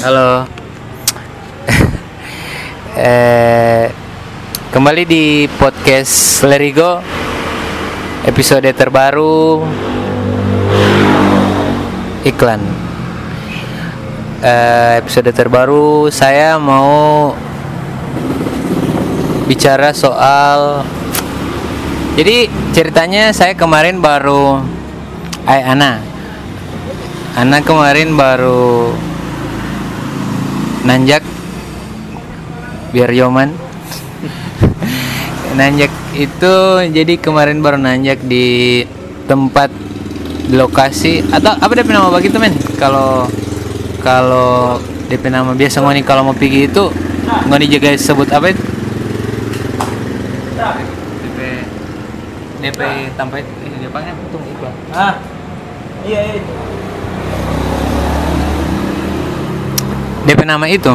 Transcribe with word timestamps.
Halo. 0.00 0.48
eh, 2.96 3.92
kembali 4.72 5.04
di 5.04 5.44
podcast 5.60 6.40
Lerigo 6.48 7.04
episode 8.24 8.64
terbaru 8.72 9.60
iklan. 12.24 12.64
Eh, 14.40 15.04
episode 15.04 15.36
terbaru 15.36 16.08
saya 16.08 16.56
mau 16.56 17.36
bicara 19.52 19.92
soal 19.92 20.80
jadi 22.16 22.48
ceritanya 22.72 23.36
saya 23.36 23.52
kemarin 23.52 24.00
baru 24.00 24.64
Ay 25.44 25.60
Ana 25.60 26.00
Ana 27.36 27.60
kemarin 27.60 28.16
baru 28.16 28.96
nanjak. 30.86 31.22
Biar 32.90 33.10
Yoman 33.14 33.54
nanjak 35.58 35.94
itu 36.18 36.54
jadi 36.90 37.14
kemarin 37.22 37.62
baru 37.62 37.78
nanjak 37.78 38.18
di 38.26 38.82
tempat 39.30 39.70
lokasi. 40.50 41.22
Atau 41.30 41.54
apa 41.54 41.72
DP 41.74 41.90
nama 41.94 42.10
begitu 42.10 42.36
men? 42.42 42.54
Kalau 42.78 43.30
kalau 44.02 44.80
DP 45.06 45.30
nama 45.30 45.54
biasa 45.54 45.82
ngoni 45.82 46.02
kalau 46.02 46.26
mau 46.26 46.34
pergi 46.34 46.66
itu 46.66 46.90
ngoni 47.50 47.66
juga 47.70 47.94
sebut 47.94 48.26
apa 48.30 48.50
itu? 48.50 48.62
DP 51.22 51.38
DP 52.60 52.80
tanpa 53.16 53.40
ini 53.40 53.76
depannya 53.80 54.12
untung 54.12 54.44
iklan 54.44 54.74
Ah, 54.92 55.16
iya 56.04 56.20
iya. 56.36 56.69
DP 60.26 60.44
nama 60.44 60.66
itu. 60.68 60.92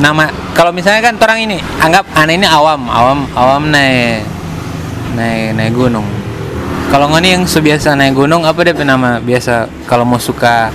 Nama 0.00 0.30
kalau 0.56 0.72
misalnya 0.72 1.04
kan 1.04 1.14
orang 1.20 1.38
ini 1.44 1.56
anggap 1.82 2.08
aneh 2.16 2.40
ini 2.40 2.48
awam 2.48 2.88
awam 2.88 3.28
awam 3.36 3.68
naik 3.68 4.24
naik 5.12 5.52
naik 5.58 5.72
gunung. 5.76 6.06
Kalau 6.88 7.08
ngoni 7.08 7.36
yang 7.36 7.44
sebiasa 7.48 7.96
naik 7.96 8.16
gunung 8.16 8.44
apa 8.44 8.56
DP 8.60 8.84
nama 8.84 9.20
biasa 9.20 9.68
kalau 9.88 10.04
mau 10.08 10.20
suka 10.20 10.72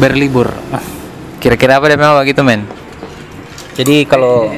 berlibur? 0.00 0.48
Kira-kira 1.40 1.76
apa 1.76 1.92
DP 1.92 2.00
nama 2.00 2.20
gitu 2.24 2.40
men? 2.40 2.64
Jadi 3.76 4.04
kalau 4.08 4.48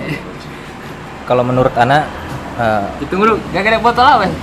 kalau 1.24 1.42
menurut 1.42 1.72
anak 1.74 2.06
eh, 2.58 2.84
itu 3.02 3.14
dulu 3.14 3.38
gak 3.50 3.64
ada 3.64 3.78
botol 3.80 4.06
apa? 4.06 4.26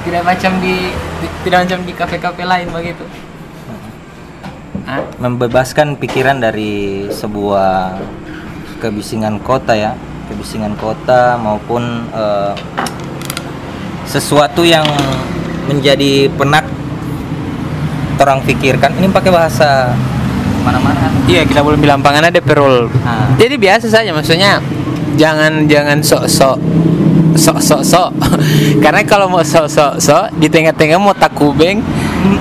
Tidak 0.00 0.22
macam 0.24 0.52
di, 0.64 0.88
di- 1.20 1.34
tidak 1.44 1.68
macam 1.68 1.78
di 1.84 1.92
kafe-kafe 1.92 2.48
lain 2.48 2.72
begitu 2.72 3.04
Membebaskan 5.20 5.94
pikiran 6.00 6.40
dari 6.42 7.06
sebuah 7.12 8.00
kebisingan 8.80 9.38
kota 9.44 9.76
ya, 9.76 9.92
kebisingan 10.32 10.74
kota 10.80 11.36
maupun 11.36 12.08
eh, 12.10 12.52
sesuatu 14.08 14.66
yang 14.66 14.86
menjadi 15.70 16.26
penak 16.34 16.66
orang 18.20 18.42
pikirkan. 18.44 18.90
Ini 18.98 19.08
pakai 19.14 19.30
bahasa 19.30 19.94
mana-mana. 20.66 21.08
Iya 21.30 21.46
kita 21.46 21.62
belum 21.62 21.80
bilang 21.80 22.02
pangan 22.02 22.28
ada 22.28 22.40
perul. 22.42 22.90
Ah. 23.06 23.30
Jadi 23.38 23.54
biasa 23.56 23.86
saja 23.88 24.10
maksudnya 24.12 24.60
jangan 25.14 25.66
jangan 25.70 25.98
sok 26.02 26.26
sok 26.28 26.58
sok 27.86 28.10
karena 28.84 29.00
kalau 29.06 29.30
mau 29.30 29.42
sok 29.42 29.66
sok 29.70 29.92
sok 30.02 30.24
di 30.36 30.50
tengah-tengah 30.50 30.98
mau 30.98 31.14
takubeng 31.14 31.80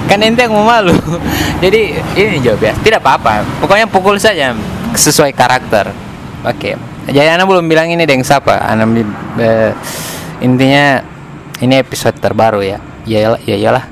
kan 0.07 0.19
ente 0.21 0.43
yang 0.43 0.53
mau 0.53 0.65
malu. 0.65 0.93
Jadi 1.63 1.95
ini 2.17 2.39
jawab 2.43 2.61
ya 2.63 2.73
tidak 2.79 2.99
apa-apa. 3.03 3.43
Pokoknya 3.63 3.85
pukul 3.87 4.19
saja 4.19 4.53
sesuai 4.95 5.31
karakter. 5.33 5.91
Oke. 6.45 6.75
Jadi 7.09 7.25
Ana 7.25 7.43
belum 7.47 7.65
bilang 7.65 7.89
ini 7.89 8.05
deng 8.05 8.21
siapa. 8.21 8.59
Ana 8.61 8.85
bi- 8.85 9.05
eh, 9.41 9.71
intinya 10.43 11.01
ini 11.59 11.75
episode 11.79 12.15
terbaru 12.21 12.61
ya. 12.61 12.77
Ya 13.07 13.33
ya 13.41 13.55
iyalah. 13.57 13.85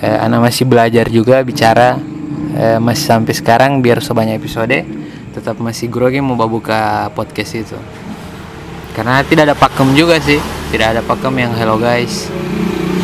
Eh, 0.00 0.16
Ana 0.18 0.42
masih 0.42 0.64
belajar 0.66 1.06
juga 1.12 1.38
bicara 1.44 2.00
eh, 2.56 2.78
masih 2.80 3.04
sampai 3.06 3.34
sekarang 3.36 3.80
biar 3.84 4.00
sebanyak 4.02 4.40
episode 4.40 4.84
tetap 5.32 5.56
masih 5.56 5.88
grogi 5.88 6.20
mau 6.20 6.36
buka 6.36 7.08
podcast 7.16 7.56
itu 7.56 7.78
karena 8.92 9.24
tidak 9.24 9.48
ada 9.48 9.56
pakem 9.56 9.96
juga 9.96 10.20
sih 10.20 10.36
tidak 10.68 10.92
ada 10.92 11.00
pakem 11.00 11.32
yang 11.40 11.52
hello 11.56 11.80
guys 11.80 12.28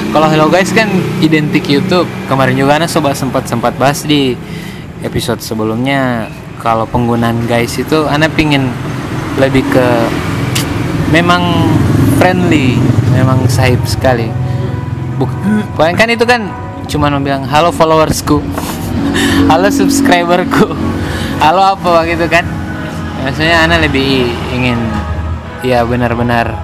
kalau 0.08 0.28
hello 0.32 0.46
guys 0.48 0.72
kan 0.72 0.88
identik 1.20 1.68
YouTube. 1.68 2.08
Kemarin 2.28 2.56
juga 2.56 2.80
Ana 2.80 2.88
sobat 2.88 3.16
sempat 3.16 3.44
sempat 3.44 3.76
bahas 3.76 4.04
di 4.04 4.32
episode 5.04 5.40
sebelumnya. 5.44 6.28
Kalau 6.58 6.88
penggunaan 6.90 7.46
guys 7.46 7.76
itu 7.78 8.08
Ana 8.08 8.26
pingin 8.26 8.72
lebih 9.38 9.62
ke 9.70 9.86
memang 11.14 11.70
friendly 12.18 12.80
memang 13.12 13.44
sahib 13.52 13.78
sekali. 13.84 14.32
Buk 15.20 15.30
Pokoknya 15.76 15.94
kan 15.94 16.08
itu 16.10 16.24
kan 16.24 16.42
cuma 16.88 17.12
mau 17.12 17.20
bilang 17.20 17.44
halo 17.44 17.68
followersku 17.68 18.40
halo 19.50 19.68
subscriberku 19.68 20.72
halo 21.44 21.76
apa 21.76 22.08
gitu 22.08 22.26
kan. 22.26 22.48
Maksudnya 23.22 23.66
Ana 23.66 23.76
lebih 23.82 24.30
ingin 24.56 24.78
ya 25.60 25.84
benar-benar 25.84 26.54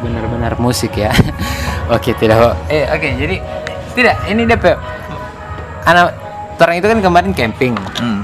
benar-benar 0.00 0.54
musik 0.60 0.94
ya 1.00 1.10
oke 1.90 2.10
tidak. 2.16 2.56
Eh 2.72 2.84
oke 2.88 3.08
jadi 3.18 3.36
tidak 3.94 4.16
ini 4.28 4.42
DP 4.48 4.64
anak 5.84 6.16
orang 6.58 6.76
itu 6.80 6.86
kan 6.88 6.98
kemarin 7.02 7.30
camping. 7.36 7.74
Hmm. 8.00 8.22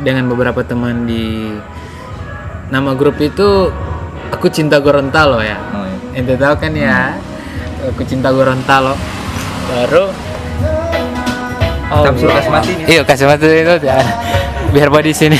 dengan 0.00 0.32
beberapa 0.32 0.64
teman 0.64 1.04
di 1.04 1.52
nama 2.72 2.96
grup 2.96 3.20
itu 3.20 3.68
aku 4.32 4.48
cinta 4.48 4.80
Gorontalo 4.80 5.44
ya. 5.44 5.60
Oh, 5.76 5.84
iya. 5.84 6.24
ente 6.24 6.40
tahu 6.40 6.54
kan 6.56 6.72
ya 6.72 7.12
aku 7.84 8.00
cinta 8.08 8.32
Gorontalo. 8.32 8.96
Baru 9.68 10.08
Kita 11.90 12.10
suruh 12.16 12.34
kasih 12.38 12.52
mati 12.54 12.70
nih. 12.78 12.84
iya 12.86 13.02
kasih 13.02 13.26
mati 13.26 13.44
itu 13.50 13.74
ya. 13.84 13.98
biar 14.72 14.88
buat 14.88 15.04
di 15.04 15.12
sini. 15.12 15.36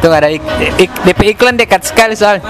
Tuh 0.00 0.08
ada 0.10 0.32
ik, 0.32 0.40
ik, 0.80 0.90
DP 1.04 1.36
iklan 1.36 1.60
dekat 1.60 1.84
sekali 1.84 2.16
soalnya 2.16 2.42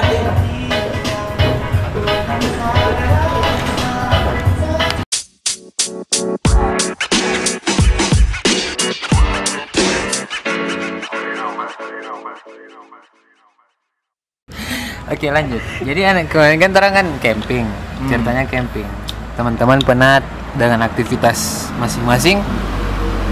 Oke 15.10 15.26
lanjut. 15.26 15.58
Jadi 15.82 16.00
anak 16.06 16.30
kemarin 16.30 16.62
kan 16.62 16.70
orang 16.78 16.92
kan 16.94 17.06
camping, 17.18 17.66
ceritanya 18.06 18.46
camping. 18.46 18.86
Teman-teman 19.34 19.82
penat 19.82 20.22
dengan 20.54 20.86
aktivitas 20.86 21.66
masing-masing. 21.82 22.38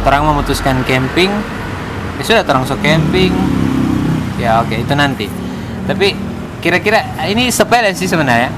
Orang 0.03 0.27
memutuskan 0.27 0.83
camping. 0.83 1.31
Ya 2.19 2.23
sudah, 2.27 2.43
orang 2.51 2.67
so 2.67 2.75
camping. 2.83 3.31
Ya 4.43 4.59
oke 4.59 4.75
itu 4.75 4.91
nanti. 4.99 5.31
Tapi 5.87 6.19
kira-kira 6.59 7.15
ini 7.31 7.47
sepele 7.55 7.95
sih 7.95 8.11
sebenarnya. 8.11 8.51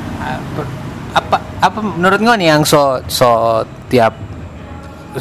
Apa 1.12 1.36
apa 1.60 1.78
menurut 1.84 2.24
gue 2.24 2.34
nih 2.40 2.56
yang 2.56 2.64
so 2.64 3.04
so 3.04 3.60
tiap 3.92 4.16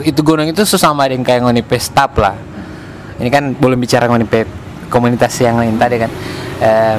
itu 0.07 0.23
gunung 0.23 0.47
itu 0.47 0.63
sesama 0.63 1.03
dengan 1.11 1.27
kayak 1.27 1.43
ngoni 1.43 1.67
pestap 1.67 2.15
lah. 2.15 2.35
Ini 3.19 3.27
kan 3.27 3.59
belum 3.59 3.75
bicara 3.75 4.07
ngoni 4.07 4.23
komunitas 4.87 5.35
yang 5.43 5.59
lain 5.59 5.75
tadi 5.75 5.99
kan. 5.99 6.11
Eh, 6.63 6.97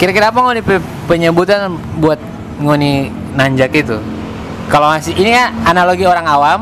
Kira-kira 0.00 0.32
apa 0.32 0.40
ngoni 0.40 0.64
pe- 0.64 0.80
penyebutan 1.04 1.76
buat 2.00 2.16
ngoni 2.56 3.12
nanjak 3.36 3.68
itu? 3.76 4.00
Kalau 4.72 4.88
masih 4.88 5.12
ini 5.12 5.36
ya 5.36 5.52
analogi 5.68 6.08
orang 6.08 6.24
awam. 6.24 6.60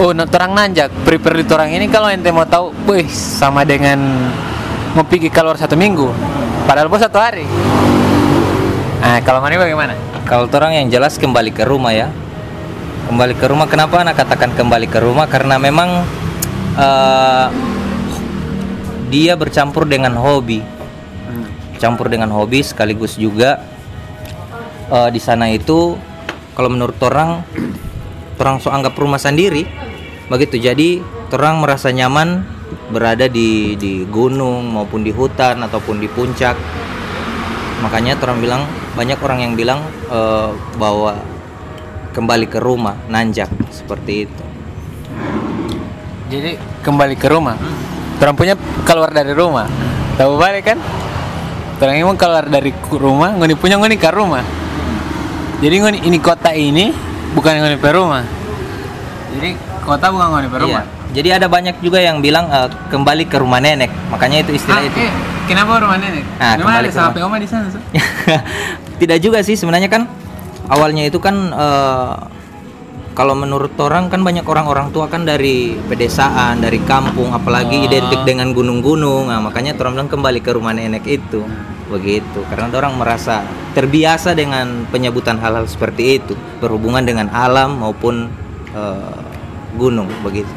Oh, 0.00 0.16
orang 0.16 0.52
nanjak. 0.56 0.88
Prepare 1.04 1.36
di 1.36 1.44
orang 1.52 1.68
ini 1.68 1.84
kalau 1.92 2.08
ente 2.08 2.32
mau 2.32 2.48
tahu, 2.48 2.72
wih 2.88 3.04
sama 3.12 3.68
dengan 3.68 4.00
mau 4.96 5.04
pergi 5.04 5.28
keluar 5.28 5.60
satu 5.60 5.76
minggu. 5.76 6.08
Padahal 6.64 6.88
bos 6.88 7.04
satu 7.04 7.20
hari. 7.20 7.44
Nah, 9.04 9.20
kalau 9.20 9.44
ngoni 9.44 9.60
bagaimana? 9.60 9.92
Kalau 10.24 10.48
orang 10.48 10.80
yang 10.80 10.88
jelas 10.88 11.20
kembali 11.20 11.52
ke 11.52 11.68
rumah 11.68 11.92
ya. 11.92 12.08
Kembali 13.04 13.36
ke 13.36 13.52
rumah. 13.52 13.68
Kenapa 13.68 14.00
anak 14.00 14.16
katakan 14.16 14.56
kembali 14.56 14.88
ke 14.88 14.96
rumah? 14.96 15.28
Karena 15.28 15.60
memang 15.60 16.08
eh, 16.72 17.46
dia 19.12 19.36
bercampur 19.36 19.84
dengan 19.84 20.16
hobi. 20.16 20.79
Campur 21.80 22.12
dengan 22.12 22.28
hobi 22.36 22.60
sekaligus 22.60 23.16
juga 23.16 23.64
eh, 24.92 25.08
di 25.08 25.16
sana 25.16 25.48
itu 25.48 25.96
kalau 26.52 26.68
menurut 26.68 27.00
orang 27.00 27.40
orang 28.36 28.60
so 28.60 28.68
anggap 28.68 28.92
rumah 29.00 29.16
sendiri 29.16 29.64
begitu. 30.28 30.60
Jadi 30.60 31.00
orang 31.32 31.64
merasa 31.64 31.88
nyaman 31.88 32.44
berada 32.92 33.26
di 33.26 33.80
di 33.80 34.04
gunung 34.04 34.76
maupun 34.76 35.00
di 35.00 35.10
hutan 35.10 35.64
ataupun 35.64 35.98
di 35.98 36.08
puncak. 36.12 36.54
Makanya 37.80 38.20
orang 38.20 38.38
bilang 38.44 38.62
banyak 38.92 39.16
orang 39.24 39.38
yang 39.40 39.52
bilang 39.56 39.80
eh, 40.12 40.50
bahwa 40.76 41.16
kembali 42.12 42.46
ke 42.50 42.60
rumah 42.60 42.98
nanjak 43.08 43.48
seperti 43.72 44.28
itu. 44.28 44.44
Jadi 46.30 46.60
kembali 46.86 47.18
ke 47.18 47.26
rumah? 47.26 47.58
Orang 48.20 48.36
punya 48.36 48.54
keluar 48.86 49.10
dari 49.10 49.32
rumah? 49.34 49.66
Tahu 50.14 50.36
balik 50.36 50.68
kan 50.68 50.78
orang 51.82 51.96
emang 51.98 52.16
keluar 52.16 52.44
dari 52.44 52.70
rumah 52.88 53.32
ngoni 53.32 53.54
punya 53.54 53.76
ngoni 53.76 53.96
ke 53.96 54.08
rumah 54.08 54.44
jadi 55.58 55.76
ngoni 55.78 55.98
ini 56.02 56.18
kota 56.18 56.50
ini 56.50 56.92
bukan 57.30 57.52
ngoni 57.58 57.76
ke 57.76 57.90
rumah 57.90 58.24
jadi 59.30 59.50
kota 59.80 60.06
bukan 60.08 60.26
ngoni 60.30 60.48
ke 60.48 60.58
rumah 60.58 60.84
Iya. 60.84 60.98
Jadi 61.10 61.28
ada 61.32 61.50
banyak 61.50 61.82
juga 61.82 61.98
yang 61.98 62.22
bilang 62.22 62.46
eh, 62.46 62.70
kembali 62.86 63.26
ke 63.26 63.34
rumah 63.34 63.58
nenek. 63.58 63.90
Makanya 64.14 64.46
itu 64.46 64.54
istilah 64.54 64.78
Ah, 64.78 64.86
itu. 64.86 64.94
eh, 65.00 65.10
kenapa 65.42 65.82
rumah 65.82 65.98
nenek? 65.98 66.22
Ah, 66.38 66.54
Memang 66.54 66.70
kembali 66.78 66.86
ada 66.86 67.02
rumah. 67.10 67.26
oma 67.26 67.36
di 67.36 67.48
sana 67.50 67.66
so? 67.66 67.82
Tidak 69.02 69.18
juga 69.18 69.42
sih 69.42 69.58
sebenarnya 69.58 69.90
kan 69.90 70.06
awalnya 70.70 71.02
itu 71.02 71.18
kan 71.18 71.34
eh, 71.50 72.14
kalau 73.10 73.34
menurut 73.34 73.74
orang 73.82 74.06
kan 74.06 74.22
banyak 74.22 74.46
orang-orang 74.46 74.94
tua 74.94 75.10
kan 75.10 75.26
dari 75.26 75.74
pedesaan, 75.74 76.62
dari 76.62 76.78
kampung, 76.86 77.34
apalagi 77.34 77.90
identik 77.90 78.22
dengan 78.22 78.54
gunung-gunung. 78.54 79.28
Nah, 79.28 79.42
makanya 79.42 79.74
orang 79.82 79.98
bilang 79.98 80.10
kembali 80.10 80.38
ke 80.38 80.50
rumah 80.54 80.70
nenek 80.70 81.04
itu. 81.10 81.42
Begitu. 81.90 82.40
Karena 82.46 82.70
orang 82.70 82.94
merasa 82.94 83.42
terbiasa 83.74 84.38
dengan 84.38 84.86
penyebutan 84.94 85.42
hal-hal 85.42 85.66
seperti 85.66 86.22
itu, 86.22 86.38
berhubungan 86.62 87.02
dengan 87.02 87.26
alam 87.34 87.82
maupun 87.82 88.30
eh, 88.72 89.18
gunung 89.74 90.06
begitu. 90.22 90.50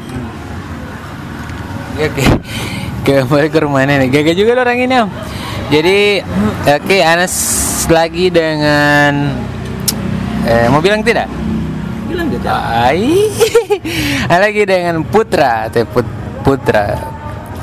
Oke, 1.94 2.22
kembali 3.06 3.48
ke 3.50 3.58
rumah 3.66 3.82
nenek. 3.82 4.14
Gagal 4.14 4.34
juga 4.38 4.62
orang 4.62 4.78
ini 4.78 4.94
om. 5.02 5.10
Jadi, 5.74 6.22
oke, 6.70 6.96
Anas 7.02 7.34
lagi 7.90 8.30
dengan 8.30 9.34
eh, 10.46 10.70
mau 10.70 10.78
bilang 10.78 11.02
tidak? 11.02 11.43
Bilang 12.04 12.28
gitu. 12.28 12.46
Ai, 12.48 13.32
lagi 14.44 14.62
dengan 14.68 15.00
Putra, 15.04 15.68
teh 15.72 15.88
Put- 15.88 16.42
Putra. 16.44 16.96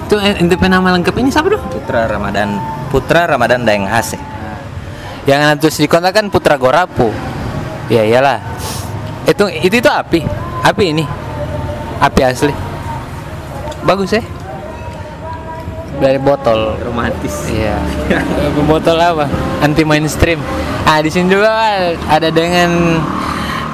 Tuh 0.10 0.20
ente 0.20 0.60
nama 0.68 0.92
lengkap 0.98 1.16
ini 1.24 1.32
siapa 1.32 1.48
tuh? 1.48 1.62
Putra 1.72 2.04
Ramadan 2.04 2.60
Putra 2.92 3.24
Ramadan 3.30 3.64
Daeng 3.64 3.88
Hase. 3.88 4.20
Yang 5.24 5.42
terus 5.62 5.78
dikontakkan 5.80 6.28
Putra 6.28 6.58
Gorapu. 6.58 7.14
Ya 7.88 8.04
iyalah. 8.04 8.42
Itu 9.24 9.48
itu 9.48 9.80
itu 9.80 9.88
api, 9.88 10.26
api 10.66 10.84
ini, 10.92 11.06
api 12.02 12.22
asli. 12.26 12.52
Bagus 13.86 14.18
ya. 14.18 14.24
Dari 16.02 16.18
botol. 16.18 16.82
Romantis. 16.82 17.48
Iya. 17.54 17.78
botol 18.70 18.98
apa? 18.98 19.30
Anti 19.62 19.86
mainstream. 19.86 20.42
Ah 20.84 20.98
di 21.00 21.14
sini 21.14 21.30
juga 21.30 21.54
ada 22.10 22.28
dengan 22.34 22.98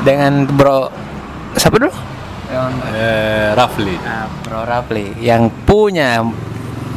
dengan 0.07 0.47
Bro 0.47 0.87
siapa 1.59 1.75
dulu? 1.75 1.91
Eh, 2.95 3.51
Rafli. 3.51 3.95
Ah, 4.07 4.31
Bro 4.47 4.63
Rapli 4.63 5.19
yang 5.19 5.51
punya 5.67 6.23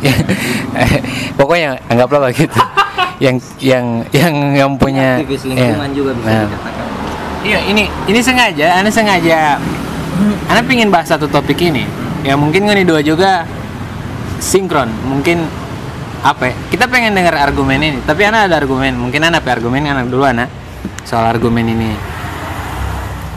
pokoknya 1.38 1.82
anggaplah 1.90 2.30
begitu. 2.30 2.54
yang 3.24 3.36
yang 3.60 3.86
yang 4.14 4.34
yang 4.56 4.70
punya 4.78 5.20
Aktivis 5.20 5.44
lingkungan 5.44 5.90
iya. 5.90 5.96
juga 5.98 6.10
bisa 6.14 6.28
Nah. 6.30 6.46
dikatakan. 6.46 6.86
Iya, 7.40 7.58
ini 7.72 7.84
ini 8.06 8.20
sengaja, 8.20 8.66
Anda 8.78 8.92
sengaja 8.92 9.56
Anda 10.48 10.62
pingin 10.64 10.92
bahas 10.92 11.10
satu 11.10 11.26
topik 11.26 11.56
ini. 11.60 11.84
Ya 12.20 12.36
mungkin 12.36 12.68
nih 12.68 12.84
dua 12.84 13.00
juga 13.00 13.48
sinkron. 14.38 14.92
Mungkin 15.08 15.48
apa 16.20 16.52
ya? 16.52 16.54
Kita 16.68 16.84
pengen 16.84 17.16
dengar 17.16 17.32
argumen 17.36 17.80
ini, 17.80 17.98
tapi 18.04 18.28
Anda 18.28 18.44
ada 18.44 18.60
argumen. 18.60 18.92
Mungkin 18.96 19.24
Anda 19.24 19.40
apa 19.40 19.56
argumen 19.56 19.88
anak 19.88 20.12
dulu 20.12 20.28
Anda 20.28 20.52
soal 21.08 21.24
argumen 21.32 21.64
ini. 21.64 22.09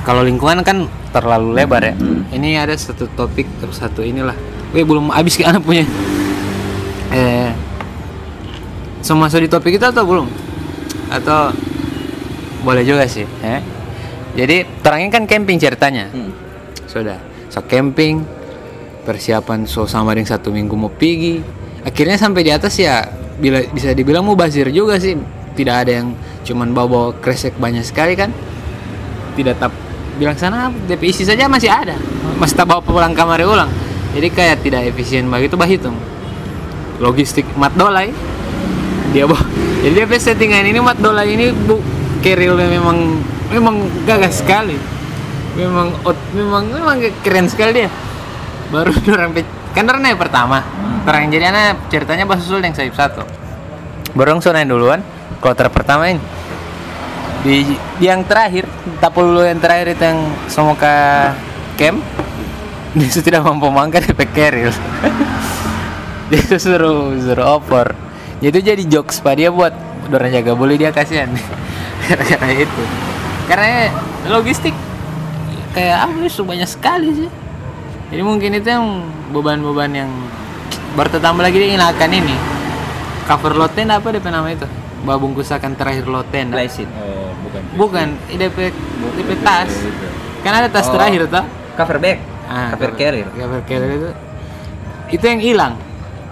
Kalau 0.04 0.22
lingkungan 0.24 0.64
kan 0.68 0.88
terlalu 1.16 1.56
lebar 1.56 1.84
ya. 1.84 1.96
Ini 2.36 2.60
ada 2.60 2.76
satu 2.76 3.08
topik 3.16 3.48
terus 3.64 3.80
satu 3.80 4.04
inilah. 4.04 4.36
Wih, 4.76 4.84
belum 4.84 5.12
habis 5.16 5.40
ke 5.40 5.48
anak 5.48 5.64
punya. 5.64 5.88
Eh 7.14 7.52
semua 9.04 9.28
masuk 9.28 9.44
di 9.44 9.52
topik 9.52 9.76
kita 9.76 9.92
atau 9.92 10.08
belum? 10.08 10.28
Atau 11.12 11.52
boleh 12.64 12.88
juga 12.88 13.04
sih, 13.04 13.28
ya. 13.44 13.60
Jadi 14.40 14.64
terangin 14.80 15.12
kan 15.12 15.24
camping 15.28 15.60
ceritanya. 15.60 16.08
Hmm. 16.08 16.32
Sudah, 16.88 17.20
so 17.52 17.60
camping, 17.68 18.24
persiapan 19.04 19.68
so 19.68 19.84
sama 19.84 20.16
dengan 20.16 20.32
satu 20.32 20.56
minggu 20.56 20.72
mau 20.80 20.88
pergi. 20.88 21.44
Akhirnya 21.84 22.16
sampai 22.16 22.48
di 22.48 22.52
atas 22.56 22.80
ya 22.80 23.04
bila 23.36 23.60
bisa 23.76 23.92
dibilang 23.92 24.24
mau 24.24 24.40
bazir 24.40 24.72
juga 24.72 24.96
sih. 24.96 25.20
Tidak 25.54 25.76
ada 25.76 25.92
yang 26.00 26.16
cuman 26.48 26.72
bawa-bawa 26.72 27.20
kresek 27.20 27.60
banyak 27.60 27.84
sekali 27.84 28.16
kan. 28.16 28.32
Tidak 29.36 29.60
tap 29.60 29.76
bilang 30.20 30.38
sana 30.38 30.70
DP 30.90 31.10
isi 31.10 31.24
saja 31.24 31.50
masih 31.50 31.70
ada. 31.70 31.98
Masih 32.38 32.56
tak 32.58 32.70
bawa 32.70 32.82
pulang 32.84 33.14
kamar 33.14 33.42
ulang. 33.44 33.70
Jadi 34.14 34.28
kayak 34.30 34.62
tidak 34.62 34.94
efisien 34.94 35.26
begitu 35.30 35.58
bah 35.58 35.68
hitung. 35.70 35.98
Logistik 37.02 37.46
mat 37.58 37.74
dolai 37.74 38.14
dia 39.14 39.30
bawa 39.30 39.46
jadi 39.86 40.10
dia 40.10 40.20
settingan 40.20 40.66
ini 40.66 40.82
mat 40.82 40.98
dolai 40.98 41.38
ini 41.38 41.54
bu 41.54 41.78
kerilnya 42.26 42.66
memang 42.66 43.22
memang 43.54 43.76
gagah 44.10 44.34
sekali 44.34 44.74
memang 45.54 45.94
ot 46.02 46.18
memang 46.34 46.66
memang 46.74 46.98
keren 47.22 47.46
sekali 47.46 47.86
dia 47.86 47.90
baru 48.74 48.90
orang 49.16 49.38
kan 49.78 49.86
orang 49.86 50.02
yang 50.10 50.18
pertama 50.18 50.66
orang 51.06 51.30
jadi 51.30 51.54
anak 51.54 51.94
ceritanya 51.94 52.26
pas 52.26 52.42
susul 52.42 52.66
yang 52.66 52.74
sayap 52.74 52.98
satu 52.98 53.22
baru 54.18 54.34
orang 54.34 54.42
sonain 54.42 54.66
duluan 54.66 55.06
kloter 55.38 55.70
pertama 55.70 56.10
ini 56.10 56.18
di, 57.44 57.76
di 58.00 58.06
yang 58.08 58.24
terakhir 58.24 58.64
tapul 59.04 59.44
yang 59.44 59.60
terakhir 59.60 60.00
itu 60.00 60.04
yang 60.04 60.20
ke 60.80 60.96
camp 61.76 62.00
dia 62.98 63.10
tidak 63.10 63.42
mampu 63.44 63.68
mangkat 63.74 64.06
pakai 64.14 64.30
keril. 64.32 64.70
Dia 66.32 66.40
tuh 66.50 66.58
suruh 66.58 67.14
suruh 67.20 67.60
opor. 67.60 67.94
Itu 68.40 68.58
jadi 68.58 68.80
jokes 68.88 69.22
pak. 69.22 69.38
Dia 69.38 69.54
buat 69.54 69.76
orang 70.10 70.34
jaga 70.34 70.58
boleh 70.58 70.80
dia 70.80 70.90
kasihan. 70.90 71.30
Karena 72.08 72.50
itu. 72.54 72.84
Karena 73.46 73.92
logistik 74.32 74.74
kayak 75.76 76.10
apa 76.10 76.26
sih 76.26 76.42
banyak 76.42 76.70
sekali 76.70 77.10
sih. 77.14 77.30
Jadi 78.14 78.22
mungkin 78.22 78.56
itu 78.56 78.70
yang 78.70 79.10
beban-beban 79.34 79.90
yang 79.94 80.12
bertambah 80.94 81.44
lagi 81.44 81.58
dia 81.60 81.82
akan 81.82 82.10
ini. 82.14 82.36
Cover 83.26 83.54
loten 83.58 83.90
apa 83.90 84.08
DP 84.10 84.28
nama 84.30 84.48
itu? 84.54 84.68
Bawa 85.04 85.18
bungkusakan 85.20 85.76
terakhir 85.76 86.08
loten. 86.08 86.50
Oh, 86.50 87.23
bukan. 87.54 87.64
bukan 87.78 88.08
DP 88.30 88.58
DP 89.14 89.30
tas 89.40 89.70
kan 90.42 90.54
ada 90.54 90.68
tas 90.68 90.90
Oh. 90.90 90.94
terakhir 90.94 91.30
toh 91.30 91.46
Cover 91.74 91.98
bag. 91.98 92.18
Ah, 92.46 92.74
cover 92.74 92.94
carrier. 92.94 93.26
cover 93.30 93.62
carrier 93.64 93.92
itu 93.96 94.10
itu 95.12 95.24
yang 95.24 95.42
hilang 95.42 95.74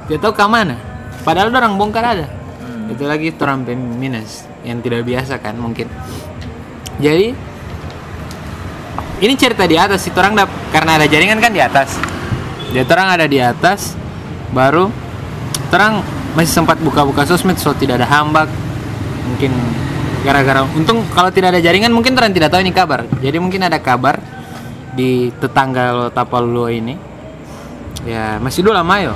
dia 0.06 0.18
tahu 0.18 0.34
ke 0.34 0.44
mana 0.44 0.76
padahal 1.22 1.50
orang 1.50 1.78
bongkar 1.78 2.04
ada 2.04 2.26
Hmm. 2.58 2.90
itu 2.90 3.04
lagi 3.06 3.30
orang 3.36 3.66
minus 3.96 4.46
yang 4.62 4.82
tidak 4.82 5.02
biasa 5.02 5.38
kan 5.38 5.54
mungkin 5.56 5.86
jadi 6.98 7.34
ini 9.22 9.34
cerita 9.34 9.66
di 9.66 9.78
atas 9.78 10.02
itu 10.04 10.18
orang 10.18 10.34
dap- 10.36 10.58
karena 10.70 10.98
ada 10.98 11.06
jaringan 11.06 11.38
kan 11.38 11.50
di 11.50 11.62
atas 11.62 11.98
dia 12.70 12.82
orang 12.84 13.08
ada 13.12 13.26
di 13.26 13.38
atas 13.38 13.94
baru 14.50 14.90
terang 15.70 16.02
masih 16.34 16.52
sempat 16.54 16.78
buka-buka 16.78 17.24
sosmed 17.24 17.56
so 17.56 17.72
tidak 17.72 17.98
ada 17.98 18.08
hambak 18.08 18.50
mungkin 19.26 19.52
gara-gara 20.22 20.62
untung 20.78 21.02
kalau 21.12 21.34
tidak 21.34 21.58
ada 21.58 21.62
jaringan 21.62 21.90
mungkin 21.90 22.14
terang 22.14 22.34
tidak 22.34 22.54
tahu 22.54 22.62
ini 22.62 22.74
kabar. 22.74 23.06
Jadi 23.20 23.38
mungkin 23.42 23.66
ada 23.66 23.82
kabar 23.82 24.22
di 24.94 25.34
tetangga 25.42 25.94
lo 25.94 26.08
Tapalulo 26.14 26.70
ini. 26.70 26.94
Ya 28.06 28.38
masih 28.38 28.62
dulu 28.62 28.78
lama 28.78 28.96
yo. 29.02 29.14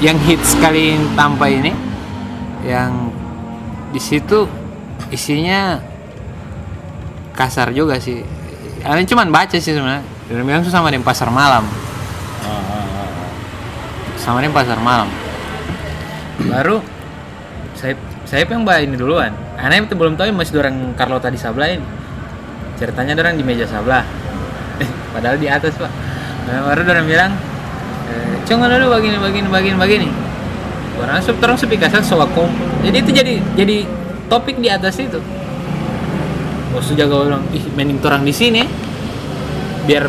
Yang 0.00 0.16
hit 0.24 0.40
sekali 0.44 0.96
tanpa 1.12 1.52
ini. 1.52 1.72
Yang 2.64 2.92
di 3.92 4.00
situ 4.00 4.38
isinya 5.12 5.80
kasar 7.36 7.72
juga 7.76 8.00
sih. 8.00 8.24
Kalian 8.80 9.08
cuman 9.08 9.28
baca 9.28 9.56
sih 9.56 9.72
sebenarnya. 9.76 10.04
Dan 10.28 10.44
bilang 10.44 10.64
sama 10.64 10.88
di 10.88 11.00
pasar 11.00 11.28
malam. 11.28 11.64
Sama 14.16 14.40
di 14.40 14.48
pasar 14.48 14.80
malam. 14.80 15.08
Baru 16.48 16.80
saya 17.76 17.94
saya 18.24 18.44
yang 18.44 18.66
bawa 18.66 18.82
ini 18.82 18.98
duluan 18.98 19.47
aneh 19.58 19.82
itu 19.82 19.94
belum 19.98 20.14
tahu 20.14 20.30
masih 20.30 20.62
orang 20.62 20.94
Carlota 20.94 21.28
di 21.28 21.38
sebelah 21.38 21.74
ini. 21.74 21.86
Ceritanya 22.78 23.18
orang 23.18 23.34
di 23.34 23.42
meja 23.42 23.66
sebelah. 23.66 24.06
Padahal 25.14 25.36
di 25.36 25.50
atas 25.50 25.74
pak. 25.74 25.90
Nah, 26.46 26.64
baru 26.70 26.86
orang 26.86 27.06
bilang 27.10 27.30
eh, 28.08 28.34
cuma 28.46 28.70
dulu 28.70 28.94
begini 28.94 29.18
begini 29.18 29.48
begini 29.50 29.76
begini. 29.76 30.08
Orang 30.98 31.22
sub 31.22 31.38
terus 31.38 31.62
soal 32.06 32.26
kumpul 32.34 32.68
jadi 32.82 32.96
itu 33.02 33.10
jadi 33.10 33.34
jadi 33.58 33.76
topik 34.30 34.62
di 34.62 34.70
atas 34.70 35.02
itu. 35.02 35.18
Bos 36.70 36.90
jaga 36.94 37.26
bilang 37.26 37.44
ih 37.50 37.64
mending 37.74 37.98
orang 38.06 38.22
di 38.22 38.34
sini. 38.34 38.62
Biar 39.88 40.06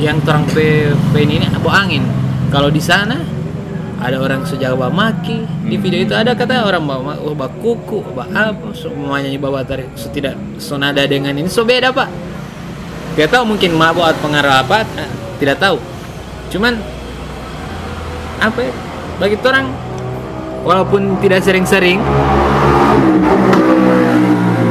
yang 0.00 0.24
orang 0.24 0.48
pe, 0.48 0.96
pe 1.12 1.18
ini 1.20 1.44
bawa 1.60 1.84
angin. 1.84 2.04
Kalau 2.48 2.72
di 2.72 2.80
sana 2.80 3.20
ada 4.00 4.16
orang 4.16 4.40
bawa 4.48 4.88
maki 4.88 5.44
di 5.68 5.76
video 5.76 6.08
itu 6.08 6.14
ada 6.16 6.32
kata 6.32 6.64
orang 6.64 6.82
bawa 6.82 7.14
oh, 7.20 7.36
bawa 7.36 7.52
kuku 7.60 8.00
bawa 8.16 8.26
apa 8.32 8.72
semuanya 8.72 9.28
bawa 9.36 9.60
tarik 9.60 9.92
so, 9.94 10.08
tidak 10.08 10.34
sonada 10.56 11.04
dengan 11.04 11.36
ini 11.36 11.46
so 11.52 11.62
beda 11.62 11.92
pak 11.92 12.08
tidak 13.14 13.36
tahu 13.36 13.44
mungkin 13.44 13.76
mabuk 13.76 14.04
atau 14.04 14.20
pengaruh 14.24 14.64
apa 14.64 14.88
eh, 14.96 15.10
tidak 15.36 15.60
tahu 15.60 15.76
cuman 16.48 16.80
apa 18.40 18.58
ya? 18.64 18.72
Bagi 19.20 19.36
orang 19.44 19.68
walaupun 20.64 21.20
tidak 21.20 21.44
sering-sering 21.44 22.00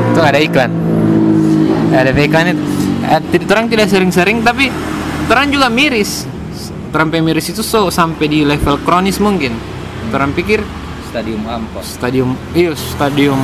itu 0.09 0.21
ada 0.21 0.39
iklan. 0.41 0.71
Ada 1.93 2.11
iklan 2.13 2.45
itu. 2.53 2.63
Eh, 3.05 3.45
orang 3.49 3.65
tidak 3.69 3.87
sering-sering 3.89 4.41
tapi 4.41 4.73
orang 5.29 5.53
juga 5.53 5.69
miris. 5.69 6.28
Sampai 6.89 7.21
miris 7.21 7.47
itu 7.47 7.61
so 7.61 7.87
sampai 7.87 8.25
di 8.25 8.39
level 8.41 8.81
kronis 8.81 9.17
mungkin. 9.17 9.53
Orang 10.09 10.33
pikir 10.33 10.65
Stadium 11.05 11.41
Ampos. 11.45 11.97
stadium 11.97 12.37
iya 12.53 12.69
stadium 12.73 13.37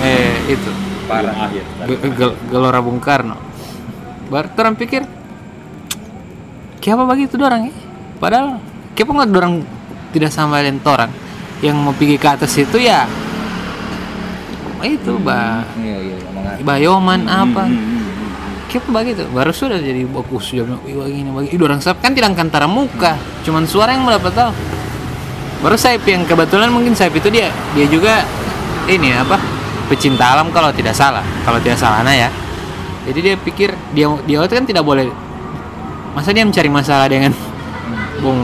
eh 0.00 0.36
itu 0.46 0.70
Parah. 1.08 1.48
Akhir. 1.48 1.64
Ge- 1.84 2.12
Gel- 2.14 2.38
Gelora 2.48 2.80
Bung 2.80 3.00
Karno. 3.00 3.36
Orang 4.28 4.76
pikir, 4.76 5.04
kenapa 6.78 7.04
begitu 7.06 7.36
dorang 7.36 7.68
ya? 7.68 7.74
Padahal, 8.16 8.56
kenapa 8.92 9.12
nggak 9.20 9.30
dorang 9.30 9.54
tidak 10.12 10.30
sama 10.30 10.60
dengan 10.60 10.80
orang 10.84 11.12
yang 11.60 11.76
mau 11.76 11.92
pergi 11.92 12.16
ke 12.16 12.28
atas 12.28 12.52
itu 12.56 12.76
ya 12.76 13.08
itu 14.82 15.14
bah 15.22 15.62
Iya 15.78 15.96
iya 16.02 16.16
iya 16.18 16.58
bayoman 16.60 17.22
apa 17.24 17.64
Hmm, 17.64 17.70
hmm, 17.70 17.86
hmm. 17.86 17.91
Kenapa 18.68 19.02
begitu 19.02 19.22
baru 19.30 19.52
sudah 19.54 19.78
jadi 19.80 20.02
bagus 20.06 20.52
sudah 20.52 20.78
"Ih, 20.86 20.94
begini 20.94 21.30
Ih, 21.50 21.58
dorang 21.58 21.80
sab- 21.80 21.98
kan 21.98 22.12
tidak 22.12 22.36
antara 22.36 22.66
muka. 22.66 23.16
Cuman 23.42 23.66
suara 23.66 23.94
yang 23.94 24.04
mendapat 24.06 24.32
tahu. 24.34 24.52
Baru 25.62 25.78
Saip 25.78 26.02
yang 26.06 26.26
kebetulan 26.26 26.74
mungkin 26.74 26.92
Saip 26.92 27.14
itu 27.14 27.30
dia. 27.30 27.48
Dia 27.78 27.86
juga 27.86 28.26
ini 28.90 29.14
apa 29.14 29.38
pecinta 29.86 30.34
alam 30.34 30.50
kalau 30.50 30.74
tidak 30.74 30.92
salah. 30.92 31.22
Kalau 31.46 31.62
tidak 31.62 31.78
salah 31.78 32.02
nah 32.02 32.14
ya. 32.14 32.28
Jadi 33.06 33.18
dia 33.22 33.34
pikir 33.38 33.70
dia 33.94 34.06
dia 34.26 34.38
itu 34.42 34.54
kan 34.54 34.66
tidak 34.66 34.82
boleh. 34.82 35.06
Masa 36.12 36.34
dia 36.34 36.44
mencari 36.44 36.68
masalah 36.68 37.06
dengan 37.08 37.32
bung 38.22 38.38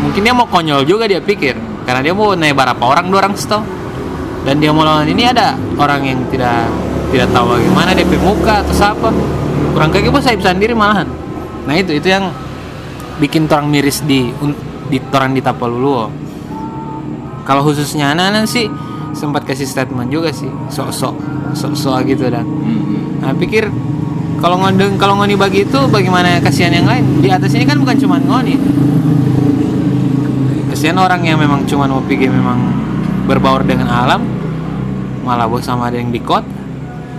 mungkin 0.00 0.20
dia 0.24 0.32
mau 0.32 0.46
konyol 0.46 0.86
juga 0.86 1.10
dia 1.10 1.18
pikir. 1.18 1.58
Karena 1.84 2.00
dia 2.00 2.14
mau 2.14 2.32
naik 2.38 2.54
berapa 2.54 2.82
orang 2.82 3.10
dua 3.10 3.26
orang 3.26 3.34
setau. 3.34 3.62
Dan 4.40 4.56
dia 4.56 4.72
mau 4.72 4.86
lawan 4.86 5.04
ini 5.04 5.28
ada 5.28 5.52
orang 5.76 6.00
yang 6.00 6.20
tidak 6.32 6.64
tidak 7.10 7.28
tahu 7.34 7.46
bagaimana 7.58 7.90
DP 7.92 8.12
muka 8.22 8.62
atau 8.62 8.74
siapa. 8.74 9.10
Kurang 9.74 9.90
kayak 9.94 10.10
gitu 10.10 10.18
Saip 10.22 10.40
sendiri 10.42 10.74
malahan. 10.74 11.06
Nah 11.66 11.74
itu 11.76 11.94
itu 11.94 12.08
yang 12.10 12.30
bikin 13.20 13.50
orang 13.50 13.68
miris 13.68 14.00
di 14.06 14.32
di 14.90 14.98
orang 15.12 15.36
di 15.36 15.44
Tapaluluo 15.44 16.08
kalau 17.44 17.66
khususnya 17.66 18.14
anak-anak 18.14 18.46
sih 18.48 18.70
sempat 19.10 19.42
kasih 19.42 19.66
statement 19.66 20.06
juga 20.08 20.30
sih 20.30 20.48
sok-sok 20.70 21.14
sok-sok 21.54 22.06
gitu 22.06 22.30
dan. 22.30 22.46
Hmm, 22.46 23.20
nah 23.20 23.34
pikir 23.34 23.66
kalau 24.38 24.56
ngondeng 24.62 24.96
kalau 24.96 25.18
ngoni 25.18 25.34
bagi 25.34 25.66
itu 25.66 25.80
bagaimana 25.90 26.38
kasihan 26.40 26.72
yang 26.72 26.86
lain? 26.86 27.04
Di 27.20 27.28
atas 27.28 27.52
ini 27.58 27.66
kan 27.66 27.76
bukan 27.76 27.98
cuma 27.98 28.16
ngoni. 28.22 28.54
Kasihan 30.70 30.96
orang 30.96 31.26
yang 31.26 31.42
memang 31.42 31.66
cuma 31.66 31.90
mau 31.90 32.00
pergi 32.00 32.30
memang 32.30 32.58
berbaur 33.26 33.66
dengan 33.66 33.90
alam 33.90 34.22
malah 35.26 35.44
bos 35.46 35.62
sama 35.62 35.92
ada 35.92 36.00
yang 36.00 36.08
di 36.10 36.22
kot 36.22 36.42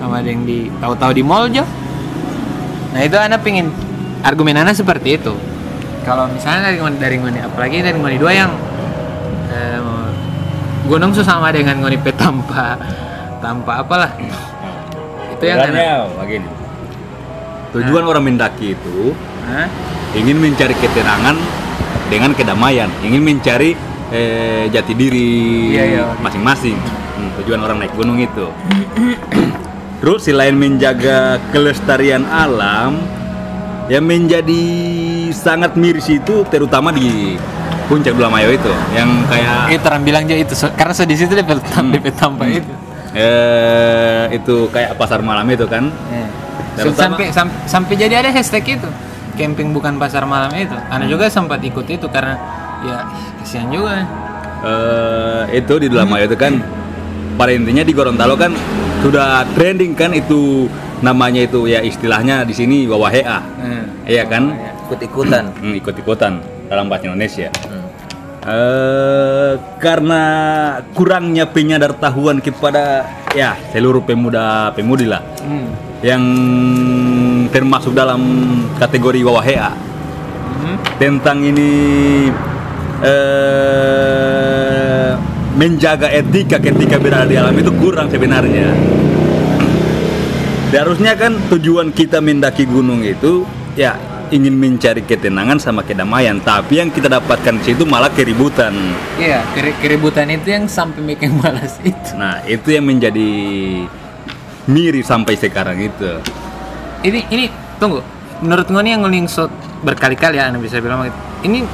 sama 0.01 0.25
ada 0.25 0.29
yang 0.33 0.41
di 0.41 0.73
tahu-tahu 0.81 1.11
di 1.13 1.21
mall 1.21 1.45
jo 1.53 1.61
nah 2.91 3.05
itu 3.05 3.13
anak 3.21 3.45
pingin 3.45 3.69
argumen 4.25 4.57
anak 4.57 4.73
seperti 4.73 5.21
itu 5.21 5.37
kalau 6.01 6.25
misalnya 6.25 6.73
dari 6.73 6.81
ngoni 6.81 6.97
dari 6.97 7.15
ngoni 7.21 7.39
apalagi 7.45 7.85
dari 7.85 7.93
ngoni 7.93 8.17
dua 8.17 8.31
yang 8.33 8.51
eh, 9.53 9.79
gunung 10.89 11.13
sesama 11.13 11.53
dengan 11.53 11.77
ngoni 11.77 12.01
pe 12.01 12.09
tanpa 12.17 12.81
tanpa 13.37 13.85
apalah 13.85 14.11
itu 15.37 15.43
yang 15.45 15.57
anak 15.61 15.69
Sebenarnya 15.73 15.97
begini. 16.17 16.49
Tujuan 17.71 18.03
orang 18.03 18.23
mendaki 18.27 18.75
itu 18.75 19.15
Hah? 19.47 19.67
ingin 20.13 20.37
mencari 20.37 20.75
ketenangan 20.75 21.39
dengan 22.11 22.35
kedamaian, 22.35 22.91
ingin 22.99 23.23
mencari 23.23 23.73
eh, 24.11 24.67
jati 24.67 24.91
diri 24.93 25.71
Iya, 25.71 25.83
iya. 25.87 26.03
masing-masing. 26.19 26.75
Hmm, 26.75 27.29
tujuan 27.41 27.63
orang 27.63 27.79
naik 27.79 27.95
gunung 27.95 28.19
itu. 28.19 28.51
Terus 30.01 30.25
selain 30.25 30.57
menjaga 30.57 31.37
kelestarian 31.53 32.25
alam, 32.25 32.97
yang 33.85 34.01
menjadi 34.01 34.63
sangat 35.29 35.77
miris 35.77 36.09
itu 36.09 36.41
terutama 36.49 36.89
di 36.89 37.37
puncak 37.85 38.17
Bulamayo 38.17 38.49
itu, 38.49 38.71
yang 38.97 39.09
kayak 39.29 39.77
itu 39.77 39.85
orang 39.85 40.01
bilang 40.01 40.23
aja 40.25 40.37
itu 40.37 40.53
so- 40.57 40.73
karena 40.73 40.93
so 40.95 41.05
di 41.05 41.13
situ 41.13 41.37
petam 41.37 41.91
Hmm. 41.91 41.93
dia 41.93 42.11
tanpa 42.15 42.49
itu. 42.49 42.71
Eh, 43.11 44.39
itu 44.39 44.71
kayak 44.71 44.95
pasar 44.95 45.19
malam 45.21 45.43
itu 45.45 45.67
kan. 45.67 45.91
Terutama- 46.79 47.19
sampai 47.19 47.25
sam- 47.35 47.55
sampai 47.67 47.93
jadi 47.93 48.23
ada 48.23 48.31
hashtag 48.31 48.79
itu. 48.79 48.89
Camping 49.35 49.69
bukan 49.69 49.99
pasar 49.99 50.23
malam 50.23 50.49
itu. 50.55 50.73
Anda 50.87 51.05
juga 51.05 51.27
sempat 51.27 51.59
ikut 51.59 51.83
itu 51.83 52.07
karena 52.07 52.39
ya 52.81 52.97
ih, 53.11 53.29
kasihan 53.37 53.67
juga. 53.67 54.07
Eh 54.63 55.59
itu 55.59 55.73
di 55.77 55.87
Bulamayo 55.91 56.25
itu 56.25 56.37
kan 56.39 56.63
pada 57.35 57.51
intinya 57.51 57.83
di 57.83 57.91
Gorontalo 57.91 58.39
kan 58.39 58.55
sudah 59.01 59.45
trending 59.57 59.93
kan 59.93 60.13
itu 60.13 60.69
namanya 61.01 61.41
itu 61.41 61.65
ya 61.65 61.81
istilahnya 61.81 62.45
di 62.45 62.53
sini 62.53 62.77
wawahea 62.85 63.41
iya 64.05 64.23
kan 64.25 64.53
Ikut-ikutan. 64.91 65.55
Hmm, 65.55 65.73
ikut-ikutan 65.73 66.33
dalam 66.67 66.85
bahasa 66.85 67.07
Indonesia 67.07 67.47
Hmm. 67.63 67.87
eh 68.43 69.53
karena 69.79 70.21
kurangnya 70.91 71.45
penyadar-tahuan 71.45 72.41
kepada 72.41 73.05
ya 73.31 73.55
seluruh 73.71 74.01
pemuda 74.01 74.73
pemudi 74.73 75.05
lah 75.07 75.21
hmm. 75.41 75.69
yang 76.03 76.23
termasuk 77.49 77.93
dalam 77.93 78.21
kategori 78.77 79.21
wawahea 79.23 79.71
Hmm. 80.61 80.77
tentang 80.99 81.41
ini 81.41 82.29
eh, 83.01 85.11
menjaga 85.51 86.07
etika 86.07 86.57
ketika 86.57 86.95
berada 86.95 87.27
di 87.27 87.35
alam 87.35 87.53
itu 87.53 87.71
kurang 87.75 88.07
sebenarnya. 88.07 88.71
Harusnya 90.71 91.19
kan 91.19 91.35
tujuan 91.51 91.91
kita 91.91 92.23
mendaki 92.23 92.63
gunung 92.63 93.03
itu 93.03 93.43
ya 93.75 93.99
ingin 94.31 94.55
mencari 94.55 95.03
ketenangan 95.03 95.59
sama 95.59 95.83
kedamaian, 95.83 96.39
tapi 96.39 96.79
yang 96.79 96.87
kita 96.87 97.11
dapatkan 97.11 97.59
di 97.59 97.75
situ 97.75 97.83
malah 97.83 98.07
keributan. 98.07 98.71
iya 99.19 99.43
keri- 99.51 99.75
keributan 99.77 100.31
itu 100.31 100.47
yang 100.47 100.71
sampai 100.71 101.03
bikin 101.03 101.35
malas 101.35 101.75
itu 101.83 102.15
Nah, 102.15 102.39
itu 102.47 102.71
yang 102.71 102.87
menjadi 102.87 103.29
mirip 104.65 105.03
sampai 105.03 105.35
sekarang 105.35 105.75
itu. 105.77 106.23
ini 107.03 107.27
ini 107.27 107.51
tunggu 107.75 107.99
menurut 108.39 108.71
ngoni 108.71 108.95
yang 108.95 109.01
ngoni 109.03 109.27
shot 109.27 109.51
berkali-kali 109.81 110.37
ya 110.37 110.47
anda 110.47 110.61
bisa 110.61 110.77
bilang 110.77 111.09
ini 111.41 111.65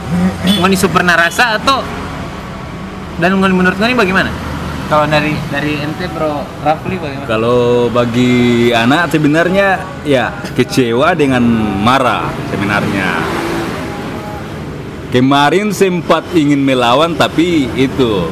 ngoni 0.57 0.73
super 0.73 1.03
narasa 1.03 1.59
atau 1.59 1.83
dan 3.17 3.33
menurut 3.37 3.77
ngoni 3.77 3.97
bagaimana 3.97 4.29
kalau 4.87 5.03
dari 5.03 5.35
dari 5.51 5.83
ente 5.83 6.07
bro 6.15 6.47
Rafli 6.63 6.95
bagaimana 6.95 7.27
Kalau 7.27 7.91
bagi 7.91 8.71
anak 8.71 9.11
sebenarnya 9.11 9.83
ya 10.07 10.31
kecewa 10.55 11.11
dengan 11.11 11.43
marah 11.83 12.31
sebenarnya. 12.47 13.19
Kemarin 15.11 15.75
sempat 15.75 16.23
ingin 16.31 16.63
melawan 16.63 17.19
tapi 17.19 17.67
itu 17.75 18.31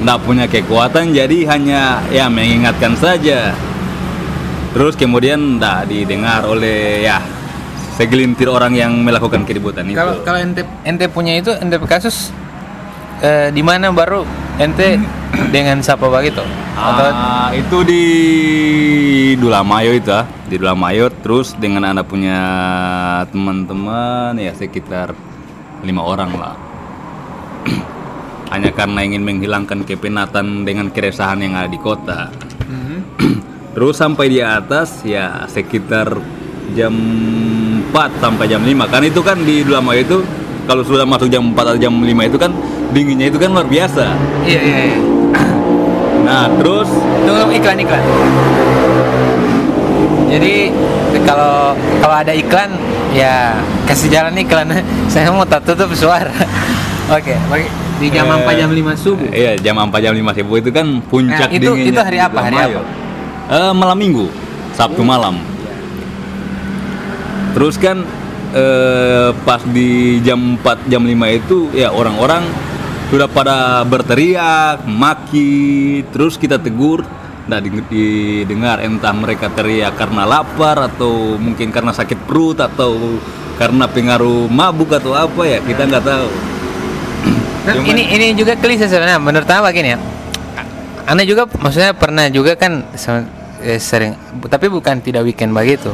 tidak 0.00 0.18
punya 0.24 0.48
kekuatan 0.48 1.12
jadi 1.12 1.44
hanya 1.52 2.00
ya 2.08 2.32
mengingatkan 2.32 2.96
saja. 2.96 3.52
Terus 4.72 4.96
kemudian 4.96 5.60
tidak 5.60 5.84
didengar 5.84 6.48
oleh 6.48 7.04
ya 7.04 7.20
segelintir 8.00 8.48
orang 8.48 8.72
yang 8.72 8.96
melakukan 9.04 9.44
keributan 9.44 9.84
itu. 9.84 10.00
Kalau 10.00 10.24
kalau 10.24 10.40
ente 10.40 10.64
ente 10.88 11.12
punya 11.12 11.36
itu 11.36 11.52
ente 11.60 11.76
kasus 11.84 12.32
eh, 13.20 13.48
di 13.52 13.62
mana 13.62 13.92
baru 13.92 14.24
ente 14.56 15.00
dengan 15.54 15.80
siapa 15.80 16.08
begitu? 16.08 16.42
Atau 16.76 17.06
Ah, 17.12 17.48
itu 17.52 17.78
di 17.84 18.04
Dulamayo 19.36 19.92
itu 19.96 20.10
ah, 20.12 20.26
di 20.48 20.56
Dulamayo 20.56 21.12
terus 21.20 21.52
dengan 21.56 21.84
anak 21.88 22.08
punya 22.08 22.40
teman-teman 23.28 24.36
ya 24.40 24.52
sekitar 24.56 25.12
lima 25.84 26.02
orang 26.04 26.30
lah. 26.36 26.54
Hanya 28.52 28.74
karena 28.74 29.06
ingin 29.06 29.22
menghilangkan 29.22 29.86
kepenatan 29.86 30.66
dengan 30.66 30.90
keresahan 30.90 31.38
yang 31.38 31.54
ada 31.54 31.70
di 31.70 31.78
kota. 31.78 32.32
Mhm. 32.66 32.98
Terus 33.78 33.94
sampai 34.02 34.26
di 34.26 34.42
atas 34.42 35.06
ya 35.06 35.46
sekitar 35.46 36.18
jam 36.74 36.90
4 37.94 38.22
sampai 38.22 38.46
jam 38.50 38.62
5 38.62 38.90
kan 38.90 39.02
itu 39.02 39.20
kan 39.22 39.38
di 39.42 39.62
Dulamayo 39.62 40.02
itu 40.02 40.18
kalau 40.66 40.82
sudah 40.82 41.06
masuk 41.06 41.30
jam 41.30 41.54
4 41.54 41.54
atau 41.54 41.78
jam 41.78 41.94
5 41.94 42.30
itu 42.30 42.38
kan 42.38 42.50
dinginnya 42.90 43.26
itu 43.26 43.38
kan 43.38 43.50
luar 43.50 43.66
biasa. 43.66 44.04
iya 44.42 44.60
iya. 44.60 44.78
iya. 44.88 44.98
Nah, 46.20 46.46
terus 46.56 46.86
Tunggu 47.20 47.50
iklan 47.50 47.78
iklan. 47.78 48.02
Jadi 50.30 50.70
kalau 51.26 51.74
kalau 51.98 52.16
ada 52.16 52.30
iklan 52.30 52.70
ya 53.10 53.56
kasih 53.84 54.08
jalan 54.08 54.34
iklan. 54.36 54.70
Saya 55.12 55.30
mau 55.30 55.42
tak 55.42 55.66
tutup 55.66 55.90
suara. 55.92 56.30
Oke, 57.16 57.34
bagi 57.50 57.66
di 57.98 58.06
jam 58.08 58.24
Eh, 58.24 58.46
4 58.46 58.54
jam 58.56 58.70
5 58.70 58.94
subuh. 58.96 59.28
Iya, 59.28 59.58
jam 59.58 59.74
4 59.76 59.90
jam 59.98 60.14
5 60.14 60.30
subuh 60.32 60.56
itu 60.56 60.70
kan 60.70 60.86
puncak 61.04 61.46
Nah, 61.46 61.52
itu- 61.52 61.74
dinginnya 61.74 61.90
itu 61.90 62.00
hari 62.00 62.18
apa? 62.18 62.38
Hari 62.40 62.56
apa? 62.56 62.80
Eh, 63.50 63.72
malam 63.74 63.98
Minggu, 63.98 64.26
Sabtu 64.72 65.02
malam. 65.02 65.34
Terus 67.50 67.74
kan 67.74 68.06
eh, 68.54 69.28
pas 69.42 69.58
di 69.66 70.22
jam 70.22 70.54
4 70.56 70.86
jam 70.86 71.02
5 71.02 71.10
itu 71.34 71.66
ya 71.72 71.90
orang-orang 71.90 72.46
sudah 73.10 73.26
pada 73.26 73.82
berteriak, 73.82 74.86
maki, 74.86 76.02
terus 76.14 76.38
kita 76.38 76.56
tegur 76.56 77.02
Nah, 77.50 77.58
di- 77.58 77.82
didengar 77.90 78.78
entah 78.78 79.10
mereka 79.10 79.50
teriak 79.50 79.98
karena 79.98 80.22
lapar 80.22 80.86
atau 80.86 81.34
mungkin 81.34 81.74
karena 81.74 81.90
sakit 81.90 82.22
perut 82.22 82.54
atau 82.62 83.18
karena 83.58 83.90
pengaruh 83.90 84.46
mabuk 84.46 84.94
atau 84.94 85.18
apa 85.18 85.42
ya 85.42 85.58
kita 85.58 85.90
nggak 85.90 86.04
tahu. 86.06 86.28
Dan 87.66 87.74
Cuman- 87.82 87.90
ini 87.90 88.02
ini 88.14 88.26
juga 88.38 88.54
klise 88.54 88.86
sebenarnya 88.86 89.18
menurut 89.18 89.50
Ana 89.50 89.66
begini 89.66 89.88
ya. 89.90 89.98
Ana 91.10 91.26
juga 91.26 91.50
maksudnya 91.50 91.90
pernah 91.90 92.30
juga 92.30 92.54
kan 92.54 92.86
eh, 93.66 93.82
sering 93.82 94.14
tapi 94.46 94.70
bukan 94.70 95.02
tidak 95.02 95.26
weekend 95.26 95.50
begitu. 95.50 95.90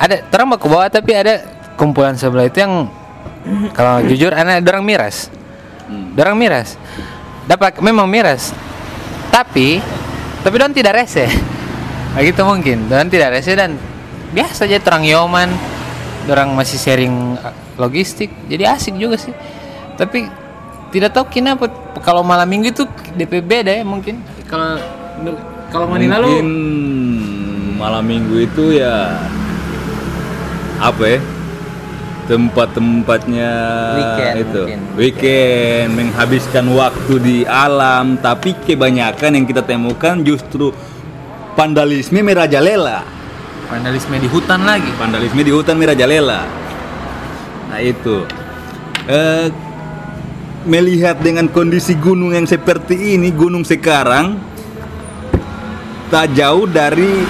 Ada 0.00 0.24
orang 0.32 0.56
baku 0.56 0.72
bawa 0.72 0.88
tapi 0.88 1.12
ada 1.12 1.44
kumpulan 1.76 2.16
sebelah 2.16 2.48
itu 2.48 2.64
yang 2.64 2.88
kalau 3.76 4.00
jujur 4.00 4.32
Ana 4.32 4.64
dorang 4.64 4.80
miras. 4.80 5.28
Hmm. 5.86 6.12
Dorang 6.18 6.36
miras. 6.38 6.74
Dapat 7.46 7.78
memang 7.78 8.06
miras. 8.10 8.50
Tapi 9.30 9.78
tapi 10.42 10.54
don 10.58 10.74
tidak 10.74 11.02
rese. 11.02 11.26
Begitu 12.18 12.42
mungkin. 12.42 12.86
Don 12.90 13.10
tidak 13.10 13.34
rese 13.34 13.54
dan 13.54 13.78
biasa 14.34 14.66
aja 14.66 14.78
terang 14.82 15.06
yoman. 15.06 15.50
Dorang 16.26 16.54
masih 16.54 16.78
sharing 16.78 17.38
eh, 17.38 17.54
logistik. 17.78 18.30
Jadi 18.50 18.62
asik 18.66 18.94
juga 18.98 19.18
sih. 19.18 19.34
Tapi 19.94 20.26
tidak 20.90 21.14
tahu 21.14 21.26
kenapa 21.30 21.70
kalau 22.02 22.22
malam 22.22 22.46
minggu 22.46 22.70
itu 22.70 22.84
DP 23.14 23.42
beda 23.42 23.72
ya 23.74 23.84
mungkin. 23.86 24.22
Kalau 24.46 24.78
kalau 25.70 25.86
Manila 25.90 26.22
lu 26.22 26.30
Mungkin 26.30 26.50
malam 27.76 28.04
minggu 28.06 28.46
itu 28.46 28.80
ya 28.80 29.20
apa 30.80 31.04
ya? 31.04 31.20
Tempat-tempatnya 32.26 33.50
Weekend 33.94 34.34
itu 34.42 34.62
mungkin. 34.66 34.80
weekend 34.98 35.88
menghabiskan 35.94 36.66
waktu 36.74 37.14
di 37.22 37.36
alam, 37.46 38.18
tapi 38.18 38.50
kebanyakan 38.66 39.38
yang 39.38 39.46
kita 39.46 39.62
temukan 39.62 40.18
justru 40.26 40.74
vandalisme 41.54 42.18
merajalela. 42.20 43.06
vandalisme 43.70 44.18
di 44.18 44.26
hutan 44.26 44.62
lagi. 44.66 44.90
vandalisme 44.98 45.42
di 45.42 45.52
hutan 45.54 45.78
merajalela. 45.78 46.46
Nah 47.70 47.78
itu 47.82 48.26
Eh, 49.06 49.46
melihat 50.66 51.22
dengan 51.22 51.46
kondisi 51.46 51.94
gunung 51.94 52.34
yang 52.34 52.42
seperti 52.42 53.14
ini, 53.14 53.30
gunung 53.30 53.62
sekarang 53.62 54.34
tak 56.10 56.34
jauh 56.34 56.66
dari 56.66 57.22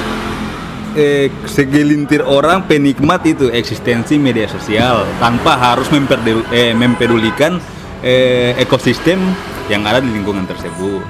eh, 0.96 1.28
segelintir 1.44 2.24
orang 2.24 2.64
penikmat 2.64 3.22
itu 3.28 3.52
eksistensi 3.52 4.16
media 4.16 4.48
sosial 4.48 5.04
tanpa 5.20 5.54
harus 5.54 5.86
memperdu- 5.92 6.48
eh, 6.50 6.72
mempedulikan 6.72 7.60
eh, 8.00 8.56
ekosistem 8.56 9.20
yang 9.68 9.84
ada 9.84 10.00
di 10.00 10.10
lingkungan 10.10 10.48
tersebut. 10.48 11.04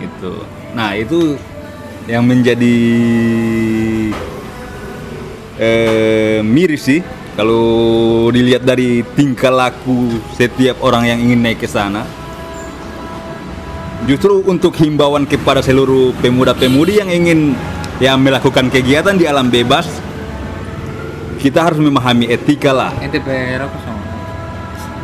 Itu. 0.00 0.42
Nah 0.72 0.96
itu 0.96 1.36
yang 2.08 2.24
menjadi 2.24 2.76
eh, 5.60 6.40
miris 6.40 6.82
sih 6.88 7.00
kalau 7.36 8.28
dilihat 8.32 8.64
dari 8.66 9.04
tingkah 9.14 9.52
laku 9.52 10.18
setiap 10.34 10.80
orang 10.82 11.06
yang 11.06 11.18
ingin 11.20 11.40
naik 11.44 11.62
ke 11.62 11.68
sana. 11.68 12.02
Justru 14.08 14.40
untuk 14.48 14.74
himbauan 14.80 15.28
kepada 15.28 15.60
seluruh 15.60 16.16
pemuda-pemudi 16.24 17.04
yang 17.04 17.12
ingin 17.12 17.52
ya 18.00 18.16
melakukan 18.16 18.72
kegiatan 18.72 19.14
di 19.14 19.28
alam 19.28 19.52
bebas, 19.52 19.86
kita 21.36 21.68
harus 21.68 21.78
memahami 21.78 22.32
etika 22.32 22.72
lah. 22.72 22.92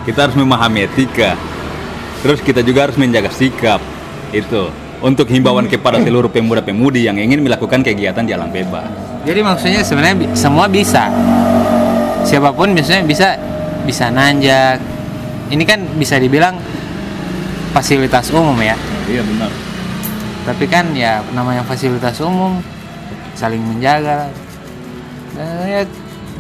Kita 0.08 0.18
harus 0.26 0.36
memahami 0.36 0.88
etika. 0.88 1.36
Terus 2.24 2.40
kita 2.40 2.64
juga 2.64 2.88
harus 2.88 2.96
menjaga 2.96 3.28
sikap. 3.28 3.78
Itu 4.32 4.72
untuk 5.04 5.28
himbauan 5.28 5.68
kepada 5.68 6.00
seluruh 6.00 6.32
pemuda-pemudi 6.32 7.04
yang 7.04 7.20
ingin 7.20 7.44
melakukan 7.44 7.84
kegiatan 7.84 8.24
di 8.24 8.32
alam 8.32 8.48
bebas. 8.48 8.88
Jadi 9.28 9.40
maksudnya 9.44 9.84
sebenarnya 9.84 10.32
semua 10.32 10.66
bisa. 10.66 11.12
Siapa 12.24 12.50
pun 12.56 12.72
biasanya 12.72 13.04
bisa 13.04 13.36
bisa 13.84 14.08
nanjak. 14.08 14.80
Ini 15.52 15.62
kan 15.62 15.84
bisa 16.00 16.18
dibilang 16.18 16.58
fasilitas 17.76 18.32
umum 18.32 18.56
ya. 18.58 18.74
Iya 19.06 19.22
benar. 19.22 19.50
Tapi 20.46 20.64
kan 20.70 20.94
ya 20.94 21.22
namanya 21.34 21.66
fasilitas 21.66 22.18
umum 22.22 22.62
saling 23.36 23.60
menjaga. 23.60 24.32
Dan, 25.36 25.68
ya, 25.68 25.82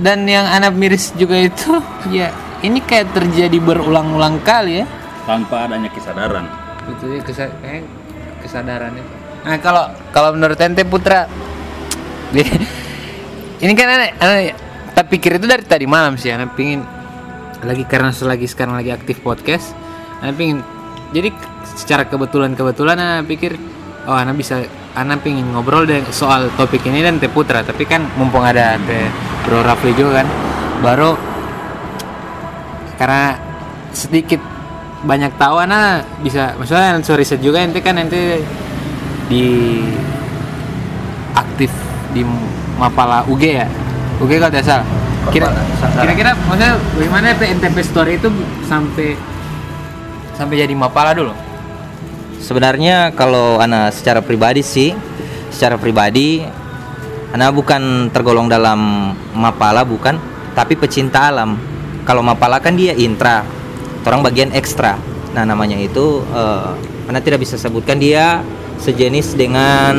dan 0.00 0.18
yang 0.24 0.46
anak 0.48 0.72
miris 0.72 1.12
juga 1.14 1.36
itu 1.36 1.78
ya 2.16 2.32
ini 2.64 2.80
kayak 2.80 3.12
terjadi 3.12 3.60
berulang-ulang 3.60 4.40
kali 4.40 4.82
ya. 4.82 4.86
Tanpa 5.28 5.68
adanya 5.68 5.92
kesadaran. 5.92 6.48
Betul 6.88 7.18
ya 7.18 7.22
kesa 7.22 7.52
kayak 7.60 7.84
kesadaran 8.40 8.96
itu. 8.96 9.12
Nah 9.46 9.56
kalau 9.62 9.84
kalau 10.10 10.34
menurut 10.34 10.58
ente 10.58 10.82
Putra, 10.82 11.28
ini 13.62 13.72
kan 13.76 13.88
anak, 13.92 14.10
anak 14.18 14.58
tak 14.96 15.06
pikir 15.12 15.38
itu 15.38 15.46
dari 15.46 15.62
tadi 15.62 15.86
malam 15.86 16.18
sih, 16.18 16.34
anak 16.34 16.56
pingin 16.58 16.82
lagi 17.62 17.84
karena 17.86 18.10
selagi 18.10 18.46
sekarang 18.46 18.78
lagi 18.78 18.90
aktif 18.94 19.22
podcast, 19.22 19.74
anak 20.22 20.34
pingin 20.34 20.58
jadi 21.14 21.30
secara 21.76 22.02
kebetulan 22.08 22.58
kebetulan 22.58 22.96
anak 22.98 23.30
pikir 23.30 23.54
oh 24.08 24.16
anak 24.16 24.38
bisa 24.38 24.66
anak 24.96 25.20
pingin 25.20 25.44
ngobrol 25.52 25.84
deh 25.84 26.00
soal 26.08 26.48
topik 26.56 26.80
ini 26.88 27.04
dan 27.04 27.20
Teh 27.20 27.28
Putra, 27.28 27.60
tapi 27.60 27.84
kan 27.84 28.08
mumpung 28.16 28.42
ada 28.42 28.80
Teh 28.80 29.06
Bro 29.44 29.60
Rafli 29.60 29.92
juga 29.92 30.24
kan, 30.24 30.28
baru 30.80 31.12
karena 32.96 33.36
sedikit 33.92 34.40
banyak 35.04 35.36
tahu 35.36 35.60
anak 35.60 36.08
bisa 36.24 36.56
maksudnya 36.56 36.96
so 37.04 37.12
riset 37.12 37.44
juga 37.44 37.60
ente 37.60 37.84
kan 37.84 38.00
ente 38.00 38.40
di 39.28 39.44
aktif 41.36 41.68
di 42.16 42.24
Mapala 42.80 43.22
UG 43.28 43.42
ya? 43.44 43.68
UG 44.20 44.40
kalau 44.40 44.52
tidak 44.52 44.64
salah. 44.64 44.88
Kira 45.28 45.52
kira-kira 46.00 46.32
maksudnya 46.48 46.80
bagaimana 46.96 47.36
NTP 47.36 47.76
story 47.84 48.16
itu 48.16 48.28
sampai 48.64 49.12
sampai 50.32 50.54
jadi 50.64 50.72
Mapala 50.72 51.12
dulu 51.12 51.45
Sebenarnya 52.40 53.16
kalau 53.16 53.58
ana 53.58 53.90
secara 53.90 54.22
pribadi 54.22 54.60
sih, 54.62 54.92
secara 55.50 55.80
pribadi 55.80 56.44
ana 57.34 57.50
bukan 57.50 58.12
tergolong 58.12 58.46
dalam 58.46 59.12
Mapala 59.34 59.82
bukan, 59.82 60.16
tapi 60.54 60.78
pecinta 60.78 61.28
alam. 61.28 61.58
Kalau 62.06 62.22
Mapala 62.22 62.62
kan 62.62 62.78
dia 62.78 62.94
intra, 62.94 63.42
orang 64.06 64.22
bagian 64.22 64.54
ekstra. 64.54 64.96
Nah 65.34 65.42
namanya 65.42 65.76
itu 65.76 66.22
eh, 66.32 67.10
ana 67.10 67.18
tidak 67.20 67.42
bisa 67.42 67.58
sebutkan 67.58 67.98
dia 67.98 68.40
sejenis 68.80 69.34
dengan 69.34 69.96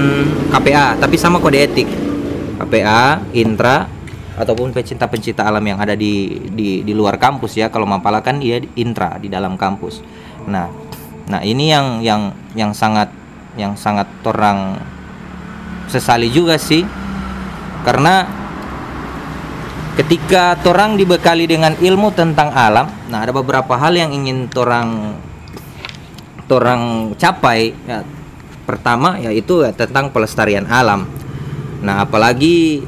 KPA, 0.54 1.02
tapi 1.02 1.16
sama 1.18 1.42
kode 1.42 1.60
etik. 1.60 1.90
KPA, 2.58 3.22
intra, 3.38 3.86
ataupun 4.38 4.70
pecinta-pecinta 4.70 5.46
alam 5.46 5.66
yang 5.66 5.82
ada 5.82 5.98
di, 5.98 6.42
di 6.54 6.86
di 6.86 6.94
luar 6.94 7.18
kampus 7.18 7.58
ya. 7.58 7.74
Kalau 7.74 7.90
Mapala 7.90 8.22
kan 8.22 8.38
dia 8.38 8.62
intra 8.78 9.18
di 9.18 9.30
dalam 9.30 9.58
kampus. 9.58 10.02
Nah, 10.46 10.70
Nah, 11.28 11.44
ini 11.44 11.68
yang 11.68 12.00
yang 12.00 12.32
yang 12.56 12.72
sangat 12.72 13.12
yang 13.60 13.76
sangat 13.76 14.08
orang 14.24 14.80
sesali 15.92 16.32
juga 16.32 16.56
sih. 16.56 16.88
Karena 17.84 18.28
ketika 20.00 20.56
orang 20.68 20.96
dibekali 20.96 21.48
dengan 21.48 21.76
ilmu 21.76 22.12
tentang 22.16 22.52
alam, 22.56 22.88
nah 23.12 23.24
ada 23.24 23.36
beberapa 23.36 23.76
hal 23.76 23.96
yang 23.96 24.12
ingin 24.12 24.48
orang 24.56 25.20
orang 26.48 27.12
capai 27.20 27.76
ya. 27.84 28.04
Pertama 28.68 29.16
yaitu 29.16 29.64
ya, 29.64 29.72
tentang 29.72 30.12
pelestarian 30.12 30.68
alam. 30.68 31.08
Nah, 31.80 32.04
apalagi 32.04 32.84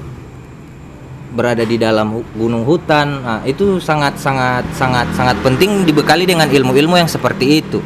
berada 1.31 1.63
di 1.63 1.79
dalam 1.79 2.19
gunung 2.35 2.67
hutan, 2.67 3.07
nah, 3.23 3.41
itu 3.47 3.79
sangat 3.79 4.19
sangat 4.19 4.67
sangat 4.75 5.07
sangat 5.15 5.39
penting 5.39 5.87
dibekali 5.87 6.27
dengan 6.27 6.51
ilmu-ilmu 6.51 6.99
yang 6.99 7.07
seperti 7.07 7.63
itu. 7.63 7.79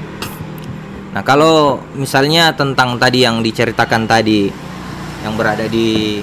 Nah, 1.14 1.22
kalau 1.22 1.78
misalnya 1.94 2.58
tentang 2.58 2.98
tadi 2.98 3.22
yang 3.22 3.46
diceritakan 3.46 4.10
tadi 4.10 4.50
yang 5.22 5.38
berada 5.38 5.70
di 5.70 6.20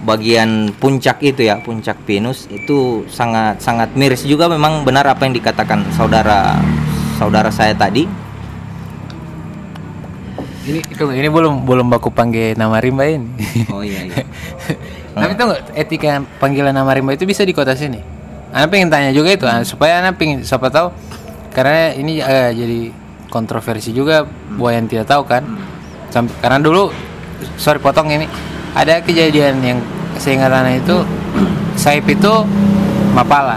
bagian 0.00 0.72
puncak 0.80 1.20
itu 1.20 1.44
ya, 1.44 1.60
puncak 1.60 2.00
Pinus 2.08 2.48
itu 2.48 3.04
sangat 3.12 3.60
sangat 3.60 3.92
miris 3.92 4.24
juga 4.24 4.48
memang 4.48 4.80
benar 4.80 5.04
apa 5.04 5.28
yang 5.28 5.36
dikatakan 5.36 5.84
saudara 5.92 6.56
saudara 7.20 7.52
saya 7.52 7.76
tadi. 7.76 8.08
ini 10.68 10.84
ini 10.84 11.28
belum 11.32 11.64
belum 11.64 11.86
baku 11.88 12.12
panggil 12.12 12.52
nama 12.52 12.76
rimba 12.76 13.08
ini 13.08 13.24
Oh 13.72 13.80
iya 13.80 14.04
iya. 14.04 14.20
tapi 15.16 15.32
tunggu 15.32 15.56
etika 15.72 16.20
panggilan 16.36 16.76
nama 16.76 16.92
rimba 16.92 17.16
itu 17.16 17.24
bisa 17.24 17.40
di 17.40 17.56
kota 17.56 17.72
sini 17.72 18.04
Anak 18.52 18.68
pengen 18.68 18.92
tanya 18.92 19.08
juga 19.16 19.32
itu 19.32 19.48
ah, 19.48 19.64
supaya 19.64 20.04
anak 20.04 20.20
pengen 20.20 20.44
siapa 20.44 20.68
tahu 20.68 20.92
karena 21.56 21.96
ini 21.96 22.20
eh, 22.20 22.52
jadi 22.52 22.80
kontroversi 23.28 23.92
juga 23.92 24.24
buat 24.56 24.74
yang 24.74 24.88
tidak 24.88 25.06
tahu 25.08 25.22
kan. 25.28 25.44
Sampai, 26.08 26.34
karena 26.40 26.58
dulu 26.58 26.90
sorry 27.60 27.78
potong 27.78 28.10
ini. 28.10 28.26
Ada 28.76 29.00
kejadian 29.04 29.60
yang 29.64 29.78
seingat 30.20 30.52
anak 30.52 30.84
itu 30.84 30.96
Saib 31.82 32.04
itu 32.08 32.32
Mapala. 33.12 33.56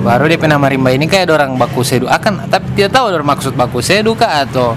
Baru 0.00 0.24
dia 0.32 0.40
nama 0.48 0.64
rimba 0.64 0.96
ini 0.96 1.04
kayak 1.04 1.28
orang 1.28 1.60
baku 1.60 1.84
sedu. 1.84 2.08
Akan 2.08 2.48
tapi 2.48 2.72
tidak 2.72 2.96
tahu 2.96 3.12
orang 3.12 3.28
maksud 3.36 3.52
baku 3.52 3.84
sedu 3.84 4.16
kah 4.16 4.48
atau 4.48 4.72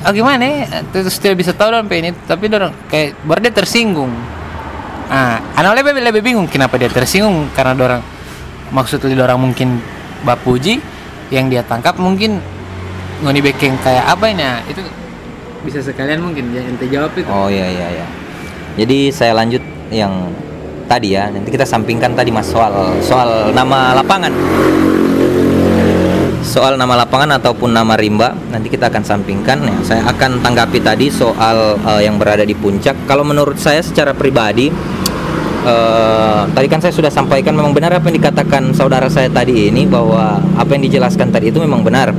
ah 0.00 0.12
gimana 0.16 0.40
ya? 0.40 0.80
Terus 0.88 1.20
tidak 1.20 1.44
bisa 1.44 1.52
tahu 1.52 1.68
orang 1.68 1.84
ini 1.92 2.16
tapi 2.24 2.48
orang 2.48 2.72
kayak 2.88 3.20
baru 3.20 3.44
dia 3.44 3.52
tersinggung. 3.52 4.08
Ah 5.12 5.44
anak 5.60 5.84
lebih 5.84 6.00
lebih 6.00 6.22
bingung 6.24 6.48
kenapa 6.48 6.80
dia 6.80 6.88
tersinggung. 6.88 7.52
Karena 7.52 7.76
orang 7.76 8.02
maksud 8.72 9.04
orang 9.04 9.36
mungkin 9.36 9.76
bapuji 10.24 10.80
yang 11.30 11.46
dia 11.46 11.62
tangkap 11.62 11.94
mungkin 11.96 12.42
ngoni 13.22 13.40
bekeng 13.40 13.78
kayak 13.80 14.04
apa 14.10 14.24
ini 14.34 14.42
ya? 14.42 14.54
itu 14.66 14.82
bisa 15.60 15.78
sekalian 15.84 16.24
mungkin 16.24 16.50
ya 16.56 16.62
ente 16.64 16.88
jawab 16.88 17.12
itu 17.14 17.28
Oh 17.28 17.48
iya 17.52 17.68
iya 17.68 17.86
iya. 18.00 18.06
Jadi 18.80 19.12
saya 19.12 19.36
lanjut 19.36 19.60
yang 19.92 20.32
tadi 20.88 21.14
ya. 21.14 21.28
Nanti 21.28 21.52
kita 21.52 21.68
sampingkan 21.68 22.16
tadi 22.16 22.32
Mas 22.32 22.48
soal 22.48 22.72
soal 23.04 23.52
nama 23.52 23.92
lapangan. 23.92 24.32
Soal 26.40 26.80
nama 26.80 27.04
lapangan 27.04 27.36
ataupun 27.36 27.70
nama 27.76 27.94
rimba 27.94 28.32
nanti 28.48 28.72
kita 28.72 28.88
akan 28.88 29.04
sampingkan 29.04 29.60
ya. 29.60 29.76
Saya 29.84 30.02
akan 30.08 30.40
tanggapi 30.40 30.80
tadi 30.80 31.12
soal 31.12 31.76
eh, 31.76 32.08
yang 32.08 32.16
berada 32.16 32.42
di 32.42 32.56
puncak. 32.56 33.04
Kalau 33.04 33.22
menurut 33.22 33.60
saya 33.60 33.84
secara 33.84 34.16
pribadi 34.16 34.72
eh, 35.70 36.40
tadi 36.50 36.66
kan 36.66 36.82
saya 36.82 36.90
sudah 36.90 37.12
sampaikan 37.14 37.54
memang 37.54 37.70
benar 37.70 37.94
apa 37.94 38.10
yang 38.10 38.18
dikatakan 38.18 38.74
saudara 38.74 39.06
saya 39.06 39.30
tadi 39.30 39.70
ini 39.70 39.86
bahwa 39.86 40.42
apa 40.58 40.70
yang 40.74 40.90
dijelaskan 40.90 41.30
tadi 41.30 41.54
itu 41.54 41.62
memang 41.62 41.86
benar. 41.86 42.10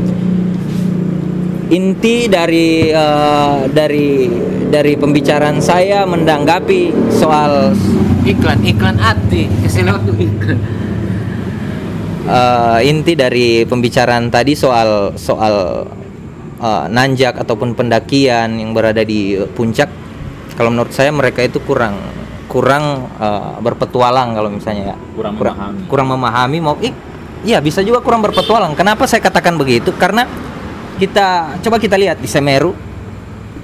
Inti 1.71 2.31
dari 2.31 2.87
eh, 2.87 3.59
dari 3.67 4.31
dari 4.71 4.93
pembicaraan 4.95 5.59
saya 5.59 6.07
menanggapi 6.07 7.11
soal 7.11 7.75
iklan 8.23 8.63
iklan 8.63 8.95
hati. 8.95 9.51
Kasih 9.67 9.83
lewat 9.91 10.01
tuh 10.07 10.15
iklan. 10.15 10.59
Eh, 12.21 12.79
inti 12.87 13.17
dari 13.19 13.67
pembicaraan 13.67 14.31
tadi 14.31 14.55
soal 14.55 15.19
soal 15.19 15.83
eh, 16.63 16.85
nanjak 16.87 17.35
ataupun 17.35 17.75
pendakian 17.75 18.55
yang 18.55 18.71
berada 18.71 19.03
di 19.03 19.35
puncak 19.51 19.91
kalau 20.55 20.69
menurut 20.69 20.93
saya 20.93 21.09
mereka 21.09 21.41
itu 21.41 21.57
kurang 21.65 21.97
kurang 22.51 23.07
eh, 23.15 23.55
berpetualang 23.63 24.35
kalau 24.35 24.51
misalnya 24.51 24.91
ya. 24.91 24.97
Kurang 25.15 25.39
memahami. 25.39 25.79
kurang 25.87 26.07
memahami 26.11 26.57
mau 26.59 26.75
ih 26.83 26.91
iya 27.47 27.63
bisa 27.63 27.79
juga 27.79 28.03
kurang 28.03 28.19
berpetualang. 28.19 28.75
Kenapa 28.75 29.07
saya 29.07 29.23
katakan 29.23 29.55
begitu? 29.55 29.95
Karena 29.95 30.27
kita 30.99 31.55
coba 31.63 31.79
kita 31.79 31.95
lihat 31.95 32.19
di 32.19 32.27
Semeru 32.27 32.75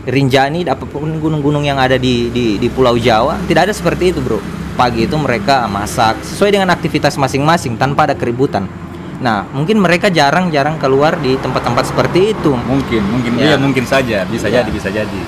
Rinjani 0.08 0.64
apa 0.64 0.88
pun 0.88 1.20
gunung-gunung 1.20 1.68
yang 1.68 1.76
ada 1.76 2.00
di, 2.00 2.32
di 2.32 2.56
di 2.56 2.68
Pulau 2.72 2.96
Jawa 2.96 3.44
tidak 3.44 3.68
ada 3.68 3.74
seperti 3.76 4.16
itu 4.16 4.24
bro. 4.24 4.40
Pagi 4.80 5.04
itu 5.04 5.20
mereka 5.20 5.68
masak 5.68 6.24
sesuai 6.24 6.56
dengan 6.56 6.72
aktivitas 6.72 7.20
masing-masing 7.20 7.76
tanpa 7.76 8.08
ada 8.08 8.16
keributan. 8.16 8.72
Nah 9.20 9.44
mungkin 9.52 9.84
mereka 9.84 10.08
jarang-jarang 10.08 10.80
keluar 10.80 11.20
di 11.20 11.36
tempat-tempat 11.36 11.92
seperti 11.92 12.32
itu. 12.32 12.56
Mungkin, 12.56 13.04
mungkin. 13.04 13.32
Ya. 13.36 13.52
iya 13.52 13.56
mungkin 13.60 13.84
saja, 13.84 14.24
bisa 14.32 14.48
Ya. 14.48 14.64
jadi, 14.64 14.70
bisa 14.72 14.88
jadi. 14.88 15.22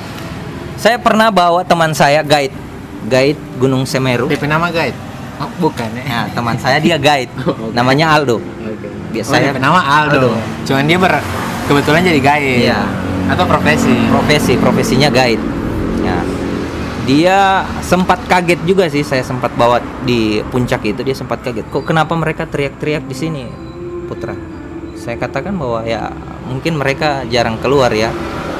saya 0.79 0.95
pernah 0.95 1.27
bawa 1.27 1.67
teman 1.67 1.91
saya 1.91 2.23
guide 2.23 2.68
guide 3.07 3.39
Gunung 3.55 3.87
Semeru. 3.87 4.27
DP 4.27 4.43
nama 4.45 4.67
guide? 4.67 4.97
Oh, 5.39 5.47
bukan 5.63 5.87
ya. 5.95 6.03
Nah 6.03 6.25
teman 6.35 6.55
saya 6.59 6.83
dia 6.83 6.99
guide. 6.99 7.31
Oke. 7.39 7.71
namanya 7.71 8.19
Aldo. 8.19 8.43
Oke. 8.43 8.87
Biasanya- 9.15 9.51
oh, 9.51 9.55
DP 9.55 9.59
nama 9.63 9.79
Aldo. 9.79 10.19
Aldo. 10.27 10.31
cuman 10.67 10.83
dia 10.83 10.97
ber 10.99 11.13
kebetulan 11.65 12.01
jadi 12.03 12.19
guide. 12.19 12.55
Iya. 12.67 12.79
atau 13.29 13.45
profesi? 13.45 13.93
Profesi 14.09 14.57
profesinya 14.57 15.07
guide. 15.13 15.43
Ya. 16.01 16.17
Dia 17.05 17.37
sempat 17.81 18.25
kaget 18.25 18.57
juga 18.65 18.89
sih 18.89 19.05
saya 19.05 19.21
sempat 19.21 19.53
bawa 19.53 19.77
di 20.01 20.41
puncak 20.49 20.81
itu 20.85 21.01
dia 21.05 21.13
sempat 21.13 21.45
kaget. 21.45 21.69
Kok 21.69 21.85
kenapa 21.85 22.17
mereka 22.17 22.49
teriak-teriak 22.49 23.05
di 23.05 23.13
sini 23.13 23.43
putra? 24.09 24.33
Saya 24.97 25.15
katakan 25.15 25.55
bahwa 25.55 25.85
ya 25.85 26.09
mungkin 26.49 26.81
mereka 26.81 27.21
jarang 27.29 27.61
keluar 27.61 27.93
ya. 27.93 28.09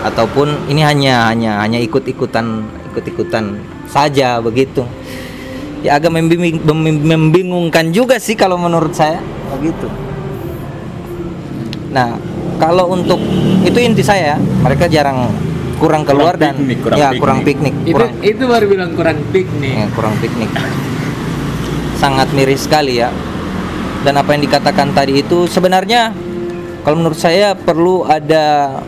Ataupun 0.05 0.69
ini 0.71 0.85
hanya 0.85 1.27
hanya 1.33 1.59
hanya 1.59 1.81
ikut-ikutan 1.81 2.63
ikut-ikutan 2.99 3.55
saja 3.87 4.37
begitu. 4.37 4.83
Ya 5.79 5.95
agak 5.95 6.11
membing- 6.11 6.59
mem- 6.59 7.03
membingungkan 7.07 7.95
juga 7.95 8.19
sih 8.19 8.35
kalau 8.35 8.59
menurut 8.59 8.91
saya 8.91 9.23
begitu. 9.55 9.87
Nah 11.89 12.19
kalau 12.59 12.91
untuk 12.91 13.17
itu 13.63 13.79
inti 13.79 14.03
saya 14.03 14.35
mereka 14.59 14.91
jarang 14.91 15.31
kurang 15.79 16.03
keluar 16.03 16.35
Kurang 16.35 16.43
dan 16.43 16.53
piknik, 16.59 16.79
kurang 16.83 16.97
ya 16.99 17.07
piknik. 17.07 17.21
kurang 17.23 17.39
piknik 17.47 17.75
itu 17.79 17.95
kurang 17.95 18.11
itu 18.19 18.43
baru 18.43 18.65
bilang 18.67 18.91
kurang 18.91 19.17
piknik. 19.31 19.75
Ya, 19.79 19.87
kurang 19.95 20.13
piknik. 20.19 20.51
Sangat 21.95 22.27
miris 22.35 22.67
sekali 22.67 22.99
ya. 22.99 23.09
Dan 24.03 24.15
apa 24.15 24.35
yang 24.35 24.43
dikatakan 24.43 24.91
tadi 24.91 25.19
itu 25.19 25.47
sebenarnya 25.47 26.11
kalau 26.83 26.99
menurut 26.99 27.19
saya 27.19 27.55
perlu 27.55 28.03
ada 28.03 28.79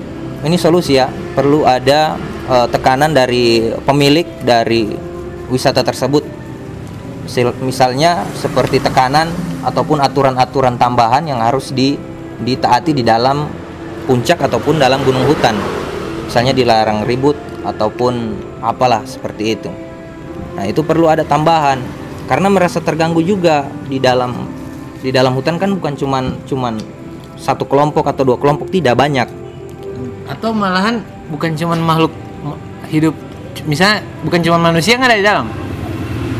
ini 0.46 0.58
solusi 0.58 0.98
ya. 0.98 1.10
Perlu 1.10 1.66
ada 1.66 2.18
eh, 2.50 2.68
tekanan 2.70 3.14
dari 3.14 3.70
pemilik 3.86 4.26
dari 4.42 4.90
wisata 5.52 5.86
tersebut. 5.86 6.24
Misalnya 7.62 8.26
seperti 8.36 8.82
tekanan 8.82 9.30
ataupun 9.62 10.02
aturan-aturan 10.02 10.76
tambahan 10.76 11.24
yang 11.30 11.40
harus 11.40 11.72
di 11.72 11.96
ditaati 12.42 12.98
di 12.98 13.06
dalam 13.06 13.46
puncak 14.10 14.42
ataupun 14.42 14.82
dalam 14.82 15.06
gunung 15.06 15.24
hutan. 15.30 15.54
Misalnya 16.26 16.52
dilarang 16.52 17.06
ribut 17.06 17.38
ataupun 17.62 18.36
apalah 18.64 19.06
seperti 19.06 19.44
itu. 19.54 19.70
Nah, 20.58 20.66
itu 20.66 20.82
perlu 20.82 21.08
ada 21.08 21.22
tambahan. 21.22 21.80
Karena 22.26 22.48
merasa 22.48 22.80
terganggu 22.80 23.20
juga 23.22 23.68
di 23.86 24.00
dalam 24.00 24.48
di 25.02 25.10
dalam 25.10 25.34
hutan 25.34 25.58
kan 25.58 25.74
bukan 25.74 25.98
cuman 25.98 26.24
cuman 26.46 26.78
satu 27.36 27.66
kelompok 27.66 28.06
atau 28.08 28.24
dua 28.24 28.38
kelompok 28.38 28.72
tidak 28.72 28.96
banyak. 28.98 29.41
Atau 30.32 30.50
malahan 30.52 31.00
bukan 31.28 31.52
cuman 31.54 31.80
makhluk 31.80 32.14
ma- 32.42 32.58
hidup 32.88 33.16
misalnya 33.64 34.00
bukan 34.22 34.40
cuman 34.40 34.62
manusia 34.66 34.96
yang 34.96 35.04
ada 35.04 35.14
di 35.14 35.22
dalam 35.22 35.48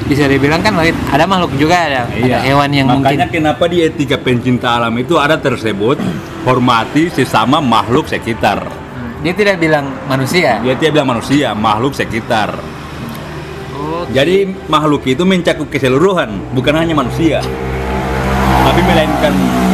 bisa 0.04 0.28
dibilang 0.28 0.60
kan 0.60 0.76
ada 0.76 1.24
makhluk 1.24 1.56
juga 1.56 1.76
ada, 1.82 2.02
ada 2.04 2.40
hewan 2.42 2.68
yang 2.70 2.84
Iya. 2.86 2.96
Makanya 2.98 3.00
mungkin 3.24 3.32
kenapa 3.32 3.64
di 3.66 3.78
etika 3.82 4.18
pencinta 4.18 4.76
alam 4.76 4.92
itu 4.98 5.16
ada 5.16 5.36
tersebut 5.36 5.96
hormati 6.44 7.08
sesama 7.08 7.60
makhluk 7.60 8.06
sekitar. 8.06 8.68
dia 9.22 9.32
tidak 9.32 9.56
bilang 9.56 9.88
manusia 10.06 10.60
Dia 10.60 10.74
tidak 10.74 10.92
bilang 10.94 11.10
manusia, 11.14 11.54
makhluk 11.54 11.94
sekitar. 11.94 12.58
oh, 13.72 14.04
Jadi 14.10 14.44
makhluk 14.68 15.06
itu 15.06 15.24
mencakup 15.24 15.70
keseluruhan, 15.70 16.28
bukan 16.52 16.74
hanya 16.76 16.92
manusia. 16.92 17.40
Tapi 18.62 18.80
melainkan 18.82 19.34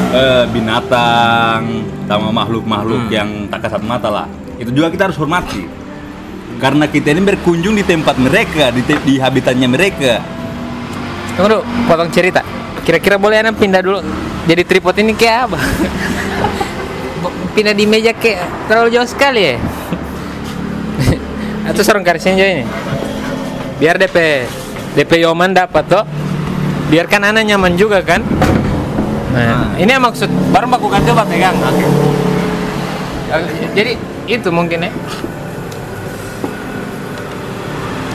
eh, 0.09 0.45
binatang 0.49 1.61
sama 2.03 2.29
makhluk-makhluk 2.33 3.01
Hmm. 3.03 3.13
yang 3.13 3.29
tak 3.47 3.59
kasat 3.61 3.81
mata 3.81 4.07
lah. 4.07 4.27
Itu 4.55 4.71
juga 4.71 4.87
kita 4.87 5.11
harus 5.11 5.17
hormati. 5.17 5.67
Karena 6.57 6.87
kita 6.87 7.11
ini 7.11 7.21
berkunjung 7.21 7.75
di 7.75 7.83
tempat 7.83 8.17
mereka, 8.17 8.71
di, 8.71 8.81
te- 8.81 9.03
di 9.03 9.19
habitatnya 9.19 9.67
mereka. 9.67 10.17
tunggu 11.37 11.53
dulu 11.53 11.61
potong 11.85 12.09
cerita 12.09 12.41
kira-kira 12.81 13.13
boleh 13.13 13.37
anda 13.37 13.53
pindah 13.53 13.77
dulu 13.77 14.01
jadi 14.43 14.65
tripod 14.65 14.97
ini 14.97 15.13
kayak 15.13 15.45
apa 15.45 15.59
pindah 17.53 17.77
di 17.77 17.85
meja 17.85 18.09
kayak 18.09 18.41
terlalu 18.65 18.97
jauh 18.97 19.05
sekali 19.05 19.53
ya 19.53 19.55
atau 21.61 21.81
serong 21.85 22.01
garisnya 22.01 22.33
aja 22.33 22.45
ini 22.57 22.65
biar 23.77 24.01
DP 24.01 24.17
DP 24.97 25.29
Yoman 25.29 25.53
dapat 25.53 25.85
toh 25.85 26.09
biarkan 26.89 27.29
anak 27.29 27.45
nyaman 27.45 27.77
juga 27.77 28.01
kan 28.01 28.25
nah, 29.35 29.75
ini 29.75 29.89
yang 29.89 30.03
maksud 30.03 30.29
baru 30.51 30.65
melakukan 30.69 31.01
coba 31.07 31.23
pegang. 31.27 31.55
Oke. 31.59 31.85
Jadi 33.75 33.91
itu 34.27 34.49
mungkin 34.51 34.87
ya. 34.87 34.91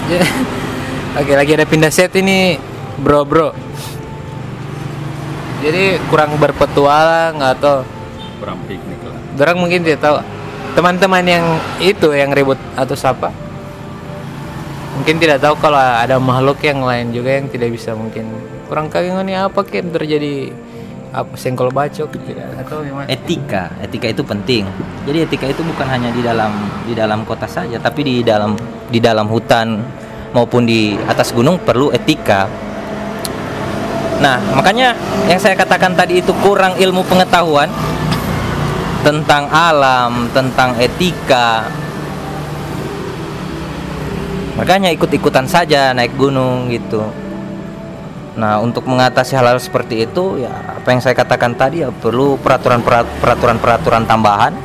Ya. 0.09 0.25
Oke 1.21 1.33
lagi 1.37 1.53
ada 1.53 1.69
pindah 1.69 1.93
set 1.93 2.17
ini 2.17 2.57
bro 3.01 3.25
bro. 3.29 3.53
Jadi 5.63 6.01
kurang 6.11 6.35
berpetualang 6.41 7.39
atau 7.39 7.87
Kurang 8.43 8.59
piknik 8.67 8.99
lah. 9.07 9.47
orang 9.47 9.59
mungkin 9.63 9.87
tidak 9.87 10.03
tahu. 10.03 10.17
Teman-teman 10.73 11.23
yang 11.23 11.45
itu 11.79 12.11
yang 12.11 12.35
ribut 12.35 12.59
atau 12.75 12.97
siapa? 12.97 13.31
Mungkin 14.99 15.21
tidak 15.23 15.39
tahu 15.39 15.55
kalau 15.63 15.79
ada 15.79 16.19
makhluk 16.19 16.59
yang 16.65 16.83
lain 16.83 17.15
juga 17.15 17.39
yang 17.39 17.47
tidak 17.47 17.71
bisa 17.71 17.95
mungkin. 17.95 18.27
Kurang 18.67 18.91
ini 18.91 19.37
apa 19.37 19.63
kan 19.63 19.93
terjadi 19.93 20.51
apa 21.13 21.37
senggol 21.37 21.69
bacok 21.69 22.09
tidak 22.09 22.65
atau 22.65 22.81
gimana 22.81 23.05
Etika, 23.05 23.69
etika 23.85 24.09
itu 24.09 24.25
penting. 24.25 24.65
Jadi 25.05 25.29
etika 25.29 25.45
itu 25.45 25.61
bukan 25.61 25.85
hanya 25.85 26.09
di 26.09 26.25
dalam 26.25 26.53
di 26.89 26.97
dalam 26.97 27.29
kota 27.29 27.45
saja, 27.45 27.77
tapi 27.77 28.01
di 28.01 28.15
dalam 28.25 28.57
di 28.89 28.97
dalam 28.97 29.29
hutan 29.29 29.77
maupun 30.33 30.65
di 30.65 30.97
atas 31.05 31.37
gunung 31.37 31.61
perlu 31.61 31.93
etika. 31.93 32.49
Nah, 34.25 34.41
makanya 34.57 34.97
yang 35.29 35.37
saya 35.37 35.53
katakan 35.53 35.93
tadi 35.93 36.25
itu 36.25 36.33
kurang 36.41 36.81
ilmu 36.81 37.05
pengetahuan 37.05 37.69
tentang 39.05 39.53
alam, 39.53 40.33
tentang 40.33 40.79
etika. 40.81 41.69
Makanya 44.57 44.89
ikut-ikutan 44.97 45.45
saja 45.45 45.93
naik 45.93 46.17
gunung 46.17 46.73
gitu. 46.73 47.22
Nah, 48.33 48.65
untuk 48.65 48.89
mengatasi 48.89 49.37
hal-hal 49.37 49.61
seperti 49.61 50.09
itu 50.09 50.41
ya 50.41 50.81
apa 50.81 50.89
yang 50.89 51.05
saya 51.05 51.13
katakan 51.13 51.53
tadi 51.53 51.85
ya 51.85 51.93
perlu 51.93 52.41
peraturan 52.41 52.81
peraturan 53.21 53.61
peraturan 53.61 54.03
tambahan. 54.09 54.57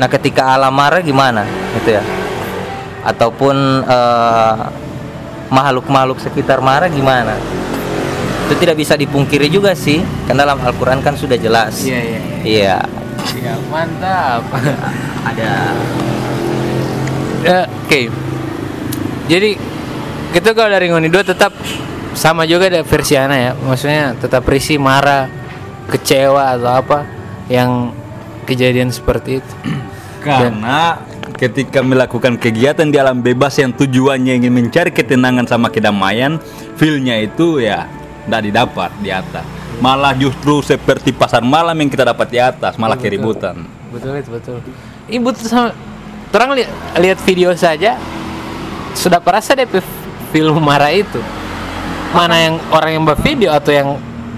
Nah, 0.00 0.08
ketika 0.10 0.58
alam 0.58 0.74
marah 0.74 0.98
gimana 0.98 1.46
gitu 1.78 1.94
ya? 1.94 2.02
Ataupun 3.06 3.56
eh, 3.86 4.58
makhluk-makhluk 5.54 6.18
sekitar 6.18 6.58
marah 6.58 6.90
gimana? 6.90 7.38
Itu 8.50 8.58
tidak 8.58 8.82
bisa 8.82 8.98
dipungkiri 8.98 9.46
juga 9.46 9.78
sih, 9.78 10.02
karena 10.26 10.42
dalam 10.42 10.58
Al-Qur'an 10.58 10.98
kan 11.06 11.14
sudah 11.14 11.38
jelas. 11.38 11.86
Iya 11.86 12.00
iya. 12.02 12.20
Iya, 12.42 12.78
Iya 13.38 13.54
mantap. 13.70 14.42
ada 15.30 15.52
Ya, 17.40 17.64
Oke. 17.86 18.12
Jadi 19.30 19.56
kita 20.36 20.52
kalau 20.52 20.68
dari 20.68 20.92
Ngoni 20.92 21.08
2 21.08 21.24
tetap 21.24 21.54
sama 22.14 22.46
juga 22.46 22.70
ada 22.70 22.82
versi 22.82 23.14
Ana 23.14 23.36
ya. 23.36 23.52
Maksudnya 23.54 24.16
tetap 24.18 24.46
risi 24.46 24.76
marah, 24.76 25.30
kecewa 25.90 26.56
atau 26.58 26.70
apa 26.70 26.98
yang 27.50 27.94
kejadian 28.46 28.90
seperti 28.90 29.42
itu. 29.42 29.54
Karena 30.24 31.00
ketika 31.34 31.80
melakukan 31.80 32.36
kegiatan 32.36 32.88
di 32.88 33.00
alam 33.00 33.24
bebas 33.24 33.56
yang 33.56 33.72
tujuannya 33.72 34.36
ingin 34.44 34.52
mencari 34.52 34.92
ketenangan 34.92 35.48
sama 35.48 35.72
kedamaian, 35.72 36.36
feelnya 36.76 37.16
itu 37.16 37.62
ya 37.62 37.88
tidak 38.28 38.42
didapat 38.44 38.90
di 39.00 39.10
atas. 39.10 39.46
Malah 39.80 40.12
justru 40.12 40.60
seperti 40.60 41.16
pasar 41.16 41.40
malam 41.40 41.72
yang 41.72 41.88
kita 41.88 42.04
dapat 42.04 42.28
di 42.28 42.36
atas, 42.36 42.76
malah 42.76 43.00
keributan. 43.00 43.64
Betul 43.88 44.20
itu 44.20 44.28
betul. 44.28 44.58
Ibu 45.08 45.28
tuh 45.32 45.48
sama 45.48 45.72
Terang 46.30 46.54
lihat 46.54 46.70
lihat 47.02 47.18
video 47.26 47.50
saja 47.58 47.98
sudah 48.94 49.18
perasa 49.18 49.58
deh 49.58 49.66
film 50.30 50.62
marah 50.62 50.94
itu. 50.94 51.18
Mana 52.10 52.34
yang 52.42 52.54
orang 52.74 52.90
yang 52.90 53.02
buat 53.06 53.20
video 53.22 53.54
atau 53.54 53.70
yang 53.70 53.88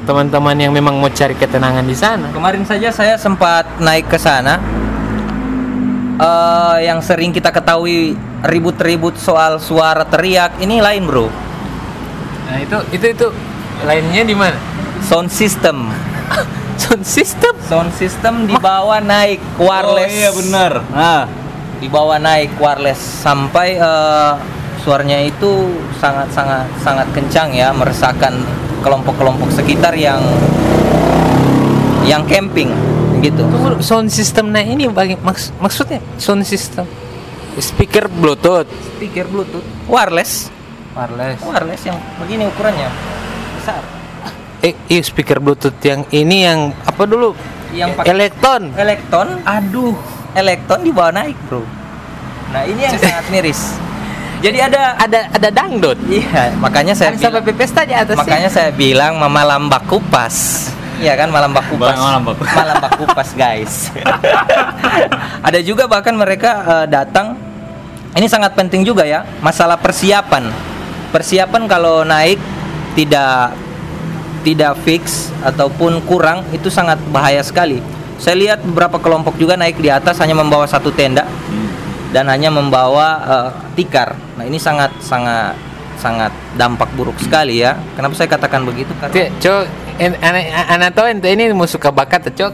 teman-teman 0.04 0.52
yang 0.58 0.72
memang 0.74 0.98
mau 0.98 1.08
cari 1.08 1.32
ketenangan 1.32 1.86
di 1.86 1.96
sana. 1.96 2.28
Kemarin 2.34 2.68
saja 2.68 2.92
saya 2.92 3.14
sempat 3.16 3.64
naik 3.80 4.12
ke 4.12 4.18
sana. 4.20 4.60
Eh, 6.20 6.76
yang 6.84 7.00
sering 7.00 7.32
kita 7.32 7.48
ketahui 7.48 8.12
ribut-ribut 8.44 9.16
soal 9.16 9.56
suara 9.56 10.04
teriak 10.04 10.60
ini 10.60 10.84
lain 10.84 11.08
bro. 11.08 11.26
Nah, 12.46 12.56
itu 12.60 12.76
itu 12.92 13.06
itu 13.16 13.26
lainnya 13.88 14.22
di 14.22 14.36
mana? 14.36 14.58
Sound 15.02 15.32
system, 15.32 15.88
Sound 16.82 17.02
system. 17.02 17.54
sound 17.66 17.90
system 17.96 18.46
dibawa 18.46 19.00
naik 19.00 19.40
wireless. 19.56 20.12
Oh 20.12 20.14
iya 20.14 20.30
benar. 20.30 20.72
Nah, 20.92 21.24
Dibawa 21.82 22.14
naik 22.14 22.54
wireless 22.62 23.00
sampai 23.26 23.74
eh, 23.74 24.32
suaranya 24.82 25.18
itu 25.18 25.70
sangat 25.96 26.28
sangat 26.30 26.66
sangat 26.78 27.06
kencang 27.10 27.50
ya 27.50 27.70
meresahkan 27.70 28.34
kelompok-kelompok 28.82 29.48
sekitar 29.48 29.94
yang 29.94 30.18
yang 32.02 32.26
camping 32.26 32.74
gitu. 33.22 33.46
Tunggu, 33.46 33.78
sound 33.78 34.10
system 34.10 34.50
nah 34.50 34.60
ini 34.60 34.90
bagi 34.90 35.14
maks- 35.16 35.54
maksudnya 35.56 36.02
sound 36.18 36.42
system? 36.42 36.82
Speaker 37.54 38.08
bluetooth. 38.08 38.66
Speaker 38.96 39.28
Bluetooth. 39.28 39.62
Wireless, 39.84 40.48
wireless. 40.92 41.38
Wireless 41.38 41.82
yang 41.84 41.98
begini 42.18 42.48
ukurannya. 42.48 42.88
Besar. 43.54 43.82
eh 44.62 44.78
iya 44.86 45.02
speaker 45.02 45.36
bluetooth 45.36 45.74
yang 45.80 46.06
ini 46.10 46.42
yang 46.42 46.70
apa 46.82 47.02
dulu? 47.02 47.34
Yang 47.70 47.98
pakai 47.98 48.10
elektron 48.10 48.62
Elektron, 48.72 49.28
aduh, 49.42 49.94
elektron 50.32 50.80
dibawa 50.80 51.10
naik 51.12 51.34
bro. 51.44 51.60
Nah 52.50 52.62
ini 52.64 52.80
yang 52.80 52.94
sangat 53.00 53.26
miris. 53.28 53.74
Jadi 54.42 54.58
ada, 54.58 54.98
ada 54.98 55.30
ada 55.30 55.48
dangdut 55.54 55.94
iya, 56.10 56.50
makanya 56.58 56.98
saya 56.98 57.14
sampai 57.14 57.38
bilang, 57.38 57.54
pesta 57.54 57.86
di 57.86 57.94
atas 57.94 58.18
makanya 58.18 58.50
saya 58.50 58.74
bilang 58.74 59.14
mama 59.14 59.46
lambak 59.46 59.86
kupas. 59.86 60.66
Iya 61.02 61.18
kan 61.18 61.34
malam 61.34 61.50
bak 61.50 61.66
kupas. 61.66 61.98
Malam 61.98 62.22
bak 62.22 62.34
kupas. 62.38 62.54
Malam 62.54 62.76
bak 62.78 62.92
kupas 62.94 63.28
guys. 63.34 63.90
ada 65.46 65.58
juga 65.62 65.90
bahkan 65.90 66.14
mereka 66.14 66.62
eh, 66.62 66.86
datang. 66.90 67.34
Ini 68.12 68.28
sangat 68.28 68.54
penting 68.54 68.86
juga 68.86 69.02
ya 69.02 69.26
masalah 69.42 69.78
persiapan. 69.78 70.50
Persiapan 71.10 71.62
kalau 71.66 72.06
naik 72.06 72.38
tidak 72.94 73.56
tidak 74.46 74.78
fix 74.86 75.34
ataupun 75.42 76.02
kurang 76.06 76.46
itu 76.54 76.70
sangat 76.70 76.98
bahaya 77.10 77.42
sekali. 77.42 77.82
Saya 78.22 78.38
lihat 78.38 78.58
beberapa 78.62 79.02
kelompok 79.02 79.34
juga 79.38 79.58
naik 79.58 79.82
di 79.82 79.90
atas 79.90 80.22
hanya 80.22 80.38
membawa 80.38 80.70
satu 80.70 80.94
tenda 80.94 81.26
dan 82.12 82.28
hanya 82.28 82.48
membawa 82.48 83.08
eh, 83.20 83.48
tikar. 83.74 84.14
Nah 84.36 84.44
ini 84.44 84.56
sangat 84.56 84.92
sangat 85.00 85.56
sangat 85.96 86.30
dampak 86.54 86.92
buruk 86.92 87.16
sekali 87.18 87.60
ya. 87.60 87.74
Kenapa 87.96 88.14
saya 88.14 88.28
katakan 88.28 88.62
begitu? 88.62 88.92
Karena 89.00 89.32
cok 89.38 89.62
en- 89.98 90.20
anak 90.68 90.92
tahu 90.92 91.06
ente 91.08 91.28
ini 91.28 91.52
mau 91.52 91.68
suka 91.68 91.92
bakat 91.92 92.32
cok 92.32 92.52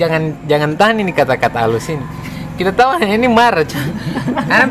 jangan 0.00 0.32
jangan 0.48 0.70
tahan 0.80 0.96
ini 0.96 1.12
kata-kata 1.12 1.68
halus 1.68 1.92
ini 1.92 2.00
kita 2.56 2.72
tahu 2.72 3.04
ini 3.04 3.28
marah 3.28 3.60
cok 3.60 3.84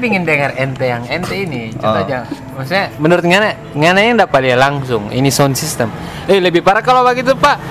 pingin 0.01 0.25
dengar 0.25 0.57
ente 0.57 0.89
yang 0.89 1.05
ente 1.05 1.37
ini 1.37 1.69
contoh 1.77 2.01
Oh. 2.01 2.05
aja 2.05 2.25
maksudnya 2.57 2.85
menurut 2.97 3.21
ngana 3.21 3.49
ngana 3.77 3.99
yang 4.01 4.17
dapat 4.17 4.39
dia 4.41 4.57
langsung 4.57 5.13
ini 5.13 5.29
sound 5.29 5.53
system 5.53 5.93
eh 6.25 6.41
lebih 6.41 6.65
parah 6.65 6.81
kalau 6.81 7.05
begitu 7.05 7.37
pak 7.37 7.61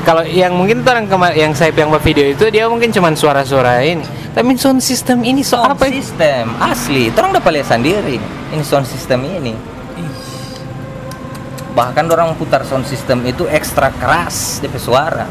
kalau 0.00 0.24
yang 0.24 0.56
mungkin 0.56 0.80
tuh 0.80 0.96
orang 0.96 1.06
kemar 1.06 1.32
yang 1.36 1.52
saya 1.52 1.70
yang 1.76 1.92
buat 1.92 2.00
video 2.00 2.32
itu 2.32 2.48
dia 2.48 2.64
mungkin 2.66 2.88
cuman 2.88 3.12
suara-suara 3.12 3.84
ini. 3.84 4.04
Tapi 4.30 4.54
sound 4.54 4.80
system 4.80 5.26
ini 5.26 5.42
soal 5.42 5.68
sound 5.68 5.76
apa 5.76 5.90
ini? 5.90 6.00
system 6.00 6.44
asli. 6.62 7.04
Orang 7.12 7.34
dapat 7.36 7.50
lihat 7.60 7.68
sendiri. 7.68 8.16
Ini 8.54 8.62
sound 8.64 8.86
system 8.88 9.26
ini. 9.26 9.52
Bahkan 11.74 12.04
orang 12.10 12.34
putar 12.34 12.64
sound 12.66 12.86
system 12.88 13.22
itu 13.26 13.46
ekstra 13.46 13.94
keras 13.94 14.58
DP 14.58 14.74
suara 14.80 15.26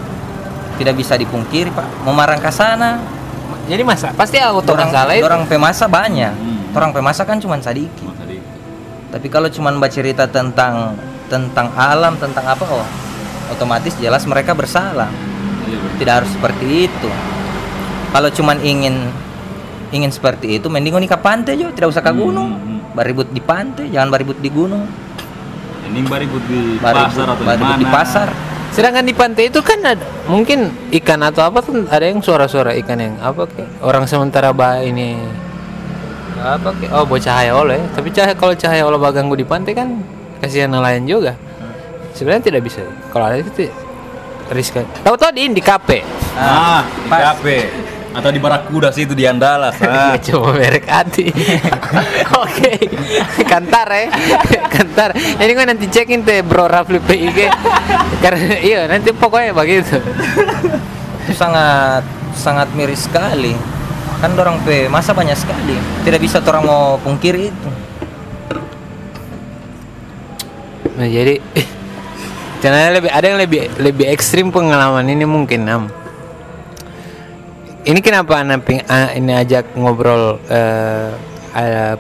tidak 0.79 0.95
bisa 0.95 1.19
dipungkiri 1.19 1.73
pak. 1.73 1.88
Memarang 2.08 2.39
ke 2.39 2.51
sana. 2.53 3.01
Jadi 3.67 3.84
masa? 3.84 4.13
Pasti 4.15 4.39
auto 4.39 4.73
orang 4.73 4.89
masalah 4.89 5.13
itu. 5.17 5.25
orang 5.25 5.43
pemasa 5.49 5.86
banyak. 5.89 6.34
Hmm. 6.34 6.77
orang 6.77 6.93
pemasa 6.93 7.25
kan 7.25 7.41
cuma 7.41 7.58
sadiki. 7.58 8.05
Tapi 9.10 9.27
kalau 9.27 9.49
cuma 9.49 9.73
baca 9.73 9.89
cerita 9.89 10.29
tentang 10.29 10.93
tentang 11.25 11.69
alam 11.73 12.13
tentang 12.17 12.45
apa 12.45 12.62
oh 12.69 13.08
otomatis 13.51 13.93
jelas 13.97 14.23
mereka 14.25 14.53
bersalah. 14.53 15.09
Iya, 15.65 15.77
tidak 15.97 16.13
harus 16.23 16.31
seperti 16.31 16.89
itu. 16.89 17.09
Kalau 18.09 18.29
cuman 18.33 18.57
ingin 18.62 18.95
ingin 19.89 20.09
seperti 20.13 20.62
itu 20.62 20.69
mending 20.69 20.97
nikah 21.01 21.17
pantai 21.17 21.57
jo 21.57 21.69
tidak 21.73 21.89
usah 21.93 22.01
ke 22.01 22.13
Hmm, 22.13 22.21
gunung. 22.21 22.49
hmm. 22.53 22.77
baribut 22.93 23.29
di 23.29 23.41
pantai 23.41 23.89
jangan 23.89 24.09
baribut 24.09 24.38
di 24.38 24.49
gunung. 24.49 24.85
Ini 25.89 26.05
baribut 26.05 26.43
di 26.45 26.77
baribut, 26.77 27.09
pasar 27.09 27.25
atau 27.25 27.41
di 27.41 27.45
baribut 27.49 27.73
mana? 27.73 27.81
di 27.81 27.88
pasar. 27.89 28.27
Sedangkan 28.69 29.01
di 29.01 29.13
pantai 29.17 29.49
itu 29.49 29.62
kan 29.65 29.81
ada 29.81 30.05
mungkin 30.29 30.69
ikan 30.93 31.21
atau 31.25 31.41
apa 31.41 31.65
tuh 31.65 31.89
ada 31.89 32.05
yang 32.05 32.21
suara-suara 32.21 32.77
ikan 32.85 32.97
yang 33.01 33.13
apa 33.17 33.49
ke? 33.49 33.65
Orang 33.81 34.05
sementara 34.05 34.53
bah 34.53 34.77
ini 34.81 35.17
apa 36.38 36.69
ke? 36.77 36.85
Oh 36.93 37.05
buat 37.09 37.21
cahaya 37.25 37.57
oleh 37.57 37.81
tapi 37.97 38.13
cahaya 38.13 38.38
kalau 38.38 38.53
cahaya 38.53 38.85
oleh 38.85 38.97
ganggu 39.09 39.33
di 39.33 39.45
pantai 39.45 39.73
kan 39.73 40.01
kasihan 40.38 40.69
nelayan 40.69 41.03
juga 41.03 41.33
sebenarnya 42.19 42.51
tidak 42.51 42.62
bisa. 42.67 42.84
Kalau 43.15 43.32
ada 43.32 43.39
itu 43.39 43.71
riskan. 44.51 44.84
Tahu-tahu 45.08 45.32
di 45.32 45.55
di 45.55 45.63
kafe? 45.63 46.03
Ah, 46.36 46.84
di 46.84 47.08
pas. 47.08 47.32
kafe. 47.32 47.71
Atau 48.10 48.34
di 48.34 48.41
Barakuda 48.41 48.91
sih 48.91 49.08
itu 49.08 49.15
di 49.15 49.23
Andalas. 49.23 49.79
Ah. 49.88 50.19
coba 50.19 50.60
merek 50.60 50.84
hati. 50.84 51.32
Oke. 52.43 52.75
Kantar 53.47 53.88
ya 53.95 54.10
kantar. 54.67 55.15
Ini 55.15 55.51
gue 55.55 55.65
nanti 55.65 55.86
cekin 55.88 56.27
teh 56.27 56.43
bro 56.43 56.67
Rafli 56.67 56.99
PIG 56.99 57.47
karena 58.19 58.60
iya 58.60 58.89
nanti 58.91 59.15
pokoknya 59.15 59.55
begitu. 59.55 60.01
Itu 61.23 61.34
sangat 61.38 62.03
sangat 62.36 62.67
miris 62.75 63.08
sekali. 63.08 63.55
Kan 64.19 64.36
orang 64.36 64.60
pe 64.67 64.91
masa 64.91 65.15
banyak 65.15 65.38
sekali? 65.38 65.79
Tidak 66.03 66.19
bisa 66.19 66.43
orang 66.43 66.67
mau 66.67 66.99
pungkiri 66.99 67.47
itu. 67.47 67.69
Nah, 70.99 71.08
jadi 71.08 71.39
caranya 72.59 72.99
lebih 72.99 73.11
ada 73.11 73.25
yang 73.25 73.39
lebih 73.39 73.61
lebih 73.79 74.05
ekstrim 74.11 74.51
pengalaman 74.51 75.07
ini 75.07 75.23
mungkin 75.23 75.61
Nam. 75.63 75.83
Ini 77.79 77.99
kenapa 78.03 78.43
anak 78.43 78.67
ping, 78.67 78.83
ah, 78.85 79.15
ini 79.15 79.31
ajak 79.33 79.73
ngobrol 79.73 80.37
eh, 80.51 81.09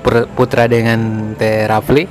Pur- 0.03 0.29
Putra 0.35 0.67
dengan 0.69 1.33
Teh 1.39 1.65
Rafli? 1.65 2.05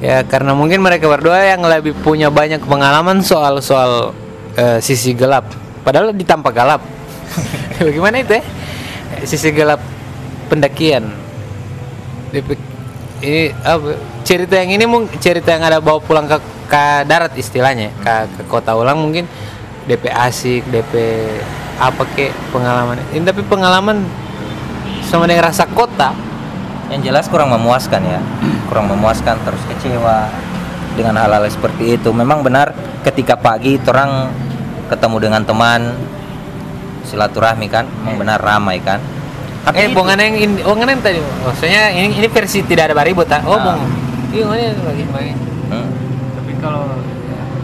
Ya 0.00 0.24
karena 0.24 0.52
mungkin 0.52 0.80
mereka 0.84 1.08
berdua 1.08 1.40
yang 1.44 1.64
lebih 1.64 1.96
punya 2.00 2.28
banyak 2.32 2.64
pengalaman 2.64 3.20
soal 3.20 3.60
soal 3.60 4.16
eh, 4.56 4.80
sisi 4.80 5.12
gelap. 5.12 5.46
Padahal 5.84 6.16
ditampak 6.16 6.52
gelap. 6.56 6.82
Bagaimana 7.78 8.24
itu 8.24 8.40
ya? 8.40 8.44
Sisi 9.22 9.52
gelap 9.52 9.78
pendakian. 10.48 11.06
Ini 13.22 13.52
cerita 14.26 14.60
yang 14.60 14.70
ini 14.76 14.84
mungkin 14.84 15.16
cerita 15.20 15.54
yang 15.56 15.64
ada 15.64 15.80
bawa 15.80 16.02
pulang 16.02 16.28
ke, 16.28 16.36
ke 16.66 16.84
darat 17.04 17.32
istilahnya 17.34 17.94
ke, 17.96 18.14
ke 18.36 18.42
kota 18.46 18.74
ulang 18.74 18.98
mungkin. 18.98 19.24
DP 19.86 20.10
asik 20.10 20.66
DP 20.66 20.92
apa 21.78 22.02
kek 22.12 22.34
pengalaman. 22.50 22.98
Ini 23.10 23.22
tapi 23.22 23.40
pengalaman 23.40 24.02
sama 25.02 25.24
dengan 25.24 25.46
rasa 25.46 25.62
kota. 25.64 26.10
Yang 26.90 27.00
jelas 27.06 27.24
kurang 27.26 27.50
memuaskan 27.50 28.02
ya. 28.02 28.18
Kurang 28.66 28.90
memuaskan 28.90 29.38
terus 29.42 29.62
kecewa 29.64 30.26
dengan 30.94 31.14
hal-hal 31.16 31.46
seperti 31.46 31.94
itu. 31.94 32.10
Memang 32.10 32.42
benar 32.42 32.74
ketika 33.02 33.38
pagi 33.38 33.78
orang 33.80 34.30
ketemu 34.86 35.16
dengan 35.20 35.42
teman 35.42 35.94
silaturahmi 37.04 37.66
kan, 37.66 37.86
memang 38.02 38.16
benar 38.18 38.38
ramai 38.42 38.82
kan. 38.82 38.98
eh 39.68 39.86
itu- 39.86 39.94
bongan 39.94 40.14
yang 40.14 40.34
ini 40.34 40.62
bongan 40.62 40.86
yang 40.88 41.02
tadi. 41.02 41.18
Maksudnya 41.18 41.90
ini 41.90 42.14
ini 42.14 42.26
versi 42.26 42.62
tidak 42.62 42.90
ada 42.90 42.94
baribut 42.94 43.26
ah. 43.28 43.42
Oh 43.42 43.54
Ah. 43.54 43.62
bong 43.66 43.82
iya 44.30 44.46
lagi 44.46 45.02
lagi 45.10 45.32
Hmm. 45.66 45.90
Tapi 46.66 46.74
kalau 46.74 46.84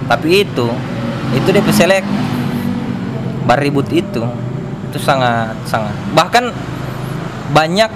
tapi 0.07 0.29
itu 0.47 0.67
itu 1.35 1.49
dia 1.51 1.65
peselek 1.65 2.05
baribut 3.49 3.89
itu 3.91 4.23
itu 4.93 4.99
sangat 5.01 5.57
sangat. 5.67 5.95
Bahkan 6.13 6.45
banyak 7.51 7.91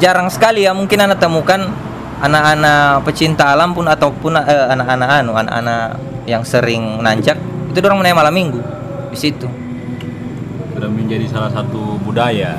jarang 0.00 0.26
sekali 0.32 0.64
ya 0.64 0.72
mungkin 0.74 0.98
anda 1.04 1.14
temukan 1.14 1.70
anak-anak 2.20 3.04
pecinta 3.04 3.52
alam 3.52 3.72
pun 3.76 3.86
ataupun 3.86 4.40
eh, 4.40 4.66
anak-anak 4.72 5.08
anu 5.22 5.32
anak-anak 5.36 5.96
yang 6.28 6.44
sering 6.44 7.00
nancak 7.00 7.36
itu 7.70 7.80
orang 7.84 8.02
menaik 8.02 8.16
malam 8.16 8.34
minggu 8.34 8.60
di 9.12 9.18
situ. 9.18 9.46
Sudah 10.74 10.90
menjadi 10.90 11.28
salah 11.28 11.52
satu 11.52 12.00
budaya 12.00 12.56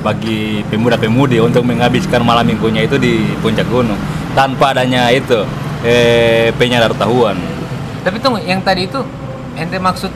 bagi 0.00 0.62
pemuda-pemudi 0.70 1.42
untuk 1.42 1.66
menghabiskan 1.66 2.22
malam 2.24 2.46
minggunya 2.46 2.86
itu 2.86 2.96
di 2.96 3.22
puncak 3.44 3.68
gunung. 3.68 3.98
Tanpa 4.32 4.76
adanya 4.76 5.08
itu 5.12 5.44
eh 5.86 6.50
penyadar 6.58 6.90
tahuan 6.98 7.38
tapi 8.06 8.22
tunggu 8.22 8.38
yang 8.46 8.62
tadi 8.62 8.86
itu 8.86 9.02
ente 9.58 9.82
maksud 9.82 10.14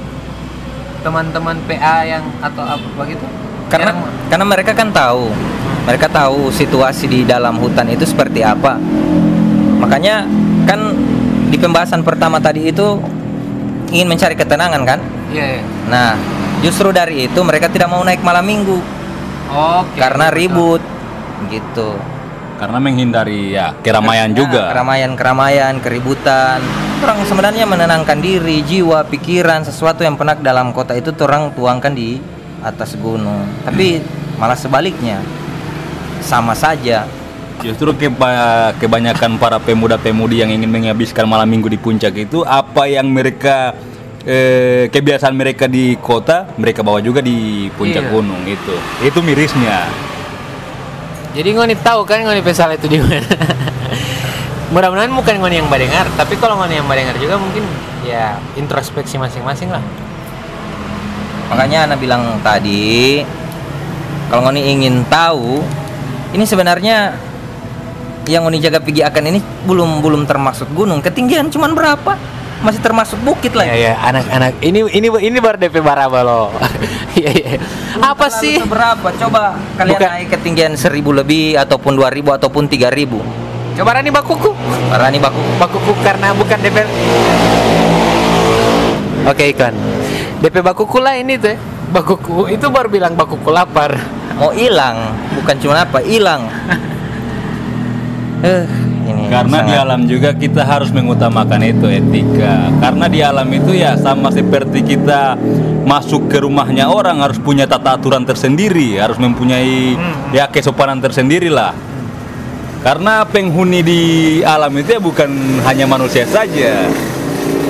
teman-teman 1.02 1.58
PA 1.66 2.06
yang 2.06 2.22
atau 2.38 2.62
apa 2.62 2.86
begitu? 2.94 3.26
Karena 3.66 3.90
Yang- 3.90 4.30
karena 4.30 4.46
mereka 4.46 4.72
kan 4.76 4.94
tahu. 4.94 5.26
Mereka 5.90 6.06
tahu 6.06 6.54
situasi 6.54 7.08
di 7.10 7.20
dalam 7.26 7.56
hutan 7.58 7.88
itu 7.90 8.06
seperti 8.06 8.44
apa. 8.46 8.78
Makanya 9.82 10.22
kan 10.70 10.92
di 11.50 11.56
pembahasan 11.58 12.04
pertama 12.06 12.38
tadi 12.38 12.70
itu 12.70 13.00
ingin 13.90 14.06
mencari 14.06 14.38
ketenangan 14.38 14.86
kan? 14.86 15.00
Iya 15.34 15.58
iya. 15.58 15.62
Nah 15.88 16.14
justru 16.62 16.94
dari 16.94 17.26
itu 17.26 17.40
mereka 17.42 17.66
tidak 17.72 17.90
mau 17.90 18.04
naik 18.06 18.22
malam 18.22 18.44
minggu. 18.46 18.78
Oke. 19.50 19.98
Karena 19.98 20.30
betul. 20.30 20.38
ribut. 20.38 20.82
Gitu 21.50 21.90
karena 22.60 22.76
menghindari 22.76 23.56
ya 23.56 23.72
keramaian 23.80 24.28
juga 24.30 24.68
keramaian 24.68 25.16
keramaian 25.16 25.74
keributan 25.80 26.60
orang 27.00 27.24
sebenarnya 27.24 27.64
menenangkan 27.64 28.20
diri 28.20 28.60
jiwa 28.60 29.08
pikiran 29.08 29.64
sesuatu 29.64 30.04
yang 30.04 30.14
pernah 30.14 30.36
dalam 30.36 30.70
kota 30.70 30.92
itu 30.92 31.08
tuh 31.10 31.24
orang 31.24 31.56
tuangkan 31.56 31.96
di 31.96 32.20
atas 32.60 33.00
gunung 33.00 33.48
tapi 33.64 34.04
malah 34.36 34.54
sebaliknya 34.54 35.24
sama 36.20 36.52
saja 36.52 37.08
Justru 37.60 37.92
keba- 37.92 38.72
kebanyakan 38.76 39.36
para 39.36 39.60
pemuda-pemudi 39.60 40.40
yang 40.40 40.48
ingin 40.48 40.68
menghabiskan 40.68 41.28
malam 41.28 41.44
minggu 41.44 41.68
di 41.68 41.76
puncak 41.76 42.16
itu 42.16 42.40
apa 42.40 42.88
yang 42.88 43.04
mereka 43.04 43.76
eh, 44.24 44.88
kebiasaan 44.88 45.36
mereka 45.36 45.68
di 45.68 45.92
kota 45.96 46.48
mereka 46.56 46.80
bawa 46.80 47.04
juga 47.04 47.20
di 47.20 47.68
puncak 47.76 48.00
Iya. 48.00 48.12
gunung 48.12 48.40
itu. 48.48 48.72
Itu 49.04 49.20
mirisnya. 49.20 50.08
Jadi 51.36 51.48
ngoni 51.54 51.74
tahu 51.78 52.06
kan 52.06 52.22
ngoni 52.22 52.42
pesal 52.42 52.70
itu 52.74 52.86
di 52.90 52.98
mana 52.98 53.22
mudah-mudahan 54.74 55.10
bukan 55.10 55.34
ngoni 55.42 55.62
yang 55.62 55.68
badengar 55.70 56.06
tapi 56.14 56.38
kalau 56.38 56.58
ngoni 56.58 56.78
yang 56.78 56.86
badengar 56.86 57.14
juga 57.18 57.38
mungkin 57.38 57.66
ya 58.06 58.38
introspeksi 58.54 59.18
masing-masing 59.18 59.70
lah 59.70 59.82
Makanya 61.50 61.90
Ana 61.90 61.98
bilang 61.98 62.38
tadi 62.46 63.26
kalau 64.30 64.46
Ngoni 64.46 64.70
ingin 64.70 65.02
tahu 65.10 65.58
ini 66.30 66.46
sebenarnya 66.46 67.10
yang 68.30 68.46
Ngoni 68.46 68.62
jaga 68.62 68.78
pergi 68.78 69.02
akan 69.02 69.34
ini 69.34 69.42
belum 69.66 69.98
belum 69.98 70.30
termasuk 70.30 70.70
gunung. 70.70 71.02
Ketinggian 71.02 71.50
cuman 71.50 71.74
berapa? 71.74 72.14
Masih 72.60 72.80
termasuk 72.84 73.16
bukit 73.24 73.56
lah. 73.56 73.64
ya 73.64 73.76
ya 73.76 73.94
anak-anak 74.04 74.60
ini 74.60 74.84
ini 74.92 75.08
ini 75.08 75.38
baru 75.40 75.56
DP 75.56 75.80
baraba 75.80 76.20
loh. 76.20 76.48
Iya 77.10 77.30
iya. 77.34 77.58
Apa 77.98 78.30
sih? 78.30 78.62
Berapa? 78.62 79.10
Coba 79.18 79.58
kalian 79.74 79.98
Bukan. 79.98 80.08
naik 80.08 80.28
ketinggian 80.30 80.72
1000 80.78 80.94
lebih 81.10 81.58
ataupun 81.58 81.98
2000 81.98 82.38
ataupun 82.38 82.64
3000. 82.70 83.76
coba 83.76 83.90
Rani 83.98 84.10
bakuku. 84.14 84.50
Rani 84.88 85.18
baku 85.18 85.40
bakuku 85.58 85.92
karena 86.06 86.30
bukan 86.32 86.58
DP 86.62 86.78
oke 89.26 89.44
iklan. 89.44 89.74
DP 90.40 90.56
bakuku 90.62 90.96
lah 91.02 91.18
ini 91.18 91.34
tuh 91.36 91.58
bakuku 91.90 92.46
itu 92.48 92.66
baru 92.70 92.88
bilang 92.88 93.18
bakuku 93.18 93.50
lapar. 93.50 93.98
Mau 94.38 94.54
hilang, 94.56 95.12
bukan 95.36 95.56
cuma 95.60 95.84
apa, 95.84 96.00
hilang. 96.00 96.48
Eh, 98.40 98.64
ini 99.10 99.26
Karena 99.26 99.66
di 99.66 99.74
sangat- 99.74 99.82
alam 99.84 100.00
juga 100.06 100.30
kita 100.32 100.62
harus 100.62 100.90
mengutamakan 100.94 101.60
itu 101.66 101.86
etika. 101.90 102.70
Karena 102.78 103.06
di 103.10 103.20
alam 103.20 103.48
itu 103.50 103.74
ya 103.74 103.98
sama 103.98 104.30
seperti 104.30 104.86
kita 104.86 105.34
masuk 105.82 106.30
ke 106.30 106.38
rumahnya 106.40 106.86
orang 106.86 107.18
harus 107.18 107.42
punya 107.42 107.66
tata 107.66 107.98
aturan 107.98 108.22
tersendiri, 108.22 108.96
harus 108.96 109.18
mempunyai 109.18 109.98
ya 110.30 110.46
kesopanan 110.46 111.02
tersendiri 111.02 111.50
lah. 111.50 111.74
Karena 112.80 113.28
penghuni 113.28 113.84
di 113.84 114.00
alam 114.40 114.72
itu 114.72 114.96
ya 114.96 115.00
bukan 115.02 115.28
hanya 115.68 115.84
manusia 115.84 116.24
saja. 116.24 116.88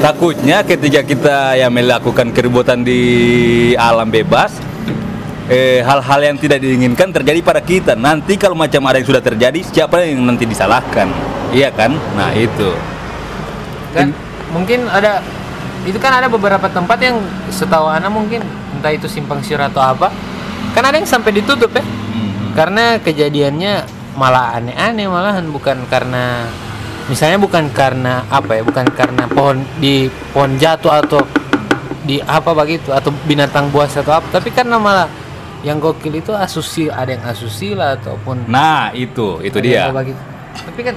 Takutnya 0.01 0.63
ketika 0.65 1.03
kita 1.03 1.37
ya 1.59 1.69
melakukan 1.69 2.31
keributan 2.33 2.81
di 2.87 3.01
alam 3.77 4.09
bebas, 4.09 4.55
eh, 5.51 5.83
hal-hal 5.83 6.21
yang 6.25 6.37
tidak 6.39 6.63
diinginkan 6.63 7.11
terjadi 7.11 7.41
pada 7.43 7.61
kita. 7.61 7.93
Nanti 7.99 8.39
kalau 8.39 8.55
macam 8.55 8.81
ada 8.87 8.97
yang 9.03 9.09
sudah 9.11 9.21
terjadi, 9.21 9.61
siapa 9.67 10.01
yang 10.07 10.25
nanti 10.25 10.47
disalahkan? 10.47 11.11
Iya 11.51 11.69
kan? 11.75 11.93
Nah 12.15 12.31
itu. 12.35 12.71
kan 13.91 14.15
mungkin 14.55 14.87
ada 14.87 15.19
itu 15.83 15.99
kan 15.99 16.15
ada 16.15 16.31
beberapa 16.31 16.71
tempat 16.71 17.03
yang 17.03 17.19
setahu 17.51 17.91
Ana 17.91 18.07
mungkin 18.07 18.39
entah 18.79 18.95
itu 18.95 19.11
simpang 19.11 19.43
siur 19.43 19.59
atau 19.59 19.83
apa 19.83 20.15
kan 20.77 20.87
ada 20.87 20.95
yang 20.95 21.11
sampai 21.11 21.35
ditutup 21.43 21.75
ya 21.75 21.83
karena 22.55 23.03
kejadiannya 23.03 23.83
malah 24.15 24.55
aneh-aneh 24.63 25.11
malahan 25.11 25.47
bukan 25.51 25.91
karena 25.91 26.47
misalnya 27.11 27.43
bukan 27.43 27.67
karena 27.75 28.23
apa 28.31 28.61
ya 28.61 28.63
bukan 28.63 28.87
karena 28.95 29.27
pohon 29.27 29.67
di 29.83 30.07
pohon 30.31 30.55
jatuh 30.55 31.03
atau 31.03 31.27
di 32.07 32.23
apa 32.23 32.55
begitu 32.55 32.95
atau 32.95 33.11
binatang 33.27 33.75
buas 33.75 33.95
atau 33.99 34.23
apa 34.23 34.27
tapi 34.31 34.55
karena 34.55 34.79
malah 34.79 35.11
yang 35.67 35.83
gokil 35.83 36.15
itu 36.15 36.33
asusi 36.33 36.87
ada 36.89 37.13
yang 37.13 37.25
asusila 37.27 37.99
ataupun 37.99 38.49
Nah 38.49 38.95
itu, 38.97 39.43
itu 39.45 39.59
dia. 39.61 39.93
tapi 39.93 40.81
kan 40.85 40.97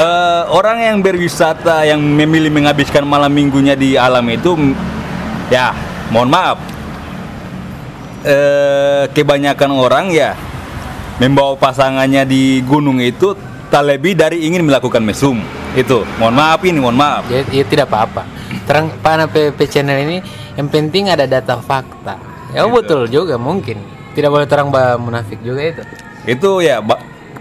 Eh, 0.00 0.42
orang 0.48 0.80
yang 0.80 0.96
berwisata 1.04 1.84
yang 1.84 2.00
memilih 2.00 2.48
menghabiskan 2.48 3.04
malam 3.04 3.28
minggunya 3.28 3.76
di 3.76 4.00
alam 4.00 4.24
itu, 4.32 4.56
ya 5.52 5.76
mohon 6.08 6.32
maaf, 6.32 6.56
eh, 8.24 9.04
kebanyakan 9.12 9.70
orang 9.76 10.08
ya 10.08 10.32
membawa 11.20 11.52
pasangannya 11.60 12.24
di 12.24 12.64
gunung 12.64 12.96
itu 12.96 13.36
tak 13.68 13.84
lebih 13.84 14.16
dari 14.16 14.48
ingin 14.48 14.64
melakukan 14.64 15.04
mesum. 15.04 15.36
Itu, 15.76 16.08
mohon 16.16 16.32
maaf 16.32 16.64
ini, 16.64 16.80
mohon 16.80 16.96
maaf. 16.96 17.28
ya, 17.28 17.44
ya 17.52 17.62
tidak 17.68 17.92
apa-apa 17.92 18.40
terang 18.66 18.90
pana 19.02 19.26
PP 19.26 19.58
channel 19.66 19.98
ini 19.98 20.18
yang 20.54 20.66
penting 20.70 21.10
ada 21.10 21.26
data 21.26 21.58
fakta 21.58 22.18
ya 22.50 22.66
Gitu. 22.66 22.74
betul 22.74 23.02
juga 23.06 23.34
mungkin 23.38 23.78
tidak 24.14 24.30
boleh 24.30 24.46
terang 24.46 24.70
bah 24.74 24.98
munafik 24.98 25.38
juga 25.42 25.62
itu 25.70 25.82
itu 26.26 26.50
ya 26.66 26.82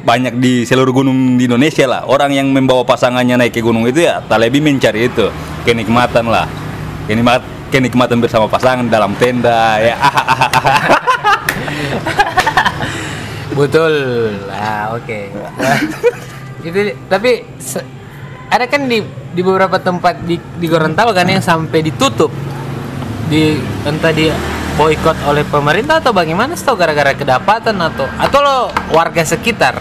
banyak 0.04 0.40
di 0.40 0.64
seluruh 0.64 0.94
gunung 1.04 1.36
di 1.36 1.46
Indonesia 1.48 1.86
lah. 1.86 2.02
Orang 2.08 2.32
yang 2.32 2.50
membawa 2.52 2.84
pasangannya 2.88 3.36
naik 3.36 3.54
ke 3.56 3.62
gunung 3.62 3.86
itu 3.88 4.08
ya 4.08 4.24
tak 4.24 4.40
lebih 4.40 4.64
mencari 4.64 5.12
itu 5.12 5.28
kenikmatan 5.68 6.28
lah. 6.32 6.48
Kenikmat 7.10 7.42
kenikmatan 7.70 8.18
bersama 8.22 8.50
pasangan 8.50 8.86
dalam 8.88 9.14
tenda 9.18 9.78
ya. 9.82 9.98
Betul. 13.60 13.94
Lah 14.48 14.96
oke. 14.96 15.20
Itu 16.68 16.80
tapi 17.08 17.44
ada 18.50 18.66
kan 18.68 18.88
di 18.88 19.04
di 19.36 19.42
beberapa 19.44 19.80
tempat 19.80 20.24
di 20.24 20.40
di 20.40 20.66
Gorontalo 20.68 21.12
kan 21.12 21.28
yang 21.28 21.44
sampai 21.44 21.80
ditutup? 21.84 22.32
Di 23.30 23.60
entah 23.86 24.12
di 24.16 24.32
boykot 24.80 25.28
oleh 25.28 25.44
pemerintah 25.44 26.00
atau 26.00 26.16
bagaimana 26.16 26.56
setahu 26.56 26.80
gara-gara 26.80 27.12
kedapatan 27.12 27.76
atau 27.84 28.08
atau 28.16 28.40
lo 28.40 28.58
warga 28.96 29.28
sekitar? 29.28 29.76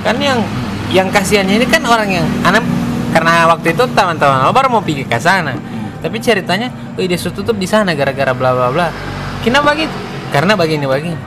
Kan 0.00 0.16
yang 0.16 0.40
yang 0.88 1.12
kasihannya 1.12 1.60
ini 1.60 1.68
kan 1.68 1.84
orang 1.84 2.08
yang 2.08 2.24
anak 2.48 2.64
karena 3.12 3.44
waktu 3.52 3.76
itu 3.76 3.84
teman-teman 3.92 4.48
lo 4.48 4.56
baru 4.56 4.72
mau 4.72 4.80
pergi 4.80 5.04
ke 5.04 5.20
sana. 5.20 5.52
Tapi 6.00 6.16
ceritanya 6.16 6.72
oh 6.96 7.04
dia 7.04 7.20
tutup 7.20 7.52
di 7.60 7.68
sana 7.68 7.92
gara-gara 7.92 8.32
bla 8.32 8.56
bla 8.56 8.72
bla. 8.72 8.88
Kenapa 9.44 9.76
begitu 9.76 9.92
karena 10.32 10.56
begini 10.56 10.88
begini. 10.88 11.20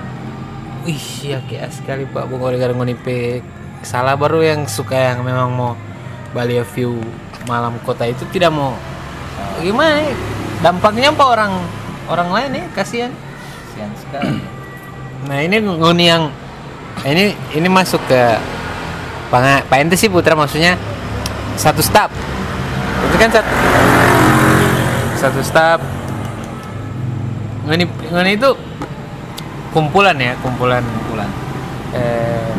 Wih 0.89 1.05
ya 1.21 1.37
kayak 1.45 1.69
sekali 1.77 2.09
pak. 2.09 2.25
Bukan 2.25 2.41
gara-gara 2.49 2.73
ngonipe 2.73 3.45
salah 3.85 4.17
baru 4.17 4.41
yang 4.41 4.65
suka 4.65 5.13
yang 5.13 5.21
memang 5.21 5.53
mau 5.53 5.77
Bali 6.33 6.57
view 6.73 6.97
malam 7.45 7.77
kota 7.85 8.09
itu 8.09 8.25
tidak 8.33 8.49
mau. 8.49 8.73
Gimana 9.61 10.09
ya? 10.09 10.17
dampaknya 10.65 11.11
apa 11.11 11.23
orang 11.27 11.51
orang 12.13 12.29
lain 12.29 12.49
ya 12.61 12.65
kasihan 12.77 13.11
Kasihan 13.73 13.91
sekali. 13.97 14.37
Nah 15.25 15.37
ini 15.41 15.55
nguni 15.65 16.05
yang 16.05 16.29
ini 17.01 17.33
ini 17.57 17.67
masuk 17.67 17.99
ke 18.05 18.37
Pak 19.33 19.73
ente 19.81 19.97
sih 19.97 20.13
putra 20.13 20.37
maksudnya 20.37 20.77
satu 21.57 21.81
staf. 21.81 22.13
Itu 23.09 23.15
kan 23.17 23.29
satu 23.33 23.53
satu 25.17 25.41
staf. 25.41 25.79
Ngani 27.65 27.89
ngani 28.13 28.31
itu 28.37 28.49
kumpulan 29.73 30.13
ya, 30.21 30.37
kumpulan 30.45 30.85
Kumpulan. 30.85 31.29
eh, 31.97 32.49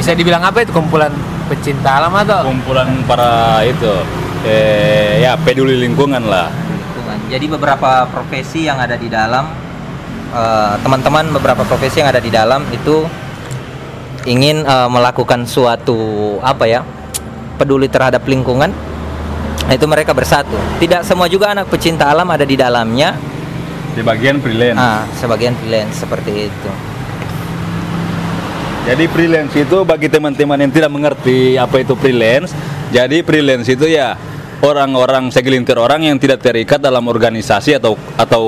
bisa 0.00 0.16
dibilang 0.16 0.40
apa 0.40 0.64
itu 0.64 0.72
kumpulan 0.72 1.12
pecinta 1.52 2.00
alam 2.00 2.16
atau 2.16 2.48
kumpulan 2.48 2.88
para 3.04 3.60
itu 3.68 3.92
eh 4.48 5.20
ya 5.20 5.36
peduli 5.36 5.76
lingkungan 5.84 6.24
lah. 6.24 6.48
Jadi 7.34 7.50
beberapa 7.50 8.06
profesi 8.14 8.70
yang 8.70 8.78
ada 8.78 8.94
di 8.94 9.10
dalam 9.10 9.50
eh, 10.30 10.74
teman-teman 10.78 11.34
beberapa 11.34 11.66
profesi 11.66 11.98
yang 11.98 12.14
ada 12.14 12.22
di 12.22 12.30
dalam 12.30 12.62
itu 12.70 13.02
ingin 14.22 14.62
eh, 14.62 14.88
melakukan 14.88 15.42
suatu 15.42 16.38
apa 16.38 16.64
ya 16.70 16.86
peduli 17.58 17.90
terhadap 17.90 18.22
lingkungan 18.22 18.70
Nah, 19.64 19.72
itu 19.72 19.86
mereka 19.88 20.12
bersatu. 20.12 20.56
Tidak 20.76 21.00
semua 21.08 21.24
juga 21.24 21.56
anak 21.56 21.72
pecinta 21.72 22.04
alam 22.12 22.28
ada 22.28 22.44
di 22.44 22.56
dalamnya. 22.56 23.16
di 23.94 24.02
bagian 24.02 24.42
freelance 24.42 24.74
Ah, 24.74 25.06
sebagian 25.14 25.54
freelance 25.54 26.02
seperti 26.02 26.50
itu. 26.50 26.70
Jadi 28.90 29.06
freelance 29.06 29.54
itu 29.54 29.86
bagi 29.86 30.10
teman-teman 30.10 30.58
yang 30.60 30.72
tidak 30.74 30.90
mengerti 30.90 31.54
apa 31.54 31.78
itu 31.80 31.94
freelance, 31.94 32.52
jadi 32.90 33.22
freelance 33.22 33.70
itu 33.70 33.86
ya 33.86 34.18
orang-orang 34.64 35.28
segelintir 35.28 35.76
orang 35.76 36.08
yang 36.08 36.16
tidak 36.16 36.40
terikat 36.40 36.80
dalam 36.80 37.04
organisasi 37.04 37.76
atau 37.76 37.94
atau 38.16 38.42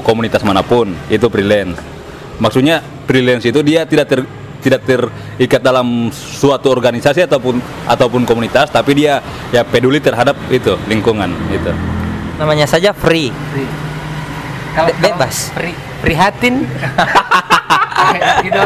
komunitas 0.00 0.40
mana 0.40 0.64
pun, 0.64 0.96
itu 1.12 1.28
freelance. 1.28 1.76
Maksudnya 2.40 2.80
freelance 3.04 3.44
itu 3.44 3.60
dia 3.60 3.84
tidak 3.84 4.06
ter, 4.08 4.20
tidak 4.64 4.80
terikat 4.88 5.60
dalam 5.60 6.08
suatu 6.10 6.72
organisasi 6.72 7.28
ataupun 7.28 7.60
ataupun 7.84 8.24
komunitas, 8.24 8.72
tapi 8.72 8.96
dia 8.96 9.20
ya 9.52 9.62
peduli 9.62 10.00
terhadap 10.00 10.34
itu 10.48 10.74
lingkungan 10.88 11.30
itu. 11.52 11.70
Namanya 12.40 12.64
saja 12.64 12.94
free. 12.96 13.28
Kalau- 14.74 14.94
Be- 14.94 15.10
bebas. 15.10 15.50
pri- 15.52 15.78
prihatin 15.98 16.62
gitu 18.46 18.58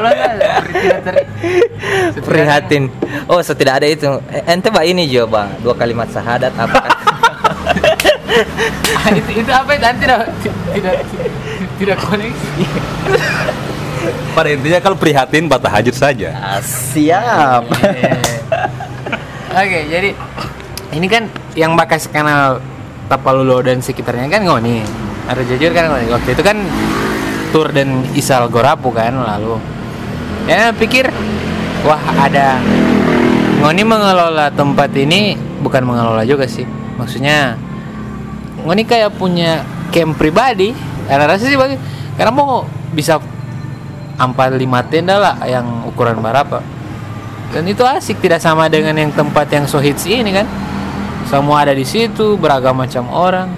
Prihatin. 2.20 2.92
Oh, 3.24 3.40
so 3.40 3.57
tidak 3.57 3.80
ada 3.80 3.88
itu. 3.88 4.05
Ente 4.44 4.68
mbak 4.68 4.84
ini 4.84 5.09
coba 5.09 5.48
dua 5.64 5.72
kalimat 5.72 6.05
syahadat 6.12 6.53
apa? 6.53 6.91
Ah, 8.97 9.09
itu, 9.12 9.30
itu 9.45 9.51
apa 9.53 9.70
itu 9.76 9.85
Ah, 9.85 9.95
tidak 9.97 10.20
tidak 10.72 10.95
tidak 11.76 11.97
koneksi 12.01 12.64
Pada 14.33 14.49
intinya 14.51 14.80
kalau 14.83 14.97
prihatin 14.99 15.47
patah 15.47 15.70
hajat 15.78 15.95
saja. 15.95 16.35
Siap. 16.64 17.62
Oke, 19.53 19.78
jadi 19.87 20.11
ini 20.97 21.07
kan 21.07 21.28
yang 21.55 21.78
bakas 21.78 22.11
kanal 22.11 22.59
Tapalulo 23.07 23.61
dan 23.61 23.85
sekitarnya 23.85 24.26
kan 24.33 24.43
ngoni. 24.49 24.83
Ada 25.28 25.45
jujur 25.45 25.70
kan 25.70 25.93
ngoni. 25.93 26.07
Waktu 26.11 26.35
itu 26.35 26.43
kan 26.43 26.57
tur 27.53 27.68
dan 27.70 28.03
Isal 28.16 28.49
Gorapu 28.49 28.91
kan 28.91 29.12
lalu. 29.12 29.61
Ya 30.49 30.72
pikir 30.74 31.12
wah 31.87 32.03
ada 32.18 32.59
ngoni 33.62 33.83
mengelola 33.87 34.51
tempat 34.51 34.91
ini 34.97 35.37
bukan 35.61 35.85
mengelola 35.85 36.24
juga 36.24 36.49
sih. 36.49 36.64
Maksudnya 36.97 37.61
ngoni 38.64 38.82
kayak 38.86 39.14
punya 39.14 39.62
camp 39.92 40.18
pribadi. 40.18 40.74
Karena 41.06 41.24
rasa 41.28 41.44
sih 41.46 41.58
bagi. 41.58 41.76
Karena 42.16 42.32
mau 42.32 42.66
bisa 42.94 43.18
empat 44.16 44.54
lima 44.54 44.84
tenda 44.86 45.18
lah 45.18 45.36
yang 45.44 45.88
ukuran 45.88 46.20
berapa. 46.20 46.62
Dan 47.52 47.68
itu 47.68 47.84
asik 47.84 48.22
tidak 48.24 48.40
sama 48.40 48.70
dengan 48.72 48.96
yang 48.96 49.12
tempat 49.12 49.44
yang 49.52 49.68
so 49.68 49.76
hits 49.76 50.08
ini 50.08 50.32
kan. 50.32 50.48
Semua 51.28 51.64
ada 51.68 51.76
di 51.76 51.84
situ 51.84 52.40
beragam 52.40 52.76
macam 52.76 53.08
orang. 53.12 53.48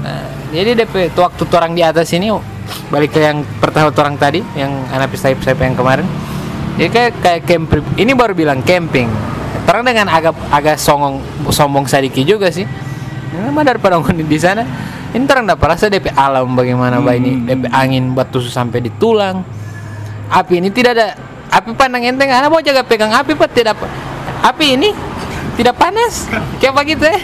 Nah, 0.00 0.24
jadi 0.52 0.84
DP 0.84 1.12
waktu 1.16 1.44
orang 1.52 1.72
di 1.76 1.82
atas 1.84 2.12
ini 2.16 2.32
balik 2.88 3.12
ke 3.12 3.20
yang 3.20 3.44
pertama 3.60 3.92
orang 3.92 4.16
tadi 4.16 4.40
yang 4.56 4.72
anak 4.88 5.12
pista 5.12 5.32
saya 5.32 5.56
yang 5.60 5.76
kemarin. 5.76 6.06
Jadi 6.80 6.88
kayak 6.90 7.12
kayak 7.22 7.40
camping 7.46 7.84
ini 8.00 8.12
baru 8.16 8.32
bilang 8.32 8.60
camping. 8.64 9.06
Orang 9.64 9.84
dengan 9.84 10.12
agak 10.12 10.36
agak 10.52 10.76
songong 10.76 11.24
sombong 11.48 11.88
sedikit 11.88 12.20
juga 12.24 12.52
sih 12.52 12.68
mah 13.50 13.64
daripada 13.64 13.98
ngomong 13.98 14.26
di 14.26 14.38
sana. 14.38 14.62
Ini 15.14 15.30
orang 15.30 15.46
dapat 15.46 15.78
rasa 15.78 15.86
DP 15.86 16.10
alam 16.10 16.58
bagaimana 16.58 16.98
bah 16.98 17.14
ini. 17.14 17.46
DP 17.46 17.70
angin 17.70 18.14
batu 18.14 18.42
sampai 18.42 18.82
di 18.82 18.90
tulang. 18.98 19.46
Api 20.26 20.58
ini 20.58 20.74
tidak 20.74 20.98
ada 20.98 21.06
api 21.54 21.70
pandang 21.78 22.02
enteng 22.02 22.32
anak 22.34 22.50
mau 22.50 22.58
jaga 22.58 22.82
pegang 22.82 23.14
api 23.14 23.38
pak 23.38 23.48
tidak 23.54 23.78
apa. 23.78 23.86
Api 24.42 24.74
ini 24.74 24.90
tidak 25.54 25.78
panas. 25.78 26.26
Kayak 26.58 26.74
begitu 26.82 27.06
eh 27.06 27.22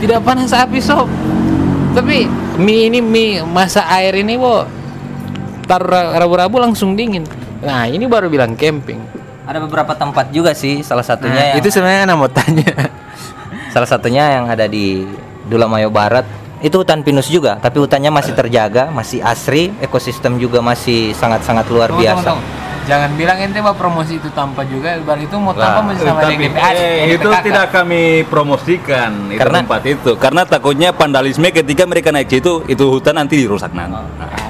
tidak 0.00 0.24
panas 0.24 0.56
api 0.56 0.80
sob. 0.80 1.08
Tapi 1.92 2.24
mie 2.56 2.88
ini 2.88 3.04
mie 3.04 3.44
masa 3.44 3.84
air 3.92 4.16
ini 4.16 4.40
bo 4.40 4.64
taruh 5.68 6.16
rabu-rabu 6.16 6.56
langsung 6.56 6.96
dingin. 6.96 7.28
Nah 7.60 7.84
ini 7.84 8.08
baru 8.08 8.32
bilang 8.32 8.56
camping. 8.56 9.04
Ada 9.44 9.64
beberapa 9.64 9.96
tempat 9.96 10.28
juga 10.28 10.52
sih, 10.52 10.84
salah 10.84 11.04
satunya 11.04 11.40
nah, 11.40 11.46
yang 11.52 11.60
itu 11.60 11.68
sebenarnya 11.72 12.04
anak 12.04 12.16
mau 12.20 12.28
tanya. 12.28 12.68
Salah 13.72 13.88
satunya 13.88 14.24
yang 14.32 14.48
ada 14.48 14.64
di 14.64 15.04
Dulamayo 15.48 15.88
Barat. 15.88 16.28
Itu 16.58 16.82
hutan 16.82 17.00
pinus 17.00 17.26
juga, 17.26 17.54
tapi 17.56 17.78
hutannya 17.78 18.10
masih 18.10 18.34
terjaga, 18.34 18.90
masih 18.90 19.22
asri, 19.22 19.70
ekosistem 19.78 20.36
juga 20.36 20.58
masih 20.58 21.14
sangat-sangat 21.14 21.64
luar 21.66 21.86
Tunggu, 21.88 22.02
biasa. 22.02 22.18
tunggu, 22.28 22.42
tunggu. 22.42 22.66
jangan 22.84 23.10
bilang 23.14 23.36
ente 23.38 23.60
mau 23.60 23.76
promosi 23.76 24.16
itu 24.16 24.32
tanpa 24.32 24.64
juga 24.64 24.96
baru 24.98 25.20
itu 25.20 25.36
mau 25.36 25.52
tanpa 25.52 25.84
masih 25.84 26.02
sama 26.02 26.24
tapi, 26.24 26.40
DPA 26.40 26.68
eh, 26.72 27.12
itu 27.12 27.28
tidak 27.44 27.68
kami 27.68 28.24
promosikan 28.24 29.28
itu 29.28 29.36
Karena- 29.36 29.60
tempat 29.60 29.82
itu 29.84 30.10
karena 30.16 30.42
takutnya 30.42 30.88
vandalisme 30.90 31.52
ketika 31.52 31.84
mereka 31.84 32.08
naik 32.10 32.26
situ 32.26 32.64
itu 32.64 32.84
hutan 32.88 33.14
nanti 33.14 33.36
dirusak 33.36 33.70
nanti. 33.70 33.92
Nah, 33.92 34.08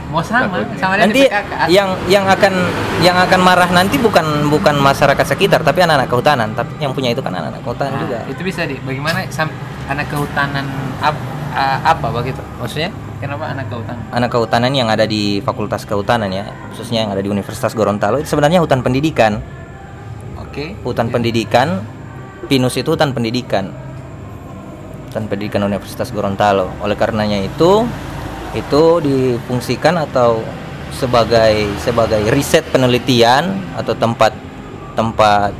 mau 0.08 0.22
sama 0.22 0.54
Takutnya. 0.54 0.76
sama 0.78 0.94
Nanti 0.96 1.22
yang 1.68 1.88
yang 2.06 2.24
akan 2.24 2.52
yang 3.00 3.16
akan 3.18 3.40
marah 3.42 3.68
nanti 3.68 3.98
bukan 3.98 4.24
bukan 4.46 4.78
masyarakat 4.78 5.26
sekitar, 5.26 5.60
tapi 5.60 5.82
anak-anak 5.82 6.06
kehutanan. 6.06 6.48
Tapi 6.54 6.78
yang 6.78 6.94
punya 6.94 7.10
itu 7.10 7.20
kan 7.20 7.34
anak-anak 7.34 7.60
kehutanan 7.60 7.92
Nah, 7.92 8.00
juga. 8.00 8.18
itu 8.24 8.40
bisa 8.40 8.62
di 8.64 8.78
bagaimana 8.78 9.26
sam- 9.28 9.50
anak 9.88 10.06
kehutanan 10.12 10.66
ap- 11.00 11.36
apa 11.82 12.06
begitu 12.12 12.38
maksudnya 12.60 12.92
kenapa 13.18 13.50
anak 13.50 13.66
kehutanan 13.66 14.04
Anak 14.14 14.30
kehutanan 14.30 14.72
yang 14.76 14.88
ada 14.92 15.04
di 15.08 15.42
Fakultas 15.42 15.82
Kehutanan 15.82 16.30
ya, 16.30 16.46
khususnya 16.70 17.02
yang 17.02 17.10
ada 17.10 17.18
di 17.18 17.26
Universitas 17.26 17.74
Gorontalo 17.74 18.22
itu 18.22 18.30
sebenarnya 18.30 18.62
hutan 18.62 18.80
pendidikan. 18.84 19.42
oke 20.38 20.78
Hutan 20.86 21.10
pendidikan 21.10 21.82
Pinus 22.46 22.78
itu 22.78 22.94
hutan 22.94 23.10
pendidikan. 23.10 23.74
Hutan 25.10 25.26
pendidikan 25.26 25.66
Universitas 25.66 26.14
Gorontalo. 26.14 26.70
Oleh 26.80 26.94
karenanya 26.94 27.42
itu 27.42 27.82
itu 28.54 28.82
difungsikan 29.04 29.98
atau 29.98 30.40
sebagai 30.94 31.68
sebagai 31.82 32.22
riset 32.32 32.64
penelitian 32.72 33.60
atau 33.76 33.92
tempat 33.92 34.32
tempat 34.96 35.52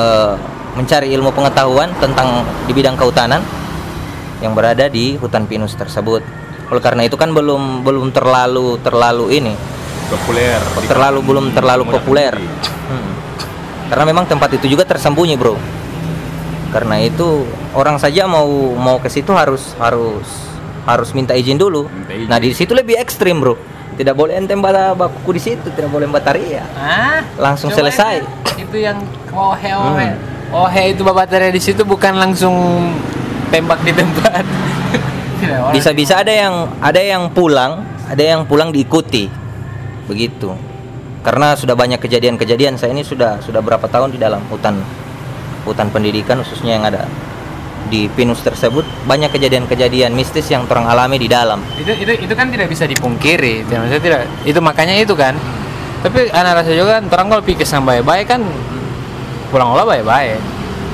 eh, 0.00 0.34
mencari 0.74 1.10
ilmu 1.14 1.30
pengetahuan 1.34 1.90
tentang 1.98 2.46
di 2.66 2.72
bidang 2.74 2.94
kehutanan 2.94 3.42
yang 4.40 4.56
berada 4.56 4.88
di 4.88 5.18
hutan 5.20 5.44
pinus 5.44 5.76
tersebut. 5.76 6.22
Oleh 6.70 6.82
karena 6.82 7.02
itu 7.04 7.18
kan 7.18 7.34
belum 7.34 7.82
belum 7.82 8.14
terlalu 8.14 8.78
terlalu 8.80 9.26
ini 9.34 9.54
populer. 10.10 10.58
terlalu 10.86 11.18
belum 11.22 11.46
terlalu 11.54 11.84
populer. 11.86 12.34
Hmm. 12.34 13.12
Karena 13.90 14.04
memang 14.06 14.24
tempat 14.26 14.54
itu 14.54 14.70
juga 14.70 14.86
tersembunyi, 14.86 15.34
Bro. 15.34 15.58
Karena 16.70 17.02
itu 17.02 17.42
orang 17.74 17.98
saja 17.98 18.30
mau 18.30 18.46
mau 18.78 19.02
ke 19.02 19.10
situ 19.10 19.34
harus 19.34 19.74
harus 19.82 20.26
harus 20.86 21.10
minta 21.10 21.34
izin 21.34 21.58
dulu. 21.58 21.90
Minta 21.90 22.14
izin. 22.14 22.28
Nah, 22.30 22.38
di 22.38 22.50
situ 22.54 22.70
lebih 22.70 22.98
ekstrim, 22.98 23.42
Bro. 23.42 23.58
Tidak 23.98 24.14
boleh 24.14 24.38
ente 24.38 24.54
bala 24.54 24.94
bakuku 24.94 25.36
di 25.36 25.42
situ, 25.42 25.66
tidak 25.74 25.90
boleh 25.90 26.06
bataria. 26.06 26.62
ah 26.78 27.20
Langsung 27.36 27.68
coba 27.74 27.90
selesai. 27.90 28.22
itu, 28.56 28.76
yang 28.76 28.96
ohe 29.34 29.70
ohe 29.74 30.08
Hmm. 30.50 30.66
ohe 30.66 30.90
itu 30.90 31.06
babatnya 31.06 31.54
di 31.54 31.62
situ 31.62 31.86
bukan 31.86 32.18
langsung 32.18 32.54
tembak 33.54 33.78
di 33.86 33.94
tempat. 33.94 34.44
Bisa-bisa 35.74 36.20
ada 36.20 36.34
yang 36.34 36.68
ada 36.82 37.00
yang 37.00 37.30
pulang, 37.30 37.86
ada 38.10 38.20
yang 38.22 38.42
pulang 38.44 38.74
diikuti. 38.74 39.30
Begitu. 40.10 40.50
Karena 41.22 41.54
sudah 41.54 41.78
banyak 41.78 42.02
kejadian-kejadian. 42.02 42.74
Saya 42.74 42.90
ini 42.90 43.06
sudah 43.06 43.38
sudah 43.38 43.62
berapa 43.62 43.86
tahun 43.86 44.10
di 44.10 44.18
dalam 44.18 44.42
hutan 44.50 44.82
hutan 45.62 45.86
pendidikan 45.94 46.42
khususnya 46.42 46.80
yang 46.80 46.84
ada 46.88 47.06
di 47.88 48.10
Pinus 48.12 48.44
tersebut 48.44 48.84
banyak 49.08 49.32
kejadian-kejadian 49.32 50.12
mistis 50.12 50.46
yang 50.52 50.68
orang 50.68 50.86
alami 50.86 51.16
di 51.16 51.28
dalam. 51.30 51.58
itu 51.80 51.90
itu 51.96 52.12
itu 52.28 52.34
kan 52.36 52.52
tidak 52.52 52.68
bisa 52.68 52.84
dipungkiri 52.84 53.64
tidak 53.66 53.78
maksudnya 53.84 54.04
tidak 54.04 54.20
itu 54.44 54.60
makanya 54.60 54.94
itu 55.00 55.14
kan 55.16 55.34
tapi 56.00 56.32
anak 56.32 56.64
rasa 56.64 56.72
juga 56.72 57.00
kan 57.00 57.04
orang 57.12 57.26
kalau 57.28 57.42
pikir 57.44 57.66
sama 57.68 57.96
baik-baik 57.98 58.26
kan 58.28 58.40
pulang 59.50 59.74
olah 59.74 59.84
baik-baik. 59.84 60.38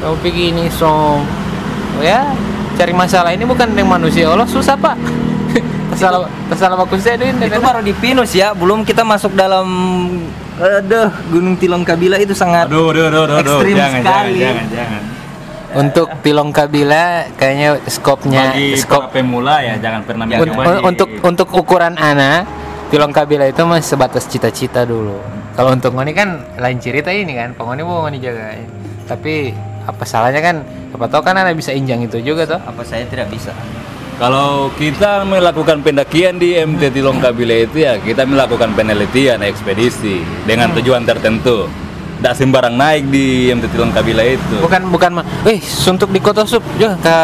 Kalau 0.00 0.16
pikir 0.20 0.50
ini 0.50 0.66
so 0.68 1.20
ya 2.00 2.32
cari 2.74 2.92
masalah. 2.92 3.30
Ini 3.32 3.44
bukan 3.44 3.70
dengan 3.70 3.96
manusia 3.96 4.26
Allah 4.26 4.48
susah 4.48 4.74
pak. 4.74 4.96
Masalah 5.86 6.28
masalah 6.50 6.76
bagus 6.82 7.00
saya 7.00 7.16
itu 7.16 7.30
Itu 7.30 7.56
baru 7.62 7.80
di 7.80 7.94
Pinus 7.96 8.34
ya, 8.34 8.52
belum 8.52 8.82
kita 8.82 9.00
masuk 9.00 9.32
dalam 9.32 9.64
Aduh, 10.56 11.08
Gunung 11.28 11.56
Tilong 11.56 11.84
Kabila 11.84 12.16
itu 12.16 12.32
sangat 12.32 12.68
Aduh, 12.68 12.92
aduh, 12.92 13.08
aduh, 13.08 13.22
aduh, 13.24 13.36
aduh. 13.40 13.56
Ekstrim 13.60 13.76
jangan, 13.76 14.00
sekali. 14.02 14.34
jangan, 14.36 14.66
jangan, 14.66 14.66
jangan. 14.74 15.02
Untuk 15.76 16.08
Tilong 16.20 16.50
Kabila 16.52 17.04
kayaknya 17.36 17.68
skopnya 17.86 18.44
Bagi 18.52 18.68
skop 18.76 19.08
pemula 19.08 19.60
ya 19.60 19.74
jangan 19.76 20.00
pernah 20.04 20.24
un- 20.26 20.32
mencoba. 20.32 20.62
un- 20.68 20.82
untuk 20.84 21.08
untuk 21.22 21.48
ukuran 21.54 21.94
ana 21.96 22.44
Tilong 22.88 23.12
Kabila 23.12 23.48
itu 23.48 23.62
masih 23.64 23.96
sebatas 23.96 24.24
cita-cita 24.26 24.84
dulu. 24.84 25.16
Kalau 25.56 25.72
untuk 25.72 25.96
ngoni 25.96 26.12
kan 26.12 26.44
lain 26.60 26.76
cerita 26.76 27.08
ini 27.08 27.32
kan, 27.32 27.56
pengoni 27.56 27.80
mau 27.80 28.04
ngoni 28.04 28.20
jaga. 28.20 28.52
Tapi 29.08 29.56
apa 29.88 30.04
salahnya 30.04 30.44
kan? 30.44 30.56
Siapa 30.92 31.08
tahu 31.08 31.22
kan 31.24 31.40
ana 31.40 31.56
bisa 31.56 31.72
injang 31.72 32.04
itu 32.04 32.20
juga 32.20 32.44
toh. 32.44 32.60
apa 32.60 32.84
saya 32.84 33.08
tidak 33.08 33.32
bisa. 33.32 33.56
Kalau 34.16 34.72
kita 34.80 35.28
melakukan 35.28 35.84
pendakian 35.84 36.40
di 36.40 36.56
MT 36.56 36.88
Tilong 36.88 37.20
Kabila 37.20 37.68
itu 37.68 37.84
ya 37.84 38.00
kita 38.00 38.24
melakukan 38.24 38.72
penelitian 38.72 39.44
ekspedisi 39.44 40.24
dengan 40.48 40.72
Hmm. 40.72 40.80
tujuan 40.80 41.04
tertentu. 41.04 41.68
Tidak 42.16 42.34
sembarang 42.34 42.72
naik 42.72 43.06
di 43.06 43.24
MT 43.48 43.68
Tilong 43.68 43.92
Kabila 43.92 44.24
itu. 44.24 44.56
Bukan 44.58 44.88
bukan 44.88 45.10
mah. 45.12 45.24
Eh, 45.44 45.60
suntuk 45.60 46.08
di 46.08 46.18
Kota 46.18 46.42
Sup, 46.42 46.64
jo 46.74 46.88
ke 46.96 47.16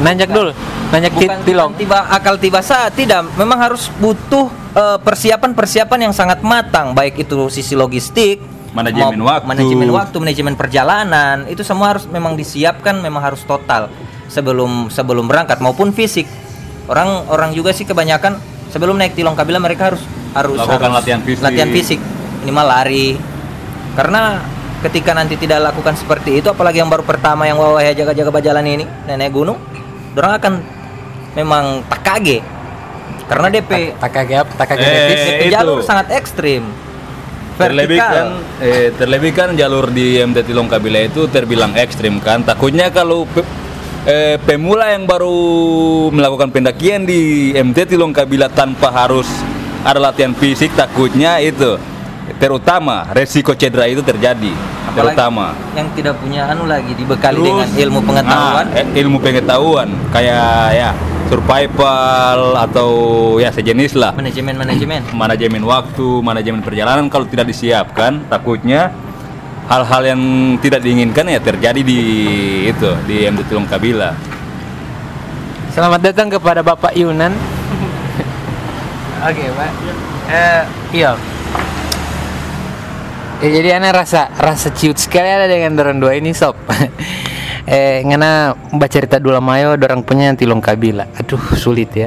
nanjak 0.00 0.28
dulu. 0.28 0.50
Nanjak 0.88 1.12
Bukan, 1.14 1.38
Tilong. 1.42 1.70
bukan 1.70 1.80
tiba 1.80 1.98
akal 2.06 2.36
tiba 2.36 2.60
saat 2.60 2.92
tidak, 2.92 3.24
memang 3.34 3.56
harus 3.58 3.92
butuh 3.94 4.48
eh, 4.72 4.98
persiapan-persiapan 4.98 5.98
yang 6.02 6.12
sangat 6.12 6.40
matang, 6.40 6.92
baik 6.92 7.16
itu 7.18 7.48
sisi 7.48 7.72
logistik, 7.72 8.40
Manajemen 8.72 9.20
mau- 9.20 9.28
waktu. 9.30 9.44
manajemen 9.46 9.88
waktu, 9.90 10.16
manajemen 10.18 10.54
perjalanan, 10.54 11.44
itu 11.46 11.60
semua 11.60 11.92
harus 11.92 12.04
memang 12.06 12.32
disiapkan, 12.32 12.96
memang 12.98 13.20
harus 13.22 13.40
total 13.42 13.92
sebelum 14.26 14.88
sebelum 14.88 15.24
berangkat 15.24 15.60
maupun 15.60 15.92
fisik. 15.92 16.24
Orang 16.84 17.28
orang 17.28 17.52
juga 17.52 17.70
sih 17.70 17.84
kebanyakan 17.84 18.40
sebelum 18.68 18.96
naik 18.96 19.12
Tilong 19.12 19.32
Kabila 19.32 19.56
mereka 19.56 19.92
harus 19.92 20.00
harus 20.32 20.56
Lakukan 20.56 20.76
harus 20.82 20.96
latihan 20.98 21.20
fisik. 21.20 21.42
latihan 21.42 21.68
fisik, 21.68 22.00
minimal 22.40 22.66
lari. 22.66 23.06
Karena 23.92 24.40
ketika 24.80 25.12
nanti 25.12 25.36
tidak 25.36 25.62
lakukan 25.62 25.94
seperti 25.94 26.38
itu, 26.38 26.48
apalagi 26.48 26.78
yang 26.78 26.88
baru 26.88 27.02
pertama 27.02 27.44
yang 27.44 27.56
wawa 27.56 27.80
ya 27.80 27.92
jaga-jaga 27.92 28.30
berjalan 28.30 28.64
ini, 28.64 28.84
nenek 29.06 29.30
gunung, 29.30 29.60
orang 30.12 30.32
akan 30.34 30.52
memang 31.32 31.64
tak 31.86 32.00
kaget. 32.02 32.42
Karena 33.22 33.48
DP 33.48 33.70
Tak 33.94 34.10
kaget 34.12 34.38
apa? 34.38 34.52
Tak 34.54 34.66
kaget 34.66 34.82
Eh, 34.82 34.92
Davis. 34.92 35.20
DP 35.22 35.40
itu. 35.40 35.52
jalur 35.52 35.78
sangat 35.80 36.06
ekstrim. 36.10 36.62
Terlebih 37.52 37.94
Vertikal. 37.94 38.12
kan, 38.12 38.28
eh, 38.60 38.88
terlebih 38.92 39.30
kan 39.30 39.48
jalur 39.52 39.86
di 39.86 40.16
MT 40.18 40.40
Tilong 40.42 40.66
Kabila 40.66 41.00
itu 41.00 41.28
terbilang 41.28 41.72
ekstrim 41.74 42.16
kan. 42.18 42.40
Takutnya 42.42 42.88
kalau 42.88 43.24
pe- 43.24 43.44
eh, 44.04 44.36
pemula 44.38 44.88
yang 44.88 45.04
baru 45.04 45.36
melakukan 46.08 46.48
pendakian 46.48 47.04
di 47.04 47.52
MT 47.54 47.86
Tilong 47.86 48.10
Kabila 48.10 48.48
tanpa 48.48 48.88
harus 48.90 49.28
ada 49.82 50.00
latihan 50.00 50.32
fisik, 50.32 50.72
takutnya 50.72 51.38
itu 51.38 51.76
terutama 52.42 53.06
resiko 53.14 53.54
cedera 53.54 53.86
itu 53.86 54.02
terjadi. 54.02 54.50
Apalagi 54.90 55.14
terutama. 55.14 55.54
yang 55.78 55.88
tidak 55.94 56.18
punya 56.18 56.50
anu 56.50 56.66
lagi 56.66 56.90
dibekali 56.98 57.38
Terus, 57.38 57.48
dengan 57.54 57.68
ilmu 57.78 58.00
pengetahuan. 58.02 58.66
nah, 58.66 58.82
eh, 58.82 58.86
ilmu 58.98 59.18
pengetahuan 59.22 59.88
kayak 60.10 60.58
ya 60.74 60.90
survival 61.30 62.58
atau 62.58 62.90
ya 63.38 63.54
sejenis 63.54 63.94
lah. 63.94 64.10
Manajemen 64.18 64.58
manajemen. 64.58 65.00
manajemen 65.22 65.62
waktu, 65.62 66.08
manajemen 66.18 66.60
perjalanan 66.66 67.06
kalau 67.06 67.30
tidak 67.30 67.46
disiapkan 67.46 68.26
takutnya 68.26 68.90
hal-hal 69.70 70.02
yang 70.02 70.20
tidak 70.58 70.82
diinginkan 70.82 71.30
ya 71.30 71.38
terjadi 71.38 71.78
di 71.78 72.00
itu 72.74 72.90
di 73.06 73.22
MT 73.22 73.46
Tulung 73.46 73.70
Kabila. 73.70 74.10
Selamat 75.70 76.10
datang 76.10 76.26
kepada 76.26 76.60
Bapak 76.60 76.92
Yunan. 76.98 77.32
Oke, 79.30 79.46
Pak. 79.54 79.70
Eh, 80.26 80.62
iya. 80.90 81.14
Ya, 83.42 83.50
jadi 83.58 83.82
anak 83.82 84.06
rasa 84.06 84.30
rasa 84.38 84.70
ciut 84.70 84.94
sekali 84.94 85.26
ada 85.26 85.50
dengan 85.50 85.74
dorong 85.74 85.98
dua 85.98 86.14
ini 86.14 86.30
sob. 86.30 86.54
eh, 87.66 87.98
ngana 88.06 88.54
baca 88.70 88.86
cerita 88.86 89.18
dulu 89.18 89.34
mayo 89.42 89.74
dorong 89.74 90.06
punya 90.06 90.30
tilong 90.38 90.62
kabila. 90.62 91.10
Aduh, 91.18 91.42
sulit 91.58 91.90
ya. 91.90 92.06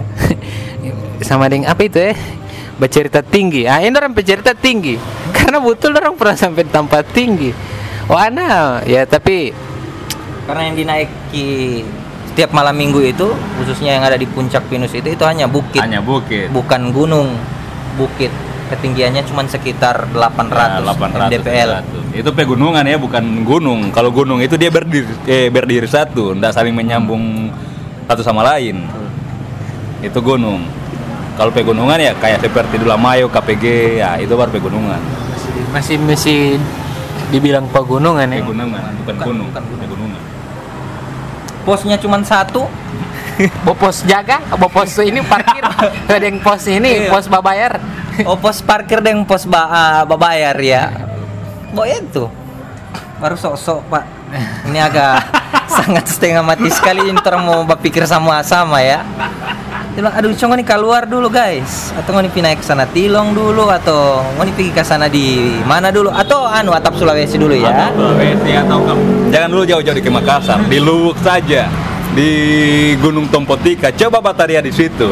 Sama 1.27 1.51
dengan 1.51 1.75
apa 1.75 1.83
itu 1.83 1.99
eh? 1.99 2.15
Baca 2.79 2.87
cerita 2.87 3.19
tinggi. 3.19 3.67
Ah, 3.67 3.83
ini 3.83 3.91
orang 3.91 4.15
bercerita 4.15 4.55
tinggi. 4.55 4.95
Karena 5.35 5.59
betul 5.59 5.91
orang 5.99 6.15
pernah 6.15 6.39
sampai 6.39 6.63
tempat 6.71 7.03
tinggi. 7.11 7.51
Oh, 8.07 8.15
anak 8.15 8.87
ya 8.87 9.03
tapi 9.03 9.51
Karena 10.47 10.71
yang 10.71 10.77
dinaiki 10.77 11.81
setiap 12.31 12.55
malam 12.55 12.79
minggu 12.79 13.01
itu 13.03 13.27
khususnya 13.59 13.97
yang 13.97 14.05
ada 14.07 14.15
di 14.15 14.29
puncak 14.29 14.61
Pinus 14.71 14.93
itu 14.95 15.11
itu 15.11 15.23
hanya 15.27 15.51
bukit, 15.51 15.83
Hanya 15.83 15.99
bukit. 15.99 16.47
bukan 16.47 16.95
gunung. 16.95 17.35
Bukit. 17.99 18.31
Ketinggiannya 18.65 19.21
cuma 19.29 19.45
sekitar 19.45 20.09
800, 20.09 20.49
Nah, 20.49 20.81
800 20.81 21.29
mdpl. 21.29 21.71
Itu 22.17 22.33
pegunungan 22.33 22.81
ya, 22.81 22.97
bukan 22.97 23.45
gunung. 23.45 23.93
Kalau 23.93 24.09
gunung 24.09 24.41
itu 24.41 24.57
dia 24.57 24.73
berdiri 24.73 25.05
eh, 25.29 25.53
berdiri 25.53 25.85
satu, 25.85 26.33
tidak 26.33 26.49
saling 26.49 26.73
menyambung 26.73 27.53
satu 28.09 28.25
sama 28.25 28.41
lain. 28.41 28.81
Itu 30.01 30.17
gunung. 30.19 30.65
Kalau 31.35 31.51
pegunungan 31.53 31.99
ya 31.99 32.17
kayak 32.17 32.41
seperti 32.41 32.81
Dulamayo, 32.81 33.29
KPG, 33.29 33.65
ya 34.01 34.17
itu 34.17 34.33
baru 34.33 34.49
pegunungan. 34.49 35.01
masih 35.69 35.99
masih 35.99 36.55
dibilang 37.29 37.67
pegunungan 37.69 38.25
ya. 38.31 38.41
Pegunungan, 38.41 38.81
bukan 39.03 39.13
Bukan, 39.13 39.25
gunung, 39.27 39.47
bukan 39.51 39.63
gunung. 39.67 39.81
pegunungan. 39.85 40.21
Posnya 41.67 41.97
cuma 41.99 42.17
satu, 42.23 42.65
Bopos 43.61 44.03
jaga, 44.03 44.39
bopos 44.55 44.95
ini 44.99 45.19
parkir. 45.19 45.63
Ada 46.07 46.23
yang 46.23 46.39
pos 46.39 46.63
ini, 46.65 47.05
Iya. 47.05 47.11
pos 47.11 47.27
babayar. 47.27 47.73
oh 48.23 48.39
pos 48.39 48.63
parkir 48.63 49.03
dan 49.03 49.27
pos 49.27 49.43
ba 49.43 49.61
ah, 49.67 50.01
babayar 50.03 50.55
ya. 50.55 50.87
Boy 51.75 51.91
itu. 51.91 52.31
Baru 53.19 53.35
sok-sok 53.35 53.91
pak. 53.91 54.03
Ini 54.65 54.79
agak 54.79 55.19
sangat 55.77 56.07
setengah 56.07 56.43
mati 56.43 56.71
sekali 56.71 57.07
ini 57.07 57.19
orang 57.19 57.43
mau 57.43 57.59
berpikir 57.65 58.07
sama-sama 58.07 58.79
ya. 58.79 59.03
Dia 59.95 60.03
bilang, 60.03 60.11
aduh 60.11 60.31
cong 60.31 60.59
nih 60.59 60.67
keluar 60.67 61.07
dulu 61.07 61.31
guys 61.31 61.95
Atau 61.95 62.19
nih 62.19 62.27
pindah 62.27 62.51
ke 62.51 62.67
sana 62.67 62.83
Tilong 62.83 63.31
dulu 63.31 63.71
Atau 63.71 64.27
nih 64.43 64.51
pergi 64.51 64.71
ke 64.75 64.83
sana 64.83 65.07
di 65.07 65.55
mana 65.63 65.87
dulu 65.87 66.11
Atau 66.11 66.43
anu 66.43 66.75
atap 66.75 66.99
Sulawesi 66.99 67.39
dulu 67.39 67.55
ya 67.55 67.95
Sulawesi 67.95 68.59
atau 68.59 68.83
ke- 68.83 69.31
jangan 69.31 69.47
dulu 69.55 69.63
jauh-jauh 69.63 69.95
di 69.95 70.11
Makassar, 70.11 70.59
di 70.67 70.83
Luwuk 70.83 71.15
saja, 71.23 71.71
di 72.15 72.31
Gunung 73.03 73.27
Tompotika. 73.27 73.91
Coba 73.91 74.23
Bataria 74.23 74.63
di 74.63 74.71
situ. 74.71 75.11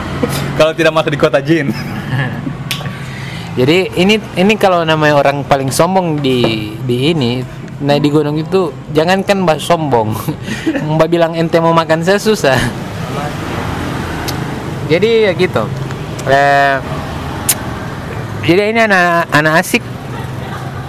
Kalau 0.58 0.70
tidak 0.70 0.94
masuk 0.94 1.10
di 1.10 1.18
kota 1.18 1.42
Jin. 1.42 1.74
Jadi 3.58 3.86
ini 4.02 4.18
ini 4.34 4.58
kalau 4.58 4.82
namanya 4.82 5.14
orang 5.14 5.46
paling 5.46 5.70
sombong 5.70 6.18
di 6.18 6.74
di 6.82 7.14
ini 7.14 7.38
naik 7.78 8.02
di 8.02 8.10
gunung 8.10 8.34
itu 8.34 8.74
jangankan 8.90 9.46
mbak 9.46 9.62
sombong, 9.62 10.10
mbak 10.98 11.06
bilang 11.06 11.38
ente 11.38 11.62
mau 11.62 11.70
makan 11.70 12.02
saya 12.02 12.18
susah. 12.18 12.58
Jadi 14.90 15.30
ya 15.30 15.32
gitu. 15.38 15.70
Eh, 16.26 16.76
jadi 18.42 18.74
ini 18.74 18.80
anak 18.90 19.30
anak 19.30 19.62
asik. 19.62 19.86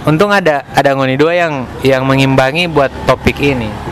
Untung 0.02 0.34
ada 0.34 0.66
ada 0.74 0.90
ngoni 0.98 1.14
dua 1.14 1.38
yang 1.38 1.70
yang 1.86 2.02
mengimbangi 2.02 2.66
buat 2.66 2.90
topik 3.06 3.38
ini. 3.38 3.85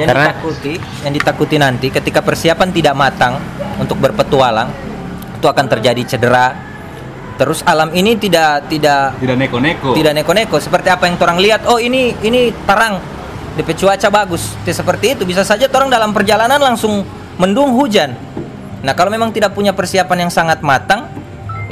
Yang 0.00 0.08
Karena- 0.08 0.32
ditakuti 0.32 0.74
Yang 1.04 1.12
ditakuti 1.20 1.56
nanti 1.60 1.86
Ketika 1.92 2.20
persiapan 2.24 2.68
tidak 2.72 2.94
matang 2.96 3.36
Untuk 3.76 4.00
berpetualang 4.00 4.72
Itu 5.36 5.48
akan 5.48 5.66
terjadi 5.68 6.16
cedera. 6.16 6.70
Terus 7.40 7.64
alam 7.64 7.88
ini 7.96 8.20
tidak 8.20 8.68
Tidak 8.68 9.16
Tidak 9.16 9.36
neko-neko. 9.40 9.96
tidak 9.96 10.12
neko-neko. 10.12 10.60
Seperti 10.60 10.92
apa 10.92 11.08
yang 11.08 11.16
orang 11.16 11.40
lihat 11.40 11.64
oh 11.64 11.80
ini 11.80 12.12
ini 12.20 12.52
terang. 12.68 13.00
DP 13.56 13.72
cuaca 13.80 14.12
bagus. 14.12 14.52
Tidak 14.60 14.76
seperti 14.76 15.16
itu 15.16 15.24
bisa 15.24 15.40
saja 15.40 15.64
orang 15.72 15.88
dalam 15.88 16.12
perjalanan 16.12 16.60
langsung 16.60 17.00
mendung 17.40 17.72
hujan. 17.72 18.12
Nah 18.84 18.92
kalau 18.92 19.08
memang 19.08 19.32
tidak 19.32 19.56
punya 19.56 19.72
persiapan 19.72 20.28
yang 20.28 20.32
sangat 20.32 20.60
matang 20.60 21.08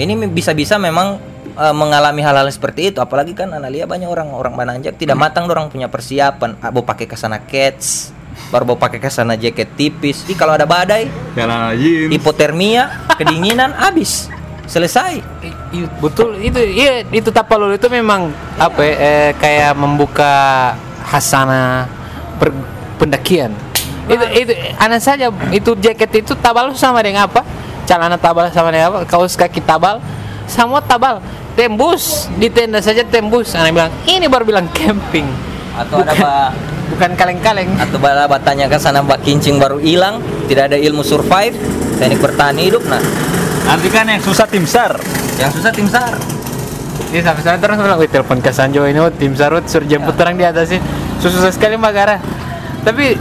ini 0.01 0.16
bisa-bisa 0.33 0.81
memang 0.81 1.20
eh, 1.53 1.74
mengalami 1.76 2.24
hal-hal 2.24 2.49
seperti 2.49 2.97
itu. 2.97 3.05
Apalagi 3.05 3.37
kan 3.37 3.53
analia 3.53 3.85
banyak 3.85 4.09
orang 4.09 4.33
orang 4.33 4.57
Bananjak 4.57 4.97
tidak 4.97 5.20
matang 5.20 5.45
orang 5.53 5.68
punya 5.68 5.93
persiapan. 5.93 6.57
Mau 6.72 6.81
pakai 6.81 7.05
ke 7.05 7.16
sana 7.20 7.45
cats 7.45 8.16
baru 8.49 8.64
mau 8.64 8.78
pakai 8.78 8.97
ke 8.97 9.09
sana 9.09 9.34
jaket 9.34 9.68
tipis. 9.74 10.24
Ih, 10.26 10.34
kalau 10.34 10.55
ada 10.55 10.64
badai 10.64 11.07
Celana 11.32 11.74
jeans. 11.74 12.11
hipotermia 12.11 12.89
kedinginan 13.14 13.74
habis. 13.82 14.28
Selesai. 14.64 15.24
Betul 15.97 16.36
itu 16.39 16.61
iya 16.61 17.01
itu 17.09 17.32
tapalul 17.32 17.72
itu 17.72 17.89
memang 17.89 18.28
apa 18.57 18.80
ya, 18.80 18.95
eh, 18.95 19.30
kayak 19.34 19.72
membuka 19.72 20.32
hasana 21.05 21.89
per- 22.36 22.53
pendakian. 22.97 23.53
Itu 24.05 24.24
itu 24.32 24.53
anak 24.76 25.01
saja 25.01 25.28
itu 25.49 25.72
jaket 25.76 26.20
itu 26.20 26.32
tabal 26.36 26.72
sama 26.72 27.01
dengan 27.01 27.28
apa? 27.28 27.45
Celana 27.84 28.20
tabal 28.20 28.53
sama 28.53 28.68
dengan 28.68 28.93
apa? 28.93 28.99
Kaos 29.09 29.36
kaki 29.36 29.64
tabal. 29.64 30.05
Semua 30.45 30.80
tabal. 30.80 31.20
Tembus 31.57 32.28
di 32.36 32.49
tenda 32.49 32.78
saja 32.78 33.01
tembus. 33.03 33.57
Anak 33.57 33.72
bilang 33.72 33.93
ini 34.05 34.28
baru 34.28 34.45
bilang 34.45 34.68
camping. 34.72 35.24
Atau 35.74 36.01
ada 36.01 36.12
bukan, 36.12 36.22
ba- 36.22 36.53
bukan 36.99 37.14
kaleng-kaleng 37.14 37.70
atau 37.78 38.03
bala 38.03 38.26
batanya 38.26 38.66
ke 38.66 38.74
sana 38.74 39.07
mbak 39.07 39.22
kincing 39.22 39.62
baru 39.62 39.78
hilang 39.78 40.18
tidak 40.51 40.74
ada 40.74 40.78
ilmu 40.82 41.07
survive 41.07 41.55
teknik 42.03 42.18
bertahan 42.18 42.59
hidup 42.59 42.82
nah 42.90 42.99
Nanti 43.68 43.92
kan 43.92 44.09
yang 44.09 44.24
susah 44.24 44.49
tim 44.49 44.64
SAR. 44.64 44.96
yang 45.36 45.53
susah 45.53 45.68
tim 45.68 45.84
sar 45.84 46.16
Ini 47.12 47.20
sampai 47.20 47.40
sana 47.44 47.57
terus 47.61 47.76
bilang, 47.76 48.01
wih 48.01 48.09
telepon 48.09 48.40
ke 48.40 48.49
Sanjo 48.49 48.84
ini, 48.84 48.96
oh, 49.01 49.12
tim 49.12 49.32
Sarut 49.36 49.64
suruh 49.68 49.84
jemput 49.88 50.12
orang 50.20 50.36
di 50.36 50.44
atas 50.44 50.68
sih. 50.68 50.80
Susah 51.24 51.49
sekali 51.49 51.80
Mbak 51.80 51.92
Gara. 51.96 52.20
Tapi 52.84 53.16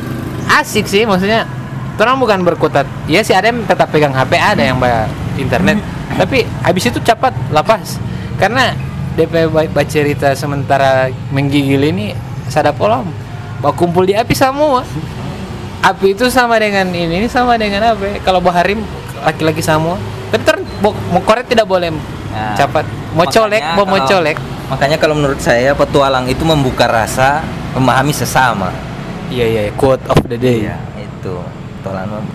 asik 0.59 0.91
sih, 0.91 1.07
maksudnya. 1.07 1.47
Orang 1.95 2.19
bukan 2.19 2.43
berkutat. 2.43 2.83
Iya 3.07 3.23
sih 3.23 3.31
ada 3.31 3.47
yang 3.47 3.63
tetap 3.63 3.87
pegang 3.87 4.11
HP, 4.11 4.35
ada 4.35 4.59
yang 4.59 4.75
bayar 4.75 5.07
internet. 5.39 5.79
Tapi 6.19 6.43
habis 6.67 6.83
itu 6.83 6.99
cepat 6.99 7.31
lepas. 7.47 7.95
Karena 8.35 8.75
DP 9.15 9.47
baca 9.51 9.87
cerita 9.87 10.35
sementara 10.35 11.07
menggigil 11.31 11.79
ini 11.87 12.11
sada 12.51 12.75
polam. 12.75 13.07
Bawa 13.61 13.73
kumpul 13.73 14.05
di 14.05 14.13
api 14.13 14.33
semua. 14.37 14.85
Api 15.81 16.17
itu 16.17 16.27
sama 16.29 16.57
dengan 16.57 16.89
ini, 16.89 17.21
ini 17.21 17.27
sama 17.29 17.55
dengan 17.55 17.93
apa? 17.93 18.01
ya? 18.05 18.17
Kalau 18.21 18.41
baharim 18.41 18.81
laki-laki 19.21 19.61
semua. 19.61 19.97
Tapi 20.33 20.43
ter 20.43 20.57
korek 21.23 21.47
tidak 21.47 21.65
boleh 21.65 21.93
Nah, 22.27 22.53
cepat. 22.53 22.85
Mau 23.15 23.25
colek, 23.25 23.63
mau 23.73 23.85
mau 23.87 23.99
colek. 24.03 24.37
Makanya 24.67 24.97
kalau 24.99 25.15
menurut 25.15 25.39
saya 25.39 25.71
petualang 25.73 26.27
itu 26.27 26.43
membuka 26.43 26.85
rasa, 26.85 27.41
memahami 27.73 28.11
sesama. 28.11 28.69
Iya 29.31 29.45
iya, 29.47 29.61
iya. 29.67 29.73
quote 29.73 30.03
of 30.11 30.19
the 30.27 30.37
day. 30.37 30.67
itu. 30.99 31.35
Petualang 31.81 32.27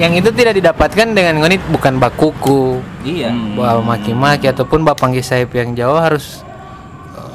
Yang 0.00 0.12
itu 0.24 0.30
tidak 0.32 0.54
didapatkan 0.56 1.08
dengan 1.12 1.44
ngonit 1.44 1.60
bukan 1.68 2.00
bakuku, 2.00 2.80
Iya. 3.04 3.28
Hmm. 3.28 3.60
bawa 3.60 3.84
maki-maki 3.84 4.48
ataupun 4.48 4.80
bapangge 4.80 5.20
sayap 5.20 5.52
yang 5.52 5.76
jauh 5.76 6.00
harus 6.00 6.40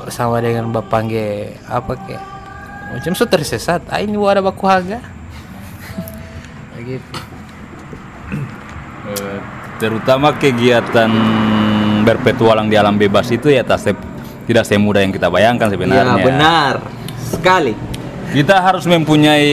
sama 0.10 0.42
dengan 0.42 0.70
bapangge 0.70 1.56
apa 1.70 1.94
ke 1.98 2.18
macam 2.96 3.12
su 3.18 3.26
tersesat 3.26 3.82
ah 3.90 4.00
ini 4.00 4.16
ada 4.16 4.42
baku 4.46 4.66
harga 4.70 5.02
gitu 6.88 7.26
Eh, 9.06 9.38
terutama 9.78 10.34
kegiatan 10.34 11.12
berpetualang 12.02 12.66
di 12.66 12.74
alam 12.74 12.98
bebas 12.98 13.30
itu 13.30 13.54
ya 13.54 13.62
tak 13.62 13.94
tidak 14.50 14.66
semudah 14.66 15.06
yang 15.06 15.14
kita 15.14 15.30
bayangkan 15.30 15.70
sebenarnya. 15.70 16.18
Iya, 16.18 16.26
benar 16.26 16.74
sekali. 17.22 17.74
Kita 18.34 18.66
harus 18.66 18.90
mempunyai 18.90 19.46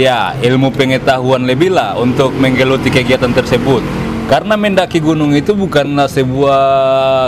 ya 0.00 0.32
ilmu 0.40 0.72
pengetahuan 0.72 1.44
lebih 1.44 1.76
lah 1.76 2.00
untuk 2.00 2.32
menggeluti 2.32 2.88
kegiatan 2.88 3.30
tersebut. 3.36 3.84
Karena 4.30 4.54
mendaki 4.54 5.02
gunung 5.02 5.34
itu 5.34 5.58
bukanlah 5.58 6.06
sebuah 6.06 6.62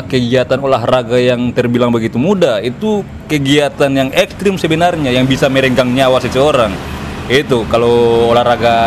kegiatan 0.06 0.54
olahraga 0.62 1.18
yang 1.18 1.50
terbilang 1.50 1.90
begitu 1.90 2.14
mudah. 2.14 2.62
Itu 2.62 3.02
kegiatan 3.26 3.90
yang 3.90 4.14
ekstrim 4.14 4.54
sebenarnya 4.54 5.10
yang 5.10 5.26
bisa 5.26 5.50
merenggang 5.50 5.90
nyawa 5.90 6.22
seseorang. 6.22 6.70
Itu 7.26 7.66
kalau 7.66 8.30
olahraga 8.30 8.78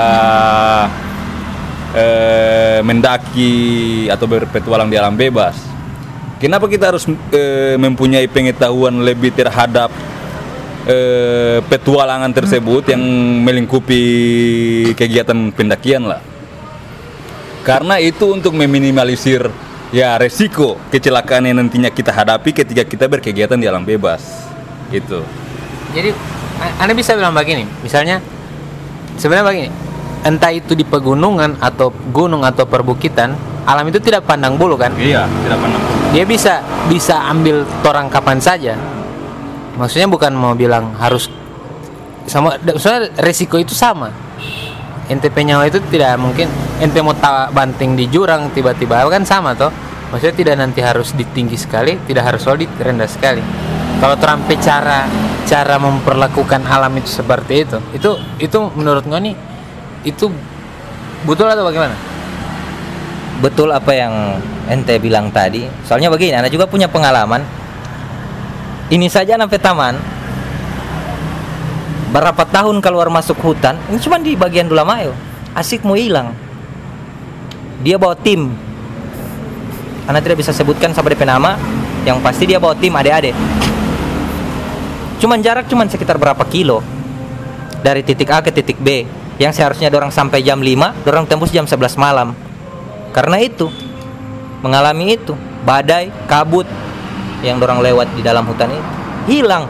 eh, 1.91 2.79
mendaki 2.87 4.07
atau 4.07 4.31
berpetualang 4.31 4.87
di 4.87 4.95
alam 4.95 5.19
bebas. 5.19 5.59
Kenapa 6.39 6.71
kita 6.71 6.95
harus 6.95 7.03
eh, 7.35 7.75
mempunyai 7.75 8.31
pengetahuan 8.31 8.95
lebih 9.03 9.35
terhadap 9.35 9.91
eh, 10.87 11.59
petualangan 11.67 12.31
tersebut 12.31 12.95
yang 12.95 13.03
melingkupi 13.43 14.03
kegiatan 14.95 15.51
pendakian 15.51 16.07
lah? 16.07 16.34
Karena 17.65 17.97
itu 17.97 18.29
untuk 18.29 18.53
meminimalisir 18.53 19.49
ya 19.89 20.15
resiko 20.21 20.77
kecelakaan 20.93 21.49
yang 21.49 21.57
nantinya 21.65 21.89
kita 21.89 22.13
hadapi 22.13 22.53
ketika 22.53 22.85
kita 22.85 23.09
berkegiatan 23.09 23.57
di 23.57 23.65
alam 23.65 23.81
bebas. 23.81 24.21
Gitu. 24.93 25.25
jadi 25.97 26.13
anda 26.77 26.93
bisa 26.93 27.17
bilang 27.17 27.33
begini 27.33 27.65
misalnya 27.81 28.21
sebenarnya 29.17 29.45
begini 29.49 29.69
entah 30.21 30.53
itu 30.53 30.77
di 30.77 30.85
pegunungan 30.85 31.57
atau 31.57 31.89
gunung 32.13 32.45
atau 32.45 32.69
perbukitan 32.69 33.33
alam 33.65 33.81
itu 33.89 33.97
tidak 33.97 34.29
pandang 34.29 34.61
bulu 34.61 34.77
kan 34.77 34.93
Iya, 34.93 35.25
tidak 35.25 35.57
pandang 35.57 35.81
bulu. 35.81 35.97
dia 36.13 36.23
bisa 36.29 36.53
bisa 36.85 37.17
ambil 37.33 37.65
torang 37.81 38.13
kapan 38.13 38.37
saja 38.37 38.77
maksudnya 39.73 40.05
bukan 40.05 40.37
mau 40.37 40.53
bilang 40.53 40.93
harus 41.01 41.33
sama 42.29 42.61
soalnya 42.77 43.09
resiko 43.25 43.57
itu 43.57 43.73
sama 43.73 44.13
ente 45.11 45.29
penyawa 45.29 45.69
itu 45.69 45.77
tidak 45.91 46.17
mungkin 46.17 46.49
ente 46.81 46.99
mau 46.99 47.13
banting 47.53 47.93
di 47.93 48.09
jurang 48.09 48.49
tiba-tiba 48.51 49.05
kan 49.05 49.23
sama 49.23 49.53
toh 49.53 49.69
maksudnya 50.09 50.35
tidak 50.35 50.55
nanti 50.61 50.79
harus 50.81 51.13
ditinggi 51.13 51.57
sekali 51.57 51.97
tidak 52.09 52.33
harus 52.33 52.41
solid 52.41 52.69
rendah 52.77 53.09
sekali 53.09 53.41
kalau 54.01 54.17
terampe 54.17 54.57
cara 54.57 55.05
cara 55.45 55.75
memperlakukan 55.77 56.65
alam 56.65 56.93
itu 56.97 57.09
seperti 57.21 57.65
itu 57.65 57.77
itu 57.93 58.11
itu 58.41 58.59
menurut 58.73 59.05
ngoni 59.05 59.37
itu 60.05 60.29
betul 61.25 61.49
atau 61.49 61.65
bagaimana 61.65 62.15
Betul 63.43 63.75
apa 63.75 63.91
yang 63.91 64.39
ente 64.71 64.95
bilang 64.95 65.27
tadi. 65.27 65.67
Soalnya 65.83 66.07
begini, 66.07 66.39
Anda 66.39 66.47
juga 66.47 66.71
punya 66.71 66.87
pengalaman. 66.87 67.43
Ini 68.87 69.07
saja 69.11 69.35
anak 69.35 69.59
taman. 69.59 69.99
Berapa 72.13 72.45
tahun 72.45 72.83
keluar 72.83 73.09
masuk 73.09 73.37
hutan? 73.41 73.79
Ini 73.89 73.97
cuma 73.97 74.21
di 74.21 74.37
bagian 74.37 74.69
Dulamayo. 74.69 75.15
Asik 75.57 75.81
mau 75.81 75.97
hilang. 75.97 76.35
Dia 77.81 77.97
bawa 77.97 78.13
tim. 78.13 78.53
Anda 80.05 80.21
tidak 80.21 80.45
bisa 80.45 80.53
sebutkan 80.53 80.93
sampai 80.93 81.17
DP 81.17 81.25
nama. 81.25 81.57
Yang 82.05 82.17
pasti 82.21 82.43
dia 82.45 82.61
bawa 82.61 82.77
tim 82.77 82.93
adik-adik. 82.93 83.33
Cuman 85.17 85.41
jarak 85.41 85.65
cuman 85.65 85.89
sekitar 85.89 86.21
berapa 86.21 86.45
kilo 86.45 86.85
dari 87.81 88.05
titik 88.05 88.29
A 88.29 88.45
ke 88.45 88.53
titik 88.53 88.77
B. 88.77 89.05
Yang 89.41 89.59
seharusnya 89.59 89.91
dorang 89.91 90.13
sampai 90.13 90.45
jam 90.45 90.63
5, 90.63 91.03
dorang 91.03 91.25
tembus 91.27 91.51
jam 91.51 91.67
11 91.67 91.97
malam. 91.99 92.31
Karena 93.11 93.41
itu 93.41 93.67
mengalami 94.63 95.17
itu 95.17 95.35
badai, 95.65 96.13
kabut 96.29 96.69
yang 97.43 97.59
dorang 97.59 97.83
lewat 97.83 98.09
di 98.15 98.21
dalam 98.23 98.47
hutan 98.47 98.71
itu 98.71 98.91
hilang, 99.27 99.65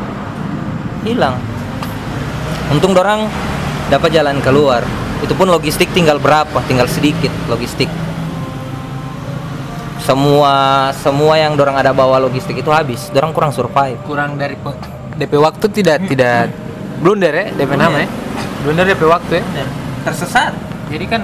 hilang. 1.02 1.55
Untung 2.70 2.93
dorang 2.93 3.30
dapat 3.88 4.10
jalan 4.12 4.41
keluar. 4.41 4.82
Itu 5.22 5.34
pun 5.34 5.48
logistik 5.48 5.89
tinggal 5.93 6.18
berapa? 6.20 6.60
Tinggal 6.66 6.89
sedikit 6.89 7.32
logistik. 7.48 7.88
Semua 10.02 10.54
semua 10.93 11.34
yang 11.34 11.58
dorang 11.58 11.74
ada 11.78 11.89
bawa 11.89 12.22
logistik 12.22 12.62
itu 12.62 12.70
habis. 12.70 13.10
Dorang 13.10 13.34
kurang 13.34 13.50
survive. 13.50 13.98
kurang 14.06 14.38
dari 14.38 14.54
DP 15.16 15.34
waktu 15.39 15.66
tidak 15.72 15.98
tidak 16.12 16.52
blunder 17.00 17.32
ya 17.32 17.48
DP 17.56 17.72
nama 17.76 18.04
ya 18.04 18.08
blunder 18.64 18.84
DP 18.84 19.02
waktu 19.08 19.39
ya 19.39 19.66
Tersesat. 20.04 20.54
jadi 20.91 21.06
kan 21.08 21.22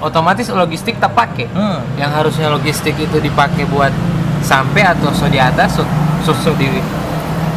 otomatis 0.00 0.48
logistik 0.50 0.98
tak 0.98 1.14
pakai 1.14 1.46
Hmm. 1.52 1.80
yang 1.96 2.10
harusnya 2.10 2.50
logistik 2.50 2.96
itu 2.98 3.16
dipakai 3.20 3.68
buat 3.68 3.92
sampai 4.40 4.84
atau 4.84 5.12
so 5.14 5.28
di 5.28 5.38
atas 5.40 5.76
so, 5.76 5.84
so, 6.24 6.32
so 6.34 6.50
di 6.56 6.68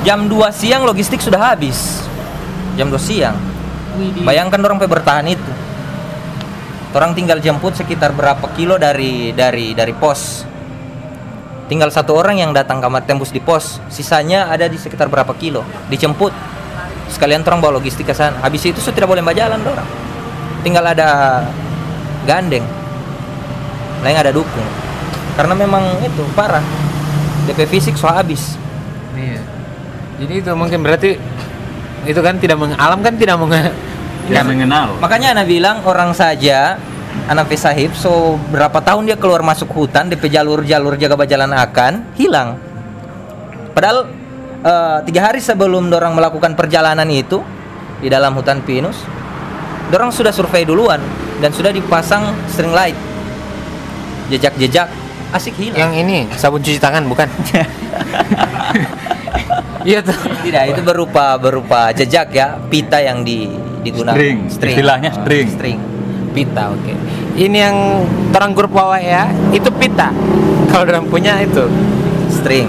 Jam 0.05 0.31
2 0.31 0.39
siang 0.55 0.87
logistik 0.87 1.19
sudah 1.19 1.51
habis. 1.51 2.06
Jam 2.77 2.93
2 2.93 3.01
siang. 3.01 3.33
Bayangkan 4.21 4.61
orang 4.61 4.77
pe 4.77 4.85
bertahan 4.85 5.25
itu. 5.25 5.51
Orang 6.93 7.17
tinggal 7.17 7.41
jemput 7.41 7.73
sekitar 7.73 8.13
berapa 8.13 8.45
kilo 8.53 8.77
dari 8.77 9.33
dari 9.33 9.73
dari 9.73 9.93
pos. 9.97 10.45
Tinggal 11.67 11.91
satu 11.91 12.15
orang 12.15 12.39
yang 12.39 12.55
datang 12.55 12.79
kamar 12.79 13.03
tembus 13.03 13.33
di 13.33 13.41
pos. 13.41 13.81
Sisanya 13.89 14.47
ada 14.47 14.69
di 14.69 14.77
sekitar 14.77 15.09
berapa 15.09 15.33
kilo. 15.35 15.65
Dijemput. 15.89 16.31
Sekalian 17.09 17.41
orang 17.41 17.59
bawa 17.59 17.81
logistik 17.81 18.07
ke 18.07 18.13
sana. 18.13 18.39
Habis 18.45 18.69
itu 18.69 18.79
sudah 18.79 19.03
tidak 19.03 19.09
boleh 19.09 19.25
berjalan 19.25 19.59
orang. 19.65 19.87
Tinggal 20.61 20.85
ada 20.93 21.09
gandeng. 22.29 22.63
Lain 24.05 24.15
ada 24.15 24.29
dukung. 24.29 24.67
Karena 25.33 25.57
memang 25.57 25.83
itu 26.05 26.23
parah. 26.37 26.63
DP 27.47 27.79
fisik 27.79 27.95
so 27.95 28.05
habis. 28.11 28.59
iya 29.15 29.39
jadi 30.17 30.33
itu 30.41 30.51
mungkin 30.57 30.81
berarti 30.81 31.15
itu 32.05 32.19
kan 32.21 32.37
tidak 32.37 32.57
meng, 32.59 32.75
alam 32.77 32.99
kan 33.01 33.15
tidak 33.17 33.39
meng 33.39 33.51
Tidak 34.27 34.43
mengenal. 34.43 34.99
Makanya 34.99 35.39
anak 35.39 35.47
bilang 35.47 35.81
orang 35.87 36.11
saja 36.11 36.75
anak 37.31 37.47
pesahib 37.47 37.95
so 37.95 38.35
berapa 38.51 38.79
tahun 38.83 39.07
dia 39.07 39.17
keluar 39.19 39.43
masuk 39.43 39.71
hutan 39.71 40.11
DP 40.11 40.31
jalur-jalur 40.31 40.99
jaga 40.99 41.15
berjalan 41.15 41.55
akan 41.55 42.03
hilang. 42.19 42.59
Padahal 43.71 44.11
eh, 44.63 44.97
tiga 45.07 45.31
hari 45.31 45.39
sebelum 45.39 45.87
dorang 45.87 46.11
melakukan 46.15 46.59
perjalanan 46.59 47.07
itu 47.07 47.39
di 48.03 48.11
dalam 48.11 48.35
hutan 48.35 48.59
pinus, 48.61 48.99
dorang 49.89 50.11
sudah 50.11 50.35
survei 50.35 50.67
duluan 50.67 50.99
dan 51.39 51.55
sudah 51.55 51.71
dipasang 51.71 52.35
string 52.51 52.75
light, 52.75 52.97
jejak-jejak 54.27 54.91
asik 55.35 55.55
hilang. 55.59 55.91
yang 55.91 55.93
ini 56.07 56.23
sabun 56.39 56.63
cuci 56.63 56.79
tangan 56.79 57.03
bukan 57.03 57.27
iya 59.87 60.03
tuh 60.03 60.13
Tidak, 60.43 60.63
itu 60.67 60.81
berupa 60.83 61.39
berupa 61.39 61.89
jejak 61.89 62.27
ya, 62.29 62.59
pita 62.67 62.99
yang 62.99 63.23
di 63.23 63.47
digunakan. 63.79 64.19
String, 64.19 64.37
istilahnya 64.75 65.09
Oh, 65.15 65.23
string. 65.23 65.47
string. 65.47 65.79
pita 66.35 66.69
oke 66.69 66.93
ini 67.33 67.57
yang 67.57 68.03
terang 68.29 68.51
grup 68.51 68.69
bawah 68.69 68.99
ya 68.99 69.25
itu 69.49 69.71
pita 69.71 70.11
kalau 70.67 70.83
dalam 70.83 71.07
punya 71.07 71.39
itu 71.39 71.63
string. 72.29 72.67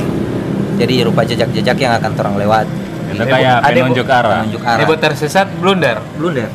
Jadi 0.78 1.02
rupa 1.02 1.26
jejak-jejak 1.26 1.74
yang 1.74 1.98
akan 1.98 2.14
orang 2.14 2.34
lewat. 2.38 2.66
Itu 3.10 3.26
kayak 3.26 3.60
Ada- 3.60 3.74
penunjuk 3.74 4.06
arah. 4.06 4.40
Penunjuk 4.40 4.62
arah. 4.62 4.78
Heboh 4.78 4.96
tersesat 4.96 5.46
blunder 5.58 5.98
Blunder. 6.14 6.46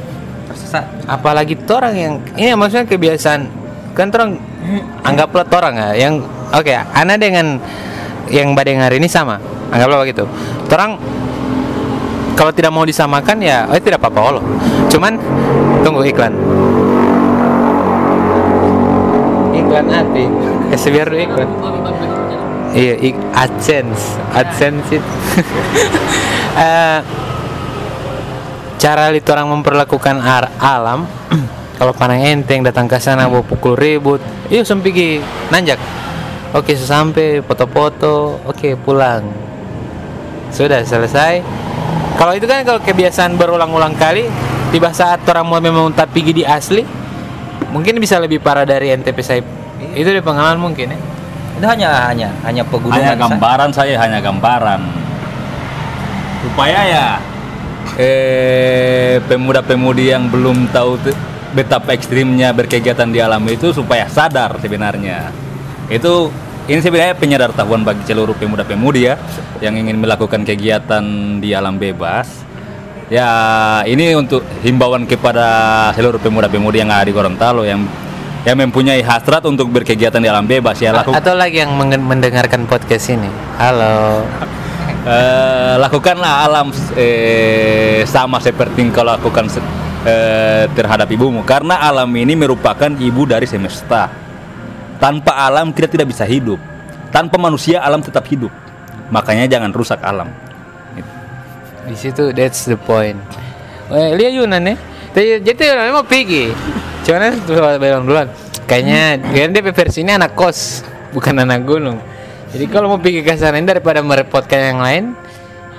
Tersesat. 0.47 0.85
apalagi 1.05 1.59
orang 1.67 1.93
yang 1.93 2.13
ini 2.33 2.55
maksudnya 2.55 2.87
kebiasaan 2.87 3.41
kan 3.91 4.07
orang 4.09 4.39
anggaplah 5.01 5.43
orang 5.49 5.75
ya 5.75 5.89
yang 6.07 6.13
oke 6.49 6.71
ana 6.71 7.19
dengan 7.19 7.59
yang 8.29 8.53
badengar 8.53 8.89
ini 8.89 9.05
sama 9.05 9.37
anggaplah 9.73 10.05
begitu 10.05 10.23
orang 10.69 11.01
kalau 12.37 12.49
tidak 12.53 12.69
mau 12.69 12.85
disamakan 12.85 13.41
ya 13.41 13.65
oh 13.69 13.77
tidak 13.77 13.97
apa-apa 14.01 14.19
Allah 14.21 14.43
cuman 14.89 15.17
tunggu 15.83 16.01
iklan. 16.07 16.33
Iklan 19.53 19.85
hati 19.91 20.25
kasih 20.71 20.89
dulu 21.05 21.17
iklan. 21.19 21.49
Iya 22.73 22.95
ik 22.97 23.15
AdSense. 23.35 24.17
AdSense 24.33 24.89
itu. 24.97 25.11
Eh, 26.53 26.99
cara 28.77 29.09
itu 29.09 29.25
orang 29.33 29.49
memperlakukan 29.49 30.21
ar- 30.21 30.53
alam 30.61 31.09
kalau 31.81 31.97
panang 31.97 32.21
enteng 32.21 32.61
datang 32.61 32.85
ke 32.85 33.01
sana 33.01 33.25
bawa 33.25 33.41
pukul 33.41 33.73
ribut 33.73 34.21
iya 34.53 34.61
sempigi 34.61 35.17
nanjak. 35.49 35.81
Oke 36.53 36.77
sampai 36.77 37.41
foto-foto. 37.41 38.37
Oke 38.45 38.77
pulang 38.77 39.25
sudah 40.53 40.85
selesai. 40.85 41.41
Kalau 42.15 42.33
itu 42.37 42.45
kan 42.45 42.61
kalau 42.61 42.79
kebiasaan 42.79 43.35
berulang-ulang 43.35 43.97
kali 43.97 44.29
tiba 44.69 44.93
saat 44.93 45.25
orang 45.25 45.45
mau 45.49 45.57
memang 45.57 45.89
tak 45.91 46.13
pergi 46.13 46.31
di 46.31 46.43
asli 46.45 46.85
mungkin 47.73 47.97
bisa 47.97 48.21
lebih 48.21 48.37
parah 48.37 48.63
dari 48.63 48.93
NTP 48.93 49.17
saya. 49.25 49.41
Itu 49.97 50.13
di 50.13 50.21
pengalaman 50.21 50.61
mungkin 50.61 50.93
ya? 50.93 50.99
Itu 51.57 51.65
hanya 51.65 51.89
hanya 52.13 52.29
hanya 52.45 52.63
pegunungan. 52.65 53.01
hanya 53.01 53.13
gambaran 53.17 53.69
saya 53.73 53.97
hanya 53.97 54.21
gambaran. 54.21 54.81
Supaya 56.45 56.79
ya 56.85 57.07
eh 57.97 59.17
pemuda-pemudi 59.25 60.13
yang 60.13 60.29
belum 60.29 60.69
tahu 60.69 61.01
betapa 61.53 61.93
ekstrimnya 61.93 62.49
berkegiatan 62.53 63.09
di 63.09 63.21
alam 63.21 63.41
itu 63.49 63.73
supaya 63.73 64.05
sadar 64.09 64.57
sebenarnya. 64.61 65.33
Itu 65.89 66.29
ini 66.63 66.79
sebenarnya 66.79 67.15
penyadar 67.19 67.51
tahuan 67.51 67.83
bagi 67.83 68.07
seluruh 68.07 68.35
pemuda-pemudi 68.39 69.01
ya 69.03 69.19
yang 69.59 69.75
ingin 69.75 69.99
melakukan 69.99 70.47
kegiatan 70.47 71.03
di 71.43 71.51
alam 71.51 71.75
bebas. 71.75 72.47
Ya 73.11 73.27
ini 73.83 74.15
untuk 74.15 74.47
himbauan 74.63 75.03
kepada 75.03 75.91
seluruh 75.91 76.23
pemuda-pemudi 76.23 76.79
yang 76.79 76.89
ada 76.89 77.03
di 77.03 77.11
Gorontalo 77.11 77.67
yang 77.67 77.83
yang 78.47 78.59
mempunyai 78.59 79.03
hasrat 79.03 79.43
untuk 79.43 79.71
berkegiatan 79.71 80.19
di 80.19 80.27
alam 80.27 80.47
bebas 80.47 80.79
ya 80.79 80.95
lakukan 80.95 81.19
atau 81.19 81.35
lagi 81.35 81.63
yang 81.63 81.75
mendengarkan 81.79 82.63
podcast 82.63 83.11
ini. 83.11 83.27
Halo. 83.59 84.23
Eh, 85.03 85.75
lakukanlah 85.83 86.47
alam 86.47 86.71
eh, 86.95 88.07
sama 88.07 88.39
seperti 88.39 88.87
kau 88.87 89.03
lakukan 89.03 89.51
eh, 90.07 90.63
terhadap 90.71 91.11
ibumu 91.11 91.43
karena 91.43 91.83
alam 91.83 92.07
ini 92.15 92.39
merupakan 92.39 92.87
ibu 92.87 93.27
dari 93.27 93.43
semesta 93.43 94.22
tanpa 95.03 95.35
alam 95.35 95.75
kita 95.75 95.91
tidak 95.91 96.15
bisa 96.15 96.23
hidup. 96.23 96.55
Tanpa 97.11 97.35
manusia 97.35 97.83
alam 97.83 97.99
tetap 97.99 98.23
hidup. 98.31 98.49
Makanya 99.11 99.51
jangan 99.51 99.75
rusak 99.75 99.99
alam. 99.99 100.31
Di 101.83 101.95
situ 101.99 102.31
that's 102.31 102.63
the 102.63 102.79
point. 102.79 103.19
Eh, 103.91 104.15
lihat 104.15 104.31
Yunan 104.31 104.63
ya 104.63 104.75
jadi 105.43 105.75
Yunan 105.75 105.91
mau 105.91 106.07
pergi. 106.07 106.55
Cuman 107.03 107.35
tuh 107.43 107.59
bilang 107.75 108.07
duluan. 108.07 108.31
Kayaknya 108.63 109.19
dia 109.51 109.61
versi 109.75 110.07
ini 110.07 110.15
anak 110.15 110.39
kos 110.39 110.87
bukan 111.11 111.43
anak 111.43 111.67
gunung. 111.67 111.99
Jadi 112.55 112.65
kalau 112.71 112.95
mau 112.95 112.99
pergi 113.03 113.19
ke 113.19 113.35
sana 113.35 113.59
daripada 113.59 113.99
merepotkan 113.99 114.71
yang 114.71 114.79
lain 114.79 115.03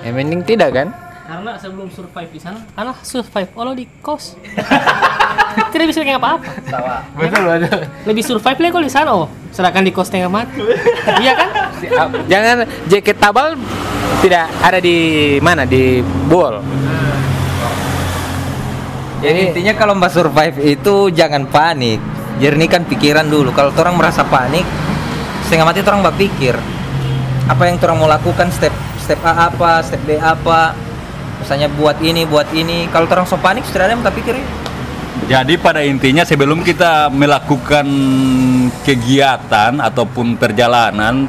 ya 0.05 0.13
mending 0.13 0.45
tidak 0.45 0.69
kan 0.69 0.87
Karena 1.25 1.57
sebelum 1.57 1.89
survive 1.89 2.29
di 2.29 2.37
sana, 2.37 2.61
karena 2.77 2.93
survive 3.01 3.49
Allah 3.57 3.73
di 3.73 3.89
kos. 3.97 4.37
Tidak 5.73 5.85
bisa 5.89 6.05
bikin 6.05 6.21
apa-apa. 6.21 6.45
betul 7.17 7.43
betul 7.49 7.79
Lebih 8.05 8.23
survive 8.23 8.59
lah 8.61 8.69
kalau 8.69 8.85
di 8.85 8.93
sana, 8.93 9.09
oh. 9.09 9.27
Sedangkan 9.49 9.81
di 9.81 9.89
kos 9.89 10.13
tengah 10.13 10.29
mati. 10.29 10.61
iya 11.25 11.33
kan? 11.33 11.49
jangan 12.29 12.69
jaket 12.85 13.17
tabal 13.17 13.57
tidak 14.21 14.45
ada 14.61 14.79
di 14.81 14.97
mana 15.41 15.67
di 15.69 16.01
bol 16.29 16.61
Jadi 19.21 19.39
intinya 19.49 19.73
kalau 19.73 19.97
mbak 19.97 20.11
survive 20.13 20.57
itu 20.61 21.09
jangan 21.09 21.49
panik. 21.49 21.97
Jernihkan 22.37 22.85
pikiran 22.85 23.25
dulu. 23.25 23.49
Kalau 23.49 23.73
orang 23.73 23.97
merasa 23.97 24.21
panik, 24.27 24.67
setengah 25.49 25.73
mati 25.73 25.81
orang 25.81 26.05
mbak 26.05 26.17
pikir 26.21 26.53
apa 27.45 27.69
yang 27.69 27.77
orang 27.77 27.97
mau 28.01 28.09
lakukan 28.09 28.49
step 28.49 28.73
step 28.97 29.21
A 29.21 29.49
apa, 29.49 29.81
step 29.81 30.01
B 30.05 30.17
apa. 30.17 30.73
Misalnya 31.45 31.69
buat 31.69 32.01
ini, 32.01 32.25
buat 32.25 32.49
ini. 32.57 32.89
Kalau 32.89 33.05
orang 33.05 33.29
so 33.29 33.37
panik, 33.37 33.61
sudah 33.69 33.85
ada 33.85 33.93
yang 33.93 34.01
tak 34.01 34.17
pikir. 34.17 34.33
ya. 34.33 34.45
jadi 35.29 35.53
pada 35.61 35.85
intinya 35.85 36.25
sebelum 36.25 36.65
kita 36.65 37.13
melakukan 37.13 37.85
kegiatan 38.81 39.77
ataupun 39.77 40.37
perjalanan 40.37 41.25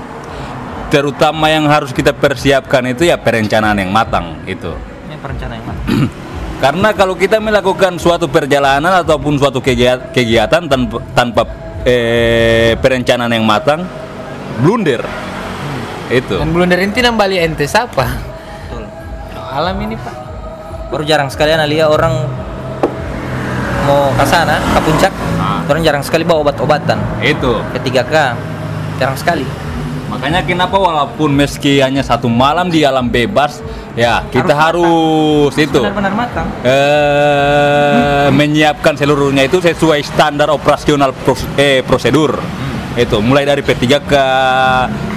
terutama 0.89 1.49
yang 1.49 1.65
harus 1.65 1.93
kita 1.93 2.13
persiapkan 2.13 2.85
itu 2.87 3.09
ya 3.09 3.17
perencanaan 3.17 3.77
yang 3.77 3.89
matang 3.89 4.37
itu 4.45 4.73
Ini 5.07 5.17
perencanaan 5.17 5.57
yang 5.57 5.67
mana? 5.69 5.81
Karena 6.65 6.89
kalau 6.93 7.13
kita 7.13 7.37
melakukan 7.37 7.97
suatu 7.97 8.29
perjalanan 8.29 9.05
ataupun 9.05 9.37
suatu 9.37 9.61
kegia- 9.61 10.09
kegiatan 10.13 10.65
tanpa, 10.65 10.97
tanpa 11.13 11.43
eh, 11.85 12.73
perencanaan 12.81 13.29
yang 13.29 13.45
matang, 13.45 13.85
blunder. 14.61 15.05
Itu. 16.09 16.39
dan 16.39 16.55
blunder 16.55 16.81
ini 16.81 16.97
nambali 17.01 17.37
ente 17.37 17.67
siapa. 17.67 18.26
Alam 19.57 19.77
ini 19.81 19.97
pak 19.97 20.15
Baru 20.87 21.03
jarang 21.03 21.27
sekali 21.27 21.51
anak 21.51 21.67
lihat 21.67 21.91
orang 21.91 22.15
mau 23.87 24.11
ke 24.15 24.23
sana, 24.27 24.59
ke 24.59 24.81
puncak. 24.83 25.13
Ah. 25.39 25.63
Orang 25.67 25.83
jarang 25.83 26.03
sekali 26.03 26.23
bawa 26.23 26.47
obat-obatan. 26.47 26.99
Itu. 27.19 27.59
Ketiga 27.75 28.03
K, 28.07 28.15
jarang 28.99 29.19
sekali. 29.19 29.43
Makanya 30.07 30.47
kenapa 30.47 30.79
walaupun 30.79 31.35
meski 31.35 31.83
hanya 31.83 32.07
satu 32.07 32.31
malam 32.31 32.71
di 32.71 32.87
alam 32.87 33.11
bebas, 33.11 33.59
ya 33.99 34.23
kita 34.31 34.55
harus, 34.55 35.51
itu 35.59 35.83
Benar-benar 35.83 36.15
matang. 36.15 36.47
eh, 36.63 38.31
menyiapkan 38.31 38.95
seluruhnya 38.95 39.43
itu 39.43 39.59
sesuai 39.59 40.07
standar 40.07 40.55
operasional 40.55 41.11
pros- 41.11 41.51
eh, 41.59 41.83
prosedur. 41.83 42.39
Itu 42.95 43.19
mulai 43.19 43.43
dari 43.43 43.67
P3K 43.67 44.13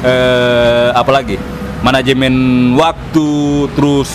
eh, 0.02 0.90
apalagi 0.98 1.59
manajemen 1.80 2.34
waktu 2.76 3.30
terus 3.76 4.10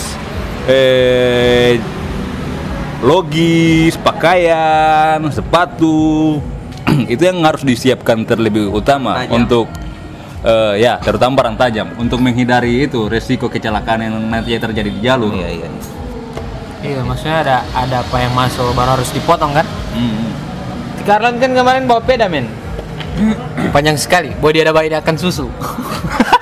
eh, 0.68 1.80
logis, 3.04 3.96
pakaian, 4.00 5.20
sepatu 5.28 6.40
itu 7.12 7.22
yang 7.24 7.40
harus 7.44 7.64
disiapkan 7.64 8.24
terlebih 8.24 8.72
utama 8.72 9.24
Tajam. 9.24 9.44
untuk 9.44 9.66
eh, 10.44 10.84
ya 10.84 11.00
terutama 11.00 11.40
barang 11.44 11.56
tajam 11.60 11.88
untuk 12.00 12.20
menghindari 12.20 12.88
itu 12.88 13.08
resiko 13.08 13.48
kecelakaan 13.48 14.08
yang 14.08 14.14
nanti 14.28 14.56
terjadi 14.56 14.88
di 14.88 15.00
jalur. 15.04 15.32
Iya, 15.32 15.48
iya. 15.64 15.68
iya 16.84 17.00
maksudnya 17.04 17.38
ada 17.44 17.56
ada 17.76 17.96
apa 18.04 18.16
yang 18.20 18.32
masuk 18.32 18.72
baru 18.72 19.00
harus 19.00 19.10
dipotong 19.12 19.52
kan 19.52 19.66
Hmm. 19.94 20.26
Karlan 21.06 21.38
kan 21.38 21.54
kemarin 21.54 21.86
bawa 21.86 22.02
peda 22.02 22.26
men 22.26 22.50
panjang 23.70 23.94
sekali 23.94 24.34
bawa 24.42 24.50
dia 24.50 24.66
ada 24.66 24.74
bayi 24.74 24.90
akan 24.90 25.14
susu 25.14 25.46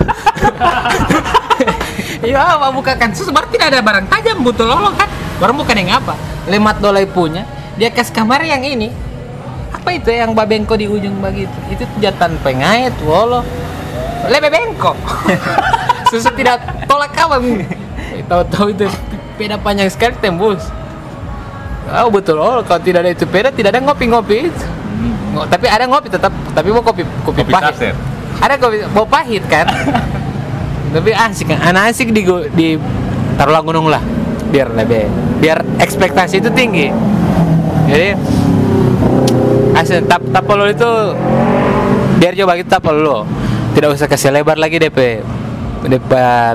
iya 2.29 2.39
apa 2.57 2.71
bukakan 2.71 3.11
susu 3.15 3.31
berarti 3.35 3.59
tidak 3.59 3.75
ada 3.75 3.81
barang 3.83 4.07
tajam 4.09 4.43
butuh 4.43 4.67
lolong 4.67 4.95
kan? 4.95 5.09
Baru 5.43 5.53
bukan 5.59 5.75
yang 5.75 5.99
apa? 6.03 6.15
Lemat 6.47 6.79
dolai 6.79 7.07
punya. 7.07 7.47
Dia 7.79 7.91
kas 7.91 8.13
kamar 8.13 8.43
yang 8.47 8.63
ini. 8.63 8.93
Apa 9.73 9.99
itu 9.99 10.13
yang 10.15 10.31
babengko 10.37 10.79
di 10.79 10.87
ujung 10.87 11.19
begitu? 11.19 11.55
Itu 11.73 11.83
jatan 11.99 12.39
pengait 12.47 12.95
wolo. 13.03 13.43
Lebe 14.31 14.55
bengkok 14.55 14.95
susu 16.15 16.31
tidak 16.39 16.63
tolak 16.87 17.11
kawan. 17.11 17.67
Tahu-tahu 18.31 18.71
itu 18.71 18.87
peda 19.35 19.59
panjang 19.59 19.91
sekali 19.91 20.15
tembus. 20.23 20.63
Oh 21.91 22.07
betul, 22.15 22.39
oh 22.39 22.63
kalau 22.63 22.79
tidak 22.79 23.03
ada 23.03 23.11
itu 23.11 23.27
peda 23.27 23.51
tidak 23.51 23.75
ada 23.75 23.83
ngopi-ngopi. 23.83 24.47
Itu. 24.47 24.67
Ngo- 25.35 25.49
tapi 25.51 25.67
ada 25.67 25.89
ngopi 25.91 26.07
tetap, 26.07 26.31
tapi 26.55 26.71
mau 26.71 26.85
kopi 26.85 27.03
kopi, 27.27 27.43
Kopi 27.43 27.51
pahit. 27.51 27.97
Ada 28.39 28.55
kopi 28.61 28.77
mau 28.95 29.03
pahit 29.03 29.43
kan. 29.51 29.67
tapi 30.93 31.11
asik 31.17 31.57
kan, 31.57 31.61
anak 31.73 31.97
asik 31.97 32.13
di 32.13 32.23
di 32.53 32.69
taruhlah 33.41 33.65
gunung 33.65 33.89
lah, 33.89 34.05
biar 34.53 34.77
lebih, 34.77 35.09
biar 35.41 35.65
ekspektasi 35.81 36.45
itu 36.45 36.53
tinggi. 36.53 36.93
Jadi 37.89 38.13
asik 39.73 40.05
tap 40.05 40.21
tapol 40.31 40.69
itu 40.69 40.91
biar 42.21 42.37
coba 42.37 42.53
kita 42.61 42.79
tapol 42.79 42.97
lo, 43.01 43.19
tidak 43.73 43.97
usah 43.97 44.07
kasih 44.07 44.31
lebar 44.31 44.61
lagi 44.61 44.77
DP 44.77 45.25
DP 45.89 46.11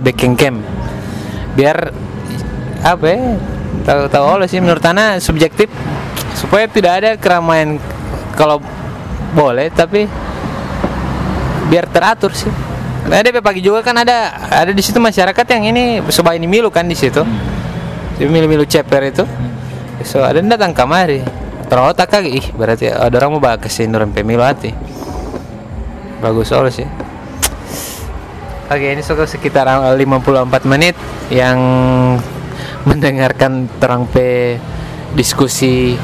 backing 0.05 0.37
camp, 0.37 0.61
biar 1.57 1.91
apa 2.85 3.05
ya 3.09 3.35
tahu 3.83 4.01
tahu 4.05 4.25
oleh 4.37 4.47
sih 4.47 4.61
menurut 4.61 4.85
Ana 4.85 5.17
subjektif. 5.17 5.67
Supaya 6.37 6.69
tidak 6.69 6.93
ada 7.01 7.11
keramaian 7.17 7.81
kalau 8.37 8.61
boleh 9.33 9.73
tapi 9.73 10.05
biar 11.65 11.89
teratur 11.89 12.29
sih 12.29 12.53
nah 13.07 13.23
DP 13.23 13.39
pagi 13.39 13.63
juga 13.63 13.79
kan 13.79 13.95
ada 13.95 14.35
ada 14.51 14.75
di 14.75 14.83
situ 14.83 14.99
masyarakat 14.99 15.45
yang 15.55 15.71
ini 15.71 15.83
sobat 16.11 16.35
ini 16.35 16.47
milu 16.47 16.67
kan 16.67 16.83
di 16.83 16.95
situ. 16.95 17.23
Jadi 18.17 18.29
milu-milu 18.33 18.65
ceper 18.65 19.13
itu. 19.13 19.23
So 20.03 20.25
ada 20.25 20.41
yang 20.41 20.49
datang 20.49 20.73
kamari. 20.73 21.21
Terotak 21.67 22.07
kali 22.07 22.39
ih 22.39 22.45
berarti 22.55 22.89
ada 22.89 23.11
orang 23.19 23.37
mau 23.37 23.41
bahas 23.43 23.61
kesinduran 23.61 24.09
pemilu 24.11 24.41
hati. 24.43 24.73
Bagus 26.19 26.49
soal 26.49 26.67
sih. 26.73 26.87
Oke 28.67 28.91
ini 28.91 28.99
sudah 28.99 29.23
sekitar 29.23 29.63
uh, 29.63 29.95
54 29.95 30.67
menit 30.67 30.95
yang 31.31 31.55
mendengarkan 32.83 33.71
terang 33.79 34.03
pe 34.11 34.59
diskusi 35.15 35.95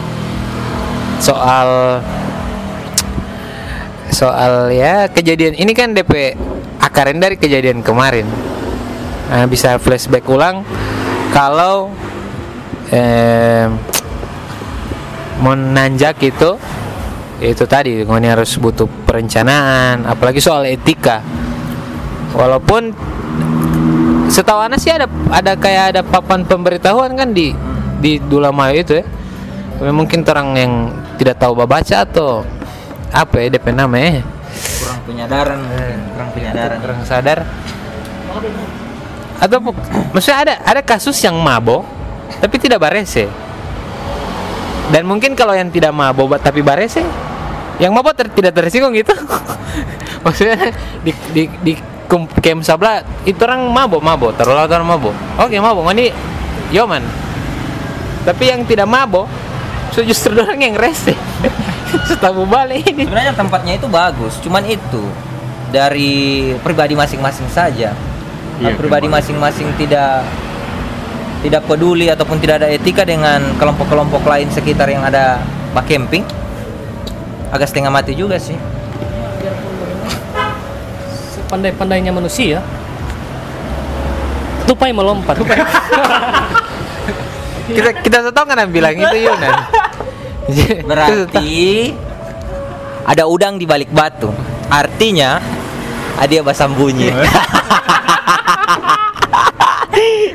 soal 1.20 2.00
soal 4.14 4.72
ya 4.72 5.10
kejadian. 5.10 5.58
Ini 5.58 5.72
kan 5.74 5.92
DP 5.92 6.38
akarin 6.94 7.18
dari 7.18 7.42
kejadian 7.42 7.82
kemarin. 7.82 8.30
Nah, 9.34 9.50
bisa 9.50 9.82
flashback 9.82 10.30
ulang 10.30 10.62
kalau 11.34 11.90
eh, 12.94 13.66
mau 15.42 15.58
nanjak 15.58 16.22
itu 16.22 16.54
itu 17.42 17.66
tadi 17.66 18.06
ini 18.06 18.28
harus 18.30 18.54
butuh 18.62 18.86
perencanaan 19.10 20.06
apalagi 20.06 20.38
soal 20.38 20.70
etika. 20.70 21.26
Walaupun 22.38 22.94
setahu 24.30 24.62
Ana 24.62 24.78
sih 24.78 24.94
ada 24.94 25.10
ada 25.34 25.58
kayak 25.58 25.98
ada 25.98 26.02
papan 26.06 26.46
pemberitahuan 26.46 27.18
kan 27.18 27.34
di 27.34 27.58
di 27.98 28.22
Dulamayo 28.22 28.78
itu 28.78 29.02
ya. 29.02 29.06
Mungkin 29.82 30.22
orang 30.30 30.48
yang 30.54 30.74
tidak 31.18 31.42
tahu 31.42 31.58
baca 31.58 32.06
atau 32.06 32.46
apa 33.10 33.42
ya 33.42 33.58
DP 33.58 33.74
nama 33.74 33.98
ya 33.98 34.22
penyadaran 35.04 35.60
mungkin 35.60 36.00
kurang 36.16 36.30
penyadaran 36.32 36.78
kurang 36.80 37.00
sadar. 37.04 37.40
Atau 39.38 39.60
maksudnya 40.16 40.38
ada 40.48 40.54
ada 40.64 40.82
kasus 40.82 41.20
yang 41.24 41.36
mabok 41.38 41.84
tapi 42.40 42.56
tidak 42.60 42.80
barese. 42.82 43.28
Dan 44.92 45.08
mungkin 45.08 45.34
kalau 45.34 45.56
yang 45.56 45.72
tidak 45.72 45.96
mabok 45.96 46.40
tapi 46.40 46.60
barese 46.64 47.04
yang 47.82 47.92
mabok 47.96 48.14
ter- 48.14 48.34
tidak 48.34 48.54
tersinggung 48.54 48.94
gitu 48.94 49.18
maksudnya 50.26 50.70
di 51.02 51.12
di 51.34 51.44
di 51.66 51.74
kem 52.40 52.62
sabla 52.62 53.02
itu 53.26 53.42
orang 53.42 53.66
mabok 53.74 54.02
mabok 54.04 54.32
terlalu 54.38 54.70
orang 54.70 54.88
mabok. 54.88 55.16
Oke 55.42 55.58
mabok 55.58 55.90
ini 55.96 56.14
yoman 56.74 57.02
tapi 58.24 58.50
yang 58.50 58.64
tidak 58.64 58.88
mabok 58.88 59.28
so 59.92 60.00
justru 60.02 60.34
orang 60.44 60.60
yang 60.60 60.76
rese 60.76 61.14
setahu 62.10 62.48
balik 62.48 62.88
ini. 62.90 63.06
Sebenarnya 63.06 63.34
tempatnya 63.36 63.74
itu 63.78 63.88
bagus 63.88 64.40
cuman 64.42 64.64
itu 64.66 65.04
dari 65.74 66.54
pribadi 66.62 66.94
masing-masing 66.94 67.50
saja. 67.50 67.92
Iya, 68.62 68.78
pribadi 68.78 69.10
masing-masing 69.10 69.74
tidak 69.76 70.24
tidak 71.44 71.62
peduli 71.68 72.08
ataupun 72.08 72.40
tidak 72.40 72.64
ada 72.64 72.68
etika 72.72 73.04
dengan 73.04 73.42
kelompok-kelompok 73.60 74.24
lain 74.24 74.48
sekitar 74.54 74.88
yang 74.88 75.04
ada 75.04 75.42
pak 75.76 75.90
camping 75.90 76.24
agak 77.50 77.68
setengah 77.68 77.92
mati 77.92 78.14
juga 78.14 78.38
sih. 78.40 78.56
Sepandai-pandainya 81.34 82.10
manusia, 82.10 82.62
tupai 84.66 84.94
melompat. 84.96 85.38
kita 87.64 87.90
kita 88.04 88.18
tahu 88.36 88.44
kan 88.44 88.60
yang 88.60 88.72
bilang 88.76 88.92
itu 88.92 89.18
Yunan 89.24 89.56
berarti 90.90 91.94
ada 93.04 93.24
udang 93.28 93.60
di 93.60 93.66
balik 93.68 93.92
batu. 93.92 94.32
Artinya 94.68 95.40
ada 96.18 96.30
dia 96.30 96.42
basambunyi 96.42 97.10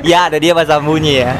ya 0.09 0.31
ada 0.31 0.37
dia 0.39 0.53
basambunyi 0.53 1.23
ya. 1.23 1.33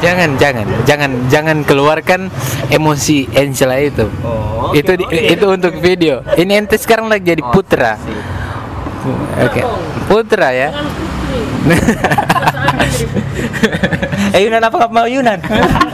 Jangan 0.00 0.36
jangan 0.36 0.66
jangan 0.84 1.10
jangan 1.32 1.56
keluarkan 1.64 2.28
emosi 2.68 3.28
Angela 3.32 3.80
itu. 3.80 4.06
Oh 4.20 4.72
itu 4.76 4.92
di- 4.96 5.08
itu 5.32 5.46
untuk 5.48 5.74
video. 5.80 6.20
Ini 6.36 6.60
ente 6.60 6.76
sekarang 6.76 7.08
lagi 7.08 7.24
jadi 7.24 7.42
putra. 7.42 7.96
Oke. 9.40 9.60
Putra 10.06 10.48
ya. 10.52 10.68
Eh 14.30 14.40
Yunan 14.44 14.62
apa 14.62 14.86
mau 14.88 15.08
Yunan 15.08 15.40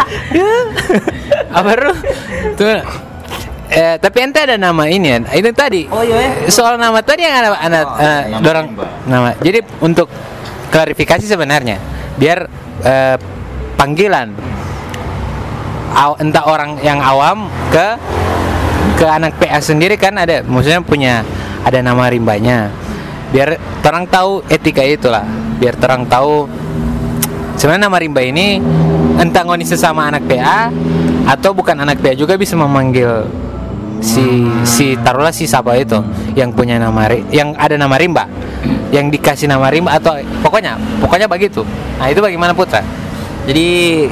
apa 1.51 1.71
lu 1.75 1.93
tuh. 2.55 2.81
Eh, 3.67 3.99
tapi 3.99 4.23
ente 4.23 4.39
ada 4.39 4.55
nama 4.55 4.87
ini 4.87 5.11
ya 5.11 5.19
itu 5.35 5.51
tadi. 5.51 5.91
Oh 5.91 5.99
iya 6.01 6.47
soal 6.47 6.79
nama 6.79 7.03
tadi 7.03 7.27
yang 7.27 7.35
ada 7.35 7.51
anak 7.59 7.85
Oh, 7.85 7.99
eh, 7.99 8.23
nama 8.31 8.63
Rimba. 8.63 8.87
nama. 9.05 9.29
Jadi 9.43 9.59
untuk 9.83 10.07
klarifikasi 10.71 11.27
sebenarnya 11.27 11.83
biar 12.15 12.47
eh, 12.81 13.17
panggilan 13.75 14.31
aw- 15.93 16.15
entah 16.17 16.47
orang 16.47 16.79
yang 16.81 17.03
awam 17.03 17.51
ke 17.69 17.87
ke 18.97 19.05
anak 19.05 19.35
PA 19.37 19.59
sendiri 19.59 19.99
kan 19.99 20.15
ada 20.15 20.41
maksudnya 20.41 20.81
punya 20.81 21.27
ada 21.67 21.83
nama 21.83 22.07
rimbanya. 22.07 22.71
Biar 23.35 23.59
terang 23.83 24.07
tahu 24.07 24.47
etika 24.47 24.87
itulah. 24.87 25.27
Biar 25.59 25.75
terang 25.75 26.07
tahu 26.07 26.47
sebenarnya 27.59 27.83
nama 27.83 27.99
rimba 27.99 28.23
ini 28.23 28.63
entah 29.17 29.43
ngoni 29.45 29.65
sesama 29.65 30.09
anak 30.09 30.25
PA 30.29 30.69
atau 31.27 31.51
bukan 31.57 31.77
anak 31.83 32.01
PA 32.01 32.15
juga 32.15 32.37
bisa 32.39 32.55
memanggil 32.55 33.27
si 34.05 34.45
si 34.69 34.93
taruhlah 35.01 35.33
si 35.33 35.49
siapa 35.49 35.73
itu 35.81 35.97
yang 36.37 36.53
punya 36.53 36.77
nama 36.77 37.09
yang 37.33 37.57
ada 37.57 37.81
nama 37.81 37.97
rimba 37.97 38.29
yang 38.93 39.09
dikasih 39.09 39.49
nama 39.49 39.73
rimba 39.73 39.97
atau 39.97 40.21
pokoknya 40.45 40.77
pokoknya 41.01 41.27
begitu 41.27 41.65
nah 41.97 42.13
itu 42.13 42.21
bagaimana 42.21 42.53
putra 42.53 42.85
Jadi 43.47 44.03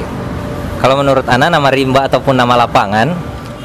kalau 0.79 0.95
menurut 0.95 1.27
Ana 1.27 1.51
nama 1.51 1.67
rimba 1.67 2.07
ataupun 2.07 2.39
nama 2.39 2.55
lapangan 2.55 3.11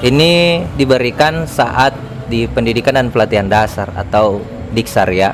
ini 0.03 0.65
diberikan 0.75 1.47
saat 1.47 1.95
di 2.27 2.51
pendidikan 2.51 2.99
dan 2.99 3.15
pelatihan 3.15 3.47
dasar 3.47 3.91
atau 3.95 4.43
diksar 4.75 5.07
ya. 5.15 5.31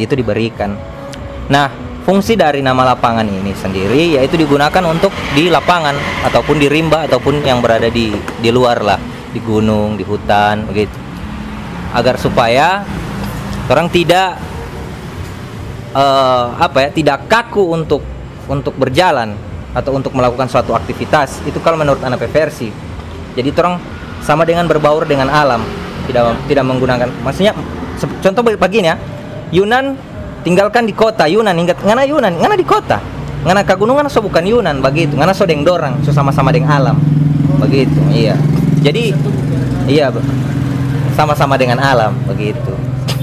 Itu 0.00 0.16
diberikan. 0.16 0.78
Nah, 1.50 1.68
fungsi 2.02 2.34
dari 2.34 2.64
nama 2.64 2.94
lapangan 2.94 3.26
ini 3.28 3.52
sendiri 3.52 4.16
yaitu 4.16 4.40
digunakan 4.40 4.82
untuk 4.88 5.12
di 5.36 5.52
lapangan 5.52 5.94
ataupun 6.26 6.56
di 6.56 6.66
rimba 6.66 7.04
ataupun 7.06 7.44
yang 7.44 7.60
berada 7.60 7.88
di 7.92 8.12
di 8.16 8.50
luar 8.50 8.80
lah, 8.80 9.00
di 9.30 9.40
gunung, 9.40 9.94
di 9.94 10.04
hutan 10.04 10.64
begitu. 10.66 10.96
Agar 11.90 12.16
supaya 12.16 12.86
orang 13.66 13.90
tidak 13.90 14.38
eh, 15.94 16.46
apa 16.56 16.78
ya 16.86 16.90
tidak 16.94 17.26
kaku 17.26 17.74
untuk 17.74 18.02
untuk 18.50 18.74
berjalan 18.74 19.34
atau 19.70 19.94
untuk 19.94 20.10
melakukan 20.16 20.50
suatu 20.50 20.74
aktivitas. 20.74 21.42
Itu 21.46 21.62
kalau 21.62 21.78
menurut 21.78 22.02
anak 22.02 22.26
versi 22.30 22.90
jadi 23.34 23.54
orang 23.54 23.78
sama 24.20 24.44
dengan 24.44 24.66
berbaur 24.66 25.06
dengan 25.06 25.30
alam 25.30 25.62
tidak 26.04 26.36
tidak 26.50 26.64
menggunakan 26.66 27.08
maksudnya 27.22 27.54
contoh 27.98 28.42
begini 28.42 28.90
ya. 28.90 28.96
Yunan 29.50 29.98
tinggalkan 30.42 30.88
di 30.88 30.94
kota 30.96 31.28
Yunan 31.28 31.56
ingat 31.56 31.80
ngana 31.84 32.02
Yunan 32.04 32.32
ngana 32.40 32.56
di 32.56 32.66
kota? 32.66 32.98
Ngana 33.44 33.64
kagunungan 33.64 34.04
so 34.12 34.20
bukan 34.20 34.44
Yunan 34.44 34.84
begitu. 34.84 35.16
Ngana 35.16 35.32
so 35.32 35.48
deng 35.48 35.64
dorang 35.64 35.96
so 36.04 36.12
sama-sama 36.12 36.52
dengan 36.52 36.76
alam 36.76 36.96
begitu 37.60 38.00
iya. 38.12 38.36
Jadi 38.80 39.12
iya 39.84 40.08
sama-sama 41.12 41.60
dengan 41.60 41.76
alam 41.80 42.16
begitu. 42.24 42.72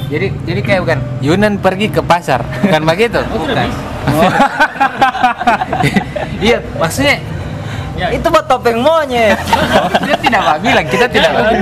Jadi 0.08 0.32
jadi 0.46 0.60
kayak 0.64 0.82
bukan 0.86 1.00
Yunan 1.20 1.54
pergi 1.60 1.92
ke 1.92 2.02
pasar 2.06 2.46
bukan 2.64 2.84
begitu? 2.86 3.20
Bukan. 3.34 3.68
iya 6.40 6.64
maksudnya 6.80 7.20
Ya, 7.98 8.14
itu 8.14 8.30
buat 8.30 8.46
topeng 8.46 8.78
monyet. 8.78 9.42
Kita 10.06 10.22
tidak 10.22 10.62
bilang 10.62 10.86
kita 10.86 11.10
tidak 11.10 11.34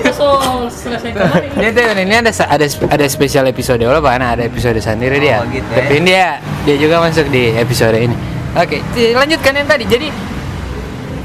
Karena 0.00 0.16
ini 0.16 0.40
kita 0.40 0.70
selesai 0.72 1.10
kemarin. 1.12 1.48
Dia 1.60 1.70
tuh 1.70 1.82
ini 2.00 2.14
ada 2.16 2.32
ada 2.32 2.66
ada 2.66 3.06
spesial 3.06 3.44
episode 3.46 3.80
Allah 3.84 4.02
bahkan 4.02 4.24
ada 4.24 4.42
episode 4.44 4.76
sendiri 4.80 5.20
dia. 5.20 5.44
Oh, 5.44 5.48
gitu 5.52 5.66
ya. 5.68 5.76
Tapi 5.84 5.92
ini 6.00 6.06
dia 6.08 6.28
dia 6.64 6.76
juga 6.80 7.04
masuk 7.04 7.26
di 7.28 7.52
episode 7.54 7.96
ini. 7.96 8.16
Oke, 8.56 8.82
lanjutkan 9.14 9.52
yang 9.54 9.68
tadi. 9.68 9.84
Jadi 9.86 10.08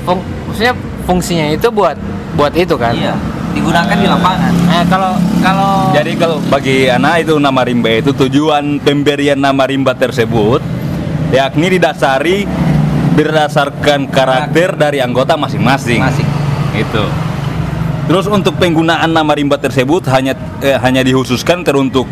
fung, 0.05 0.21
maksudnya 0.45 0.73
fungsinya 1.09 1.45
itu 1.49 1.67
buat 1.73 1.97
buat 2.35 2.53
itu 2.53 2.75
kan. 2.77 2.93
iya 2.93 3.15
digunakan 3.55 3.95
di 3.95 4.03
lapangan 4.03 4.51
Nah, 4.67 4.83
kalau 4.91 5.15
kalau 5.39 5.71
Jadi 5.95 6.11
kalau 6.19 6.37
bagi 6.51 6.91
anak 6.91 7.23
itu 7.23 7.39
nama 7.39 7.63
rimba 7.63 8.03
itu 8.03 8.11
tujuan 8.11 8.83
pemberian 8.83 9.39
nama 9.39 9.63
rimba 9.63 9.95
tersebut 9.95 10.59
yakni 11.31 11.79
didasari 11.79 12.43
berdasarkan 13.15 14.11
karakter 14.11 14.75
dari 14.75 14.99
anggota 14.99 15.39
masing-masing. 15.39 16.03
masing 16.03 16.27
Itu. 16.75 17.24
Terus 18.05 18.25
untuk 18.27 18.53
penggunaan 18.55 19.09
nama 19.09 19.33
rimba 19.33 19.57
tersebut 19.57 20.05
hanya 20.07 20.33
eh, 20.61 20.77
hanya 20.77 21.01
dikhususkan 21.01 21.65
teruntuk 21.65 22.05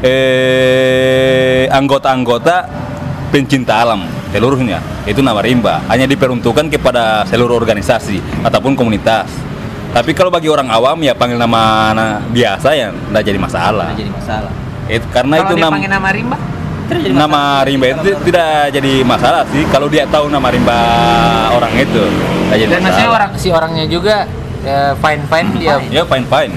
eh, 0.00 1.64
anggota-anggota 1.70 2.68
pencinta 3.30 3.80
alam 3.80 4.04
seluruhnya. 4.30 4.84
Itu 5.02 5.24
nama 5.24 5.40
rimba. 5.40 5.80
Hanya 5.88 6.04
diperuntukkan 6.04 6.68
kepada 6.68 7.24
seluruh 7.24 7.56
organisasi 7.56 8.20
ataupun 8.44 8.76
komunitas. 8.76 9.32
Tapi 9.90 10.12
kalau 10.12 10.30
bagi 10.30 10.46
orang 10.46 10.68
awam 10.68 11.00
ya 11.00 11.16
panggil 11.16 11.34
nama 11.34 11.90
na- 11.90 12.20
biasa 12.22 12.68
ya 12.72 12.92
tidak 12.92 13.22
jadi 13.24 13.38
masalah. 13.40 13.90
Nggak 13.90 13.98
jadi 13.98 14.12
masalah 14.14 14.52
Itu 14.86 15.06
karena 15.10 15.34
kalau 15.36 15.50
itu 15.50 15.56
nam 15.58 15.72
nama 15.82 16.08
rimba 16.10 16.36
Tidak 16.86 17.00
jadi 17.00 17.14
nama 17.16 17.40
rimba 17.60 17.84
itu 17.88 18.00
ti- 18.04 18.18
tidak 18.30 18.50
jadi 18.70 18.92
masalah 19.02 19.42
sih 19.50 19.62
kalau 19.66 19.86
dia 19.86 20.06
tahu 20.06 20.30
nama 20.30 20.46
rimba 20.46 20.78
orang 21.50 21.72
itu. 21.74 22.02
Tidak 22.06 22.56
jadi 22.56 22.70
Dan 22.70 22.80
maksudnya 22.80 23.02
masalah. 23.02 23.18
orang 23.18 23.30
si 23.34 23.48
orangnya 23.50 23.84
juga 23.90 24.16
fine 25.00 25.22
fine 25.26 25.48
dia. 25.56 25.76
Ya 25.88 26.02
fine 26.04 26.26
fine. 26.28 26.54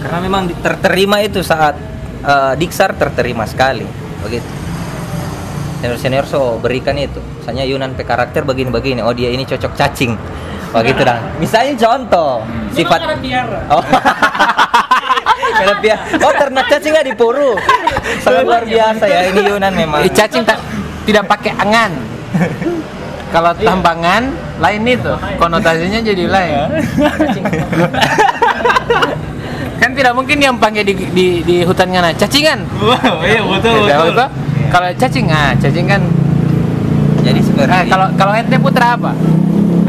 Karena 0.00 0.18
memang 0.20 0.48
terterima 0.64 1.20
itu 1.20 1.44
saat 1.44 1.76
eh, 2.24 2.52
Diksar 2.56 2.96
terterima 2.96 3.44
sekali, 3.44 3.84
begitu. 4.24 4.48
Senior 5.80 5.96
senior 5.96 6.24
so 6.28 6.60
berikan 6.60 6.96
itu. 6.96 7.20
Misalnya 7.40 7.64
Yunan 7.64 7.96
pe 7.96 8.04
karakter 8.04 8.44
begini-begini. 8.44 9.00
Oh 9.00 9.16
dia 9.16 9.32
ini 9.32 9.48
cocok 9.48 9.72
cacing, 9.76 10.12
begitu 10.76 11.00
dah. 11.08 11.20
Misalnya 11.40 11.76
contoh 11.76 12.44
sifat. 12.76 13.00
Oh. 13.70 13.84
Karena 15.50 15.74
biar 15.82 15.98
oh 16.20 16.32
ternak 16.36 16.66
cacing 16.68 16.92
nggak 16.92 17.06
di 17.10 17.14
Puru. 17.16 17.56
Sangat 18.20 18.44
luar 18.44 18.64
biasa 18.64 19.04
ya 19.08 19.20
ini 19.32 19.40
Yunan 19.48 19.72
memang. 19.72 20.04
Cacing 20.12 20.44
tak 20.44 20.60
tidak 21.08 21.24
pakai 21.28 21.52
angan. 21.56 21.92
Kalau 23.30 23.52
tambangan 23.56 24.49
lain 24.60 24.80
itu 24.84 25.12
konotasinya 25.40 26.00
jadi 26.04 26.24
lain. 26.28 26.56
kan 29.80 29.90
tidak 29.96 30.12
mungkin 30.12 30.36
yang 30.36 30.54
panggil 30.60 30.84
di 30.84 30.94
di, 31.10 31.26
di 31.40 31.56
hutan 31.64 31.88
ngana 31.88 32.12
cacingan. 32.12 32.60
Iya 33.24 33.40
betul 33.40 33.88
Tidak, 33.88 33.98
betul. 34.12 34.28
Kalau 34.70 34.88
cacing 34.94 35.26
ah 35.32 35.56
cacing 35.56 35.86
kan. 35.88 36.02
Jadi 37.20 37.40
seperti 37.40 37.68
Nah, 37.68 37.82
kalau 37.88 38.06
kalau 38.16 38.32
ente 38.36 38.56
putra 38.60 38.96
apa? 38.96 39.12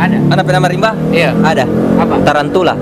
Ada. 0.02 0.18
Anda 0.34 0.44
pernah 0.44 0.62
merimba? 0.66 0.92
Iya. 1.14 1.32
Ada. 1.46 1.64
Apa? 2.02 2.16
Tarantula. 2.26 2.74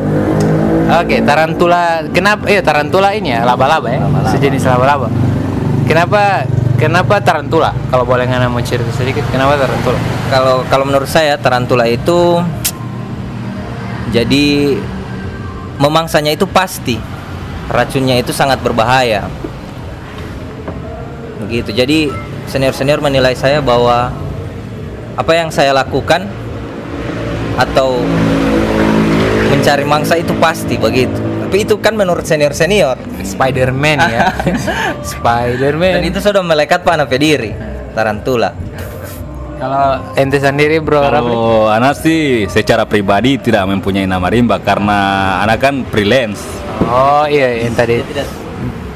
Oke, 0.89 1.21
tarantula. 1.21 2.01
Kenapa? 2.09 2.49
Iya, 2.49 2.65
tarantula 2.65 3.13
ini 3.13 3.29
ya, 3.35 3.45
laba-laba 3.45 3.91
ya. 3.91 3.99
Laba-laba. 4.01 4.31
Sejenis 4.33 4.63
laba-laba. 4.65 5.07
Kenapa? 5.85 6.47
Kenapa 6.79 7.19
tarantula? 7.19 7.75
Kalau 7.91 8.07
boleh 8.07 8.23
ngana 8.23 8.47
mau 8.47 8.63
cerita 8.63 8.87
sedikit, 8.95 9.27
kenapa 9.35 9.59
tarantula? 9.59 9.99
Kalau 10.31 10.63
kalau 10.71 10.87
menurut 10.87 11.11
saya 11.11 11.35
tarantula 11.35 11.83
itu 11.83 12.39
jadi 14.15 14.79
memangsanya 15.75 16.31
itu 16.31 16.47
pasti 16.47 16.95
racunnya 17.67 18.15
itu 18.15 18.31
sangat 18.31 18.63
berbahaya. 18.63 19.27
Begitu. 21.43 21.75
Jadi 21.75 22.15
senior-senior 22.47 23.03
menilai 23.03 23.35
saya 23.35 23.59
bahwa 23.59 24.15
apa 25.19 25.31
yang 25.35 25.51
saya 25.51 25.75
lakukan 25.75 26.31
atau 27.59 27.99
mencari 29.51 29.83
mangsa 29.83 30.15
itu 30.15 30.31
pasti 30.39 30.79
begitu. 30.79 31.28
Tapi 31.49 31.65
itu 31.65 31.81
kan 31.81 31.97
menurut 31.97 32.29
senior-senior. 32.29 32.93
Spider-Man 33.25 33.97
ya. 34.05 34.29
Spider-Man. 35.17 35.97
Dan 35.97 36.05
itu 36.05 36.21
sudah 36.21 36.45
melekat 36.45 36.85
pada 36.85 37.09
diri. 37.09 37.49
Tarantula. 37.97 38.53
Kalau 39.57 40.13
ente 40.13 40.37
sendiri 40.37 40.77
bro? 40.77 41.01
Kalau 41.01 41.65
anak 41.73 41.97
sih 41.97 42.45
secara 42.45 42.85
pribadi 42.85 43.41
tidak 43.41 43.65
mempunyai 43.65 44.05
nama 44.05 44.29
rimba 44.29 44.61
karena 44.61 45.41
anak 45.41 45.57
kan 45.57 45.81
freelance. 45.89 46.37
Oh 46.85 47.25
iya, 47.25 47.65
yang 47.65 47.73
tadi. 47.73 47.97
Tidak 47.97 48.27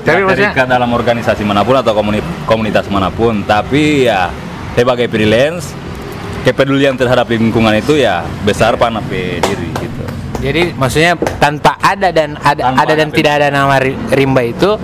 Tapi 0.06 0.22
Tidak 0.22 0.22
maksudnya 0.30 0.54
terikat 0.54 0.68
dalam 0.70 0.94
organisasi 0.94 1.42
mana 1.42 1.66
pun 1.66 1.74
atau 1.74 1.98
komuni- 1.98 2.22
komunitas 2.46 2.86
mana 2.86 3.10
pun, 3.10 3.42
tapi 3.50 4.06
ya 4.06 4.30
sebagai 4.78 5.10
freelance 5.10 5.74
kepedulian 6.46 6.94
terhadap 6.94 7.26
lingkungan 7.34 7.74
itu 7.74 7.98
ya 7.98 8.22
besar 8.46 8.78
pada 8.78 9.02
diri 9.10 9.74
gitu. 9.74 10.04
Jadi 10.44 10.76
maksudnya 10.76 11.12
tanpa 11.40 11.80
ada 11.80 12.12
dan 12.12 12.36
ada 12.36 12.62
Tanpa 12.68 12.84
ada 12.84 12.94
dan 12.94 13.08
ada. 13.08 13.16
tidak 13.16 13.34
ada 13.34 13.48
nama 13.48 13.76
ri- 13.80 13.96
rimba 14.12 14.44
itu 14.44 14.76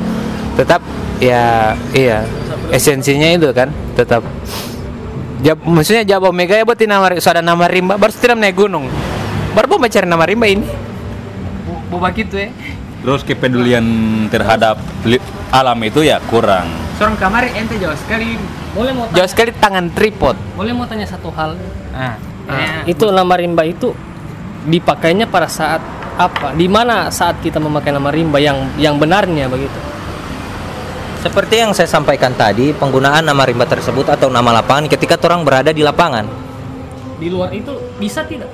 tetap 0.56 0.80
ya 1.20 1.76
iya 1.92 2.24
esensinya 2.72 3.28
itu 3.30 3.52
kan 3.52 3.68
tetap. 3.94 4.24
Jab, 5.40 5.56
maksudnya 5.64 6.04
Jabo 6.06 6.32
Mega 6.32 6.52
ya 6.54 6.64
buat 6.64 6.80
nama 6.80 7.08
ri- 7.08 7.20
so 7.20 7.28
ada 7.28 7.40
nama 7.40 7.64
rimba 7.64 7.96
baru 7.96 8.12
tidak 8.12 8.36
naik 8.36 8.56
gunung. 8.56 8.88
Baru 9.52 9.68
mau 9.70 9.80
mencari 9.80 10.04
nama 10.04 10.24
rimba 10.24 10.48
ini. 10.48 10.68
Boba 11.90 12.14
gitu 12.14 12.38
ya 12.38 12.54
Terus 13.00 13.24
kepedulian 13.24 13.82
terhadap 14.28 14.78
alam 15.50 15.80
itu 15.82 16.04
ya 16.04 16.20
kurang. 16.28 16.68
seorang 16.96 17.16
kamar 17.16 17.48
ente 17.50 17.80
jauh 17.80 17.96
sekali. 17.96 18.36
Boleh 18.72 18.92
mau 18.92 19.08
jauh 19.10 19.26
sekali 19.26 19.52
tangan 19.54 19.88
tripod. 19.90 20.36
Boleh 20.54 20.76
mau 20.76 20.84
tanya 20.84 21.08
satu 21.08 21.32
hal. 21.32 21.56
ah, 21.92 22.20
Nah, 22.44 22.84
itu 22.84 23.08
nama 23.08 23.34
rimba 23.34 23.64
itu 23.64 23.96
dipakainya 24.68 25.30
pada 25.30 25.48
saat 25.48 25.80
apa? 26.20 26.52
Di 26.52 26.68
mana 26.68 27.08
saat 27.08 27.40
kita 27.40 27.64
memakai 27.64 27.96
nama 27.96 28.12
rimba 28.12 28.44
yang 28.44 28.68
yang 28.76 29.00
benarnya 29.00 29.48
begitu? 29.48 29.80
Seperti 31.20 31.60
yang 31.60 31.72
saya 31.76 31.88
sampaikan 31.88 32.32
tadi, 32.32 32.72
penggunaan 32.72 33.28
nama 33.28 33.44
rimba 33.44 33.68
tersebut 33.68 34.08
atau 34.08 34.32
nama 34.32 34.64
lapangan 34.64 34.88
ketika 34.88 35.20
orang 35.28 35.44
berada 35.44 35.72
di 35.76 35.84
lapangan. 35.84 36.24
Di 37.20 37.28
luar 37.28 37.52
itu 37.52 37.76
bisa 38.00 38.24
tidak? 38.24 38.48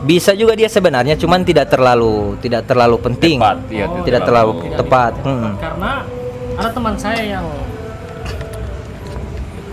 Bisa 0.00 0.32
juga 0.32 0.56
dia 0.56 0.64
sebenarnya 0.64 1.12
cuman 1.20 1.44
tidak 1.44 1.68
terlalu 1.68 2.40
tidak 2.40 2.64
terlalu 2.64 2.96
penting. 3.04 3.36
Tepat, 3.36 3.58
iya, 3.68 3.84
Oh, 3.84 4.00
tidak 4.00 4.24
terlalu 4.24 4.52
tepat. 4.72 5.12
Hmm. 5.20 5.52
Karena 5.60 5.92
ada 6.56 6.70
teman 6.72 6.96
saya 6.96 7.20
yang 7.20 7.44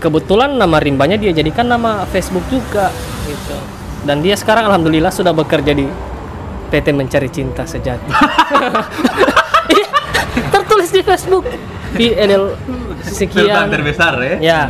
kebetulan 0.04 0.52
nama 0.60 0.76
rimbanya 0.76 1.16
dia 1.16 1.32
jadikan 1.32 1.64
nama 1.64 2.04
Facebook 2.12 2.44
juga 2.52 2.92
gitu. 3.24 3.77
Dan 4.06 4.22
dia 4.22 4.38
sekarang 4.38 4.70
alhamdulillah 4.70 5.10
sudah 5.10 5.34
bekerja 5.34 5.74
di 5.74 5.86
PT 6.68 6.86
Mencari 6.94 7.28
Cinta 7.32 7.64
Sejati. 7.64 8.10
Iya, 9.68 9.84
tertulis 10.48 10.88
di 10.88 11.04
Facebook. 11.04 11.44
Di 11.92 12.16
edel 12.16 12.56
sekian. 13.04 13.68
Terbesar 13.68 14.16
ya. 14.20 14.36
ya 14.40 14.60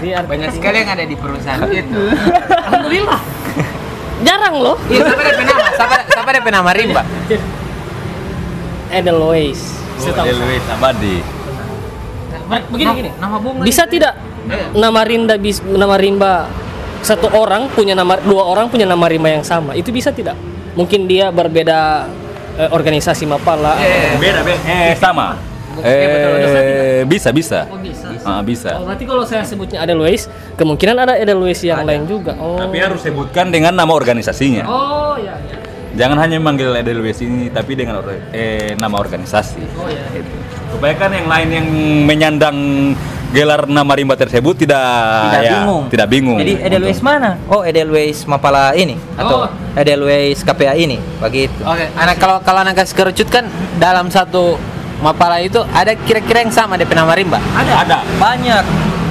jadi 0.00 0.24
banyak 0.24 0.48
sekali 0.56 0.80
yang 0.80 0.90
ada 0.96 1.04
di 1.04 1.12
perusahaan 1.12 1.68
itu. 1.68 2.02
Alhamdulillah. 2.56 3.20
Jarang 4.24 4.56
loh. 4.56 4.76
Iya 4.88 5.12
siapa 5.12 5.28
ada 5.28 5.42
nama 5.44 5.68
siapa 5.76 5.96
siapa 6.08 6.28
ada 6.32 6.40
nama 6.48 6.70
rimba 6.72 7.02
Edelweiss. 8.88 9.60
Saya. 10.00 10.32
Luis 10.32 10.64
Abadi. 10.72 11.16
Ba- 12.46 12.62
begini 12.70 12.92
gini. 12.94 13.10
nama 13.18 13.36
bunga 13.42 13.66
bisa 13.66 13.90
tidak 13.90 14.14
nama 14.70 15.02
rimba 15.02 15.34
bis 15.34 15.58
nama 15.66 15.98
rimba 15.98 16.46
satu 17.06 17.30
orang 17.30 17.70
punya 17.70 17.94
nama 17.94 18.18
dua 18.18 18.42
orang 18.42 18.66
punya 18.66 18.82
nama 18.82 19.06
rimba 19.06 19.30
yang 19.30 19.46
sama 19.46 19.72
itu 19.72 19.88
bisa 19.88 20.10
tidak 20.10 20.34
mungkin 20.74 21.06
dia 21.06 21.30
berbeda 21.30 22.10
eh, 22.58 22.68
organisasi 22.68 23.24
mapala 23.24 23.78
Beda, 24.18 24.42
beda. 24.42 24.60
Eh, 24.66 24.94
sama. 24.98 25.38
Iya, 25.76 26.06
betul, 26.08 26.32
Eh, 26.40 27.00
bisa, 27.04 27.28
bisa. 27.30 27.68
oh 27.68 27.76
bisa 27.76 28.08
Ah, 28.24 28.40
bisa. 28.40 28.74
Oh, 28.74 28.88
berarti 28.88 29.04
kalau 29.04 29.22
saya 29.22 29.44
sebutnya 29.44 29.78
Edelweiss 29.78 30.26
kemungkinan 30.56 30.96
ada 30.98 31.14
Edelweiss 31.14 31.60
yang 31.62 31.84
lain 31.84 32.08
juga 32.08 32.32
oh 32.34 32.56
Tapi 32.56 32.80
harus 32.80 32.98
sebutkan 32.98 33.52
dengan 33.52 33.70
nama 33.70 33.92
organisasinya. 33.92 34.64
oh 34.64 35.14
ya, 35.20 35.36
ya. 35.46 35.56
Jangan 35.96 36.16
hanya 36.20 36.36
manggil 36.36 36.76
Edelweiss 36.76 37.18
ini, 37.18 37.48
tapi 37.48 37.72
dengan 37.72 37.98
or- 37.98 38.28
eh, 38.30 38.76
nama 38.76 38.96
organisasi. 38.96 39.64
oh 39.74 39.88
ya 39.88 40.04
Gitu. 40.12 40.28
Supaya 40.68 40.92
kan 40.92 41.08
yang 41.08 41.24
lain 41.24 41.48
yang 41.50 41.66
menyandang 42.04 42.56
gelar 43.26 43.64
nama 43.64 43.88
rimba 43.90 44.12
tersebut 44.12 44.54
tidak 44.58 44.76
Tidak 44.76 45.42
ya, 45.42 45.52
bingung. 45.56 45.82
Tidak 45.88 46.06
bingung. 46.06 46.36
Jadi 46.36 46.52
Edelweiss 46.60 47.00
mana? 47.00 47.40
Oh, 47.46 47.64
Edelweiss 47.64 48.22
Mapala 48.24 48.72
ini 48.72 48.94
atau 49.14 49.44
Oh. 49.44 49.50
Edelweiss 49.74 50.40
KPA 50.40 50.72
ini, 50.74 51.00
begitu. 51.18 51.56
Oke, 51.62 51.88
anak 51.92 52.16
kalau 52.16 52.36
kalau 52.40 52.60
anak 52.60 52.76
kasih 52.76 52.94
kerucut 52.94 53.28
kan 53.28 53.48
dalam 53.76 54.08
satu 54.08 54.60
mapala 54.98 55.40
itu 55.40 55.60
ada 55.70 55.96
kira-kira 55.98 56.40
yang 56.40 56.52
sama 56.52 56.76
DP 56.76 56.92
nama 56.92 57.12
rimba. 57.12 57.40
Ada, 57.52 57.72
ada. 57.82 57.96
Banyak. 58.16 58.64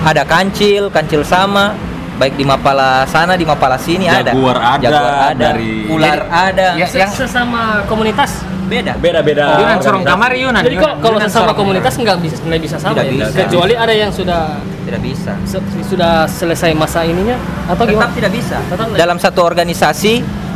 Ada 0.05 0.21
kancil, 0.21 0.89
kancil 0.89 1.25
sama, 1.25 1.73
baik 2.15 2.33
di 2.33 2.43
Mapala 2.43 3.03
sana, 3.05 3.35
di 3.35 3.43
Mapala 3.43 3.75
sini 3.75 4.07
ada. 4.07 4.31
Jaguar 4.31 4.57
ada, 4.57 4.81
Jaguar 4.81 5.13
ada, 5.29 5.33
dari- 5.51 5.85
ular 5.87 6.19
ada. 6.25 6.67
Ya, 6.75 6.87
yang- 6.87 7.11
sesama 7.11 7.83
komunitas 7.85 8.41
Beda. 8.65 8.97
Beda-beda. 8.97 9.61
Yunan 9.61 9.77
sorong 9.77 10.01
kamar 10.01 10.33
Yunan. 10.33 10.57
jadi 10.59 10.81
kalau 10.81 10.97
Yunan, 10.97 11.05
kalau 11.05 11.17
sesama 11.21 11.53
komunitas 11.53 11.93
nggak 11.95 12.17
bisa 12.17 12.35
nggak 12.41 12.57
bisa 12.59 12.75
sama 12.81 12.97
Tidak 12.97 13.05
ya? 13.05 13.13
bisa. 13.29 13.37
kecuali 13.45 13.73
ada 13.77 13.93
yang 13.93 14.09
sudah 14.09 14.57
Tidak 14.81 15.01
bisa. 15.05 15.37
se- 15.45 15.61
sudah 15.85 16.25
selesai 16.25 16.73
masa 16.73 17.05
ininya 17.05 17.37
atau 17.69 17.85
Tetap 17.85 17.93
gimana 17.93 18.09
tidak 18.11 18.31
bisa. 18.33 18.57
Tetap 18.65 18.89
tidak. 18.89 18.97
Dalam 18.97 19.17
satu 19.21 19.45
organisasi 19.45 20.13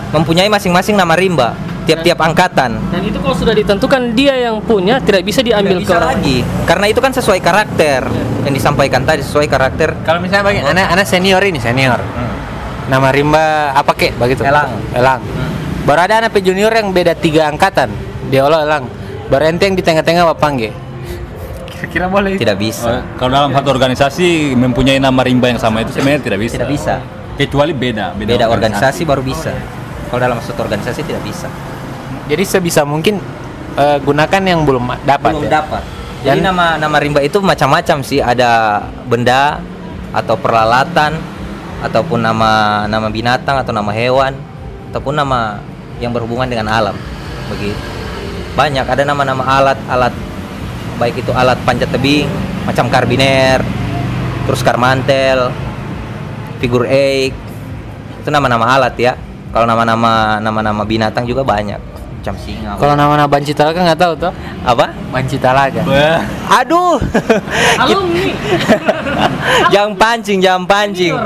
mempunyai 0.09 0.49
masing-masing 0.49 0.97
nama 0.97 1.13
rimba 1.13 1.53
tiap-tiap 1.87 2.19
angkatan. 2.19 2.71
dan 2.91 3.01
itu 3.01 3.17
kalau 3.19 3.35
sudah 3.35 3.53
ditentukan 3.55 4.01
dia 4.17 4.35
yang 4.49 4.59
punya 4.63 4.99
tidak 5.03 5.23
bisa 5.23 5.39
diambil 5.39 5.79
Tidak 5.79 5.87
ke 5.87 5.91
bisa 5.91 5.97
orang 5.99 6.11
lagi 6.15 6.37
karena 6.67 6.85
itu 6.91 6.99
kan 6.99 7.11
sesuai 7.15 7.39
karakter 7.39 8.01
yang 8.45 8.53
disampaikan 8.55 9.01
tadi 9.03 9.21
sesuai 9.21 9.47
karakter 9.51 9.89
Kalau 10.07 10.19
misalnya 10.23 10.45
bagi 10.47 10.61
anak 10.63 10.85
anak 10.95 11.05
senior 11.05 11.41
ini 11.43 11.59
senior. 11.59 11.99
Nama 12.89 13.07
rimba 13.13 13.69
apa 13.77 13.93
kek 13.93 14.17
begitu? 14.17 14.41
Elang. 14.41 14.73
Elang. 14.97 15.21
Baru 15.85 16.01
ada 16.01 16.25
anak 16.25 16.33
junior 16.41 16.73
yang 16.73 16.89
beda 16.89 17.13
tiga 17.13 17.45
angkatan. 17.45 17.93
Dia 18.33 18.49
olah 18.49 18.65
elang. 18.65 18.89
Baru 19.29 19.45
ente 19.45 19.69
yang 19.69 19.77
di 19.77 19.85
tengah-tengah 19.85 20.25
apa 20.25 20.33
panggil? 20.33 20.73
Kira-kira 21.69 22.09
boleh. 22.09 22.35
tidak 22.35 22.57
Oh, 22.57 22.61
bisa. 22.65 22.91
Kalau 23.15 23.29
dalam 23.29 23.53
satu 23.53 23.69
organisasi 23.69 24.57
mempunyai 24.57 24.97
nama 24.97 25.21
rimba 25.21 25.53
yang 25.53 25.61
sama 25.61 25.85
itu 25.85 25.93
sebenarnya 25.93 26.21
tidak 26.25 26.39
bisa. 26.41 26.53
Tidak 26.57 26.69
bisa. 26.69 26.95
Kecuali 27.39 27.71
beda, 27.71 28.17
Beda 28.17 28.51
organisasi 28.51 29.07
baru 29.07 29.21
bisa. 29.23 29.53
Kalau 30.09 30.19
dalam 30.19 30.37
satu 30.41 30.65
organisasi 30.65 31.05
tidak 31.05 31.21
bisa. 31.21 31.45
Jadi 32.29 32.43
sebisa 32.45 32.81
mungkin 32.85 33.21
eh, 33.77 33.97
gunakan 34.01 34.41
yang 34.41 34.65
belum 34.65 34.89
dapat. 35.05 35.31
Belum 35.33 35.45
ya? 35.45 35.61
dapat. 35.61 35.83
Jadi 36.19 36.43
Dan- 36.43 36.51
nama 36.51 36.75
nama 36.75 36.97
rimba 36.99 37.21
itu 37.23 37.39
macam-macam 37.39 37.97
sih. 38.03 38.19
Ada 38.19 38.81
benda 39.07 39.61
atau 40.09 40.35
peralatan 40.35 41.15
ataupun 41.79 42.19
nama 42.19 42.83
nama 42.89 43.07
binatang 43.07 43.61
atau 43.61 43.71
nama 43.71 43.93
hewan 43.93 44.35
ataupun 44.91 45.15
nama 45.15 45.61
yang 46.01 46.11
berhubungan 46.11 46.49
dengan 46.49 46.67
alam. 46.67 46.97
Begitu. 47.53 47.77
Banyak 48.57 48.85
ada 48.89 49.03
nama-nama 49.05 49.45
alat-alat 49.45 50.11
baik 50.99 51.23
itu 51.23 51.31
alat 51.31 51.55
panjat 51.63 51.87
tebing 51.87 52.27
macam 52.67 52.91
karbiner, 52.91 53.63
terus 54.45 54.61
karmantel, 54.61 55.49
figur 56.59 56.83
eight. 56.85 57.31
Itu 58.19 58.29
nama-nama 58.29 58.75
alat 58.75 58.93
ya. 58.99 59.15
Kalau 59.49 59.65
nama-nama 59.65 60.37
nama-nama 60.37 60.85
binatang 60.85 61.25
juga 61.25 61.41
banyak. 61.41 61.79
Macam 62.19 62.35
singa. 62.43 62.75
Kalau 62.75 62.93
nama-nama 62.99 63.31
Banci 63.31 63.55
Talaga 63.55 63.79
nggak 63.79 63.99
tahu 63.99 64.13
tuh. 64.19 64.31
apa? 64.61 64.91
Banci 65.09 65.39
Talaga. 65.39 65.81
Wah, 65.87 66.19
Aduh. 66.61 66.99
alumni 67.81 68.29
jangan 69.73 69.95
pancing, 69.95 70.43
jangan 70.43 70.67
pancing. 70.67 71.15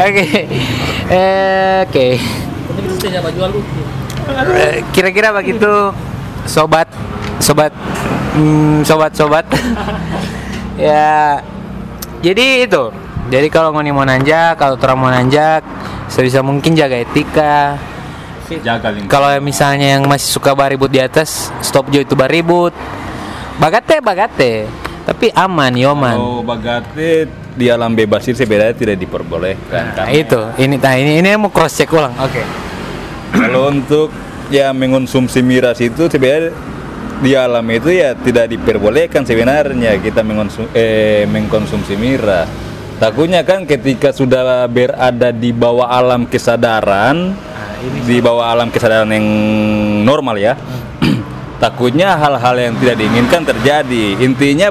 Oke. 0.00 0.26
Eh, 1.10 1.76
Oke. 1.88 2.08
Kira-kira 4.94 5.32
begitu 5.34 5.90
sobat 6.46 6.86
sobat 7.40 7.72
hmm, 8.36 8.84
sobat-sobat. 8.84 9.48
ya. 10.76 11.40
Jadi 12.20 12.68
itu. 12.68 12.84
Jadi 13.30 13.46
kalau 13.46 13.70
ngoni 13.70 13.94
mau 13.94 14.02
nanjak, 14.02 14.58
kalau 14.58 14.74
orang 14.74 14.98
mau 14.98 15.06
nanjak, 15.06 15.62
sebisa 16.10 16.42
mungkin 16.42 16.74
jaga 16.74 16.98
etika. 16.98 17.78
jaga 18.50 18.90
lingkungan. 18.90 19.06
Kalau 19.06 19.30
misalnya 19.38 19.94
yang 19.94 20.02
masih 20.10 20.26
suka 20.26 20.50
baribut 20.58 20.90
di 20.90 20.98
atas, 20.98 21.54
stop 21.62 21.86
jo 21.94 22.02
itu 22.02 22.18
baribut. 22.18 22.74
Bagate, 23.62 24.02
bagate. 24.02 24.66
Tapi 25.06 25.30
aman, 25.30 25.70
yoman. 25.78 26.18
Kalau 26.18 26.42
bagate 26.42 27.30
di 27.54 27.70
alam 27.70 27.94
bebas 27.94 28.26
itu 28.26 28.42
sebenarnya 28.42 28.74
tidak 28.74 28.98
diperbolehkan. 28.98 29.94
Nah, 29.94 30.10
itu. 30.10 30.40
Ini 30.58 30.74
nah 30.82 30.94
ini 30.98 31.22
ini 31.22 31.30
mau 31.38 31.54
cross 31.54 31.78
check 31.78 31.94
ulang. 31.94 32.14
Oke. 32.18 32.42
Kalau 33.30 33.70
untuk 33.70 34.10
ya 34.50 34.74
mengonsumsi 34.74 35.38
miras 35.46 35.78
itu 35.78 36.10
sebenarnya 36.10 36.50
di 37.22 37.38
alam 37.38 37.62
itu 37.70 37.94
ya 37.94 38.18
tidak 38.18 38.50
diperbolehkan 38.50 39.22
sebenarnya 39.22 40.02
kita 40.02 40.26
mengonsum, 40.26 40.66
eh, 40.74 41.22
mengkonsumsi 41.30 41.94
miras. 41.94 42.69
Takutnya 43.00 43.40
kan 43.48 43.64
ketika 43.64 44.12
sudah 44.12 44.68
berada 44.68 45.32
di 45.32 45.56
bawah 45.56 45.88
alam 45.88 46.28
kesadaran, 46.28 47.32
di 48.04 48.20
bawah 48.20 48.52
alam 48.52 48.68
kesadaran 48.68 49.08
yang 49.08 49.24
normal 50.04 50.36
ya, 50.36 50.52
takutnya 51.64 52.20
hal-hal 52.20 52.60
yang 52.60 52.76
tidak 52.76 53.00
diinginkan 53.00 53.40
terjadi. 53.48 54.20
Intinya 54.20 54.68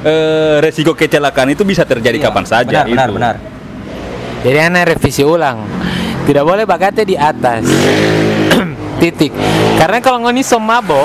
eh, 0.00 0.56
resiko 0.64 0.96
kecelakaan 0.96 1.52
itu 1.52 1.68
bisa 1.68 1.84
terjadi 1.84 2.16
Iya, 2.16 2.32
kapan 2.32 2.44
saja. 2.48 2.88
Benar, 2.88 2.88
benar, 2.88 3.08
itu. 3.12 3.16
benar. 3.20 3.34
Jadi 4.40 4.58
anda 4.62 4.80
revisi 4.88 5.20
ulang. 5.20 5.68
Tidak 6.24 6.44
boleh 6.48 6.64
bagate 6.64 7.04
di 7.04 7.12
atas. 7.12 7.60
Titik. 9.04 9.36
Karena 9.76 10.00
kalau 10.00 10.24
ngoni 10.24 10.40
somabo 10.40 11.04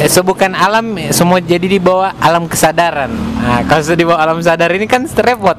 eh, 0.00 0.08
so 0.08 0.24
bukan 0.24 0.56
alam 0.56 0.96
eh, 0.96 1.12
semua 1.12 1.36
jadi 1.44 1.68
di 1.68 1.76
bawah 1.76 2.16
alam 2.16 2.48
kesadaran. 2.48 3.33
Nah, 3.44 3.60
kalau 3.68 3.82
sudah 3.84 3.98
di 4.00 4.06
bawah 4.08 4.20
alam 4.24 4.40
sadar 4.40 4.72
ini 4.72 4.88
kan 4.88 5.04
repot. 5.04 5.58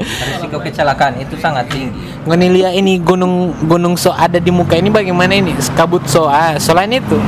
Risiko 0.00 0.56
kecelakaan 0.56 1.20
itu 1.20 1.36
sangat 1.36 1.68
tinggi. 1.68 1.92
ngoni 2.24 2.48
lihat 2.48 2.72
ini 2.74 2.98
gunung 2.98 3.52
gunung 3.68 3.94
so 3.94 4.10
ada 4.10 4.40
di 4.40 4.48
muka 4.48 4.74
ini 4.74 4.88
bagaimana 4.88 5.36
ini? 5.36 5.52
Kabut 5.76 6.08
so 6.08 6.24
ah, 6.26 6.56
selain 6.56 6.96
itu. 6.96 7.20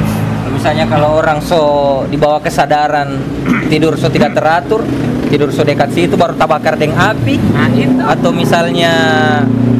Misalnya 0.48 0.88
kalau 0.88 1.20
orang 1.20 1.44
so 1.44 1.60
di 2.08 2.16
bawah 2.16 2.40
kesadaran 2.40 3.20
tidur 3.68 3.94
so 4.00 4.08
tidak 4.08 4.32
teratur, 4.32 4.80
tidur 5.28 5.52
so 5.52 5.60
dekat 5.60 5.92
situ 5.92 6.16
baru 6.16 6.32
tabakar 6.34 6.80
dengan 6.80 7.12
api, 7.12 7.36
atau 8.08 8.32
misalnya 8.32 8.90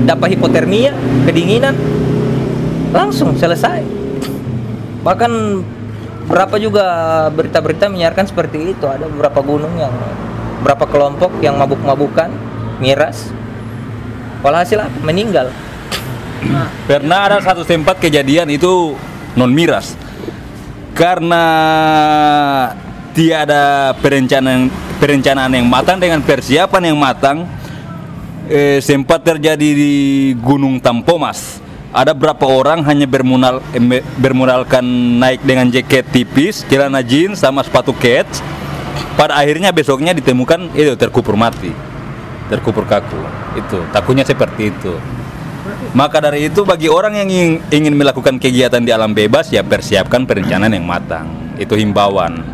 dapat 0.04 0.36
hipotermia, 0.36 0.92
kedinginan, 1.24 1.72
langsung 2.92 3.32
selesai. 3.32 3.80
Bahkan 5.02 5.32
berapa 6.28 6.60
juga 6.60 6.84
berita-berita 7.32 7.88
menyiarkan 7.88 8.28
seperti 8.28 8.76
itu. 8.76 8.84
Ada 8.84 9.08
beberapa 9.08 9.40
gunung 9.40 9.74
yang 9.80 9.90
berapa 10.60 10.84
kelompok 10.84 11.40
yang 11.40 11.56
mabuk-mabukan, 11.56 12.28
miras, 12.78 13.32
walhasil 14.44 14.84
apa? 14.84 14.94
meninggal. 15.02 15.48
Pernah 16.86 17.18
ada 17.26 17.38
satu 17.42 17.66
tempat 17.66 17.98
kejadian 17.98 18.46
itu 18.54 18.94
non 19.34 19.50
miras 19.50 19.98
karena 20.94 21.44
tiada 23.14 23.94
perencanaan 23.98 24.70
perencanaan 25.02 25.50
yang 25.54 25.66
matang 25.66 25.98
dengan 25.98 26.22
persiapan 26.22 26.94
yang 26.94 26.98
matang 26.98 27.46
eh, 28.46 28.78
sempat 28.78 29.22
terjadi 29.22 29.68
di 29.74 29.94
Gunung 30.38 30.78
Tampomas. 30.78 31.67
Ada 31.88 32.12
berapa 32.12 32.44
orang 32.44 32.84
hanya 32.84 33.08
bermunal 33.08 33.64
eh, 33.72 34.04
bermodalkan 34.20 34.84
naik 35.16 35.40
dengan 35.40 35.72
jaket 35.72 36.04
tipis, 36.12 36.60
celana 36.68 37.00
jeans 37.00 37.40
sama 37.40 37.64
sepatu 37.64 37.96
kets. 37.96 38.44
Pada 39.16 39.34
akhirnya 39.40 39.72
besoknya 39.72 40.14
ditemukan 40.14 40.76
itu 40.76 40.94
terkubur 40.94 41.34
mati, 41.34 41.72
terkubur 42.52 42.84
kaku. 42.84 43.18
Itu 43.56 43.82
takutnya 43.90 44.22
seperti 44.22 44.70
itu. 44.70 44.94
Maka 45.96 46.20
dari 46.20 46.52
itu 46.52 46.62
bagi 46.62 46.92
orang 46.92 47.16
yang 47.16 47.28
ingin, 47.28 47.52
ingin 47.72 47.94
melakukan 47.96 48.36
kegiatan 48.36 48.84
di 48.84 48.92
alam 48.92 49.16
bebas 49.16 49.48
ya 49.48 49.64
persiapkan 49.64 50.28
perencanaan 50.28 50.70
yang 50.70 50.84
matang. 50.84 51.26
Itu 51.56 51.74
himbauan. 51.74 52.44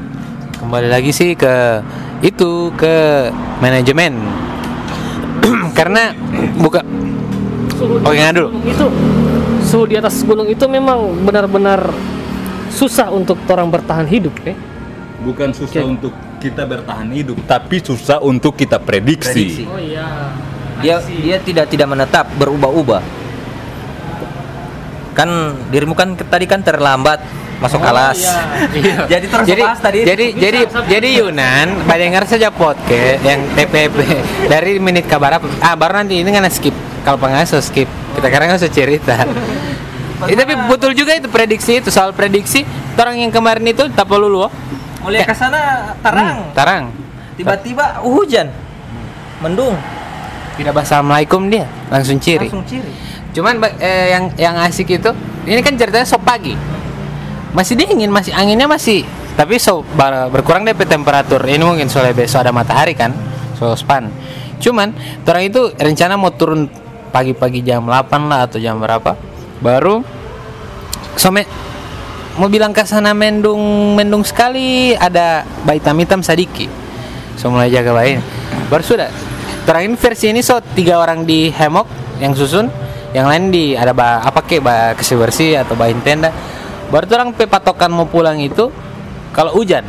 Kembali 0.62 0.88
lagi 0.88 1.10
sih 1.10 1.34
ke 1.34 1.82
itu 2.22 2.70
ke 2.78 3.28
manajemen. 3.58 4.14
Karena 5.78 6.14
buka 6.56 6.80
nggak 7.84 8.30
atas 8.30 8.34
dulu. 8.38 8.48
itu 8.64 8.86
suhu 9.74 9.90
di 9.90 9.98
atas 9.98 10.22
gunung 10.22 10.46
itu 10.46 10.62
memang 10.70 11.26
benar-benar 11.26 11.90
susah 12.70 13.10
untuk 13.10 13.34
orang 13.50 13.66
bertahan 13.66 14.06
hidup 14.06 14.30
ya 14.46 14.54
Bukan 15.18 15.50
susah 15.50 15.82
Oke. 15.82 15.88
untuk 15.88 16.12
kita 16.36 16.68
bertahan 16.68 17.08
hidup, 17.08 17.40
tapi 17.48 17.80
susah 17.80 18.20
untuk 18.20 18.52
kita 18.52 18.76
prediksi. 18.76 19.32
Prediksi. 19.32 19.64
oh 19.64 19.80
iya 19.80 20.30
dia 20.78 21.00
dia 21.00 21.36
tidak 21.40 21.66
tidak 21.72 21.88
menetap 21.88 22.28
berubah-ubah 22.36 23.00
kan 25.14 25.30
dirimu 25.70 25.94
kan 25.94 26.12
tadi 26.18 26.44
kan 26.44 26.60
terlambat 26.60 27.22
masuk 27.62 27.78
Oh, 27.80 27.86
kelas 27.86 28.18
iya. 28.74 29.06
jadi 29.16 29.26
terus 29.30 29.46
jadi 29.46 29.62
tadi 29.78 29.98
jadi 30.02 30.24
Bisa, 30.28 30.40
jadi 30.42 30.60
bisa. 30.66 30.78
jadi 30.90 31.08
Yunan 31.22 31.66
badengar 31.86 32.26
saja 32.26 32.50
podcast 32.50 33.22
yang 33.22 33.40
TPP 33.54 33.96
dari 34.50 34.76
menit 34.82 35.06
kabar 35.06 35.38
apa 35.38 35.46
ah 35.62 35.72
baru 35.72 36.02
nanti 36.02 36.20
ini 36.20 36.28
kan 36.28 36.44
skip 36.50 36.74
kalau 37.06 37.16
pengaso 37.16 37.62
skip 37.62 37.86
kita 38.18 38.26
sekarang 38.26 38.52
nggak 38.52 38.60
usah 38.60 38.72
cerita 38.74 39.16
Eh, 40.28 40.36
tapi 40.36 40.54
betul 40.70 40.92
juga 40.96 41.12
itu 41.16 41.28
prediksi 41.28 41.80
itu. 41.82 41.88
Soal 41.92 42.16
prediksi 42.16 42.64
orang 42.96 43.20
yang 43.20 43.32
kemarin 43.34 43.64
itu 43.64 43.84
tak 43.92 44.08
perlu 44.08 44.28
lu 44.28 44.48
mulai 45.04 45.20
ke 45.20 45.36
sana 45.36 45.92
tarang. 46.00 46.48
Tarang. 46.56 46.84
Tiba-tiba 47.36 48.00
hujan. 48.00 48.48
Mendung. 49.44 49.76
Tidak 50.56 50.72
bahasa 50.72 50.98
assalamualaikum 50.98 51.50
dia. 51.52 51.68
Langsung 51.92 52.16
ciri. 52.16 52.48
Langsung 52.48 52.64
ciri. 52.64 52.88
Cuman 53.36 53.60
eh, 53.82 54.14
yang 54.16 54.24
yang 54.38 54.56
asik 54.64 54.96
itu 54.96 55.10
ini 55.44 55.60
kan 55.60 55.76
ceritanya 55.76 56.08
sop 56.08 56.24
pagi. 56.24 56.56
Masih 57.52 57.76
dingin 57.76 58.10
masih 58.10 58.34
anginnya 58.34 58.66
masih 58.66 59.06
tapi 59.34 59.58
so 59.58 59.82
berkurang 60.30 60.62
DP 60.62 60.86
temperatur. 60.86 61.42
Ini 61.42 61.62
mungkin 61.62 61.90
soalnya 61.90 62.14
besok 62.14 62.46
ada 62.46 62.54
matahari 62.54 62.94
kan 62.94 63.10
so 63.58 63.74
span. 63.74 64.08
Cuman 64.62 64.94
orang 65.26 65.44
itu 65.44 65.74
rencana 65.74 66.14
mau 66.14 66.30
turun 66.32 66.70
pagi-pagi 67.10 67.62
jam 67.62 67.86
8 67.86 68.30
lah 68.30 68.46
atau 68.46 68.58
jam 68.58 68.78
berapa 68.78 69.14
baru 69.62 70.02
some 71.16 71.42
mau 72.34 72.50
bilang 72.50 72.74
ke 72.74 72.82
sana 72.82 73.14
mendung 73.14 73.94
mendung 73.94 74.26
sekali 74.26 74.94
ada 74.98 75.46
bayi 75.62 75.78
hitam 75.78 76.20
sadiki. 76.22 76.66
So 77.38 77.50
mulai 77.50 77.70
jaga 77.70 77.94
bayi 77.94 78.18
baru 78.70 78.82
sudah. 78.82 79.10
Terakhir 79.64 79.96
versi 79.96 80.28
ini 80.28 80.44
so 80.44 80.60
tiga 80.76 81.00
orang 81.00 81.24
di 81.24 81.48
hemok 81.48 81.88
yang 82.20 82.36
susun 82.36 82.68
yang 83.14 83.30
lain 83.30 83.54
di 83.54 83.78
ada 83.78 83.94
ba, 83.94 84.20
apa 84.26 84.42
kek 84.42 84.60
ba 84.60 84.92
kasih 84.98 85.16
bersih 85.16 85.50
atau 85.62 85.78
bahin 85.78 86.02
tenda. 86.02 86.34
Baru 86.90 87.08
orang 87.14 87.32
pe 87.32 87.46
patokan 87.46 87.88
mau 87.94 88.04
pulang 88.04 88.36
itu 88.42 88.68
kalau 89.32 89.54
hujan. 89.54 89.86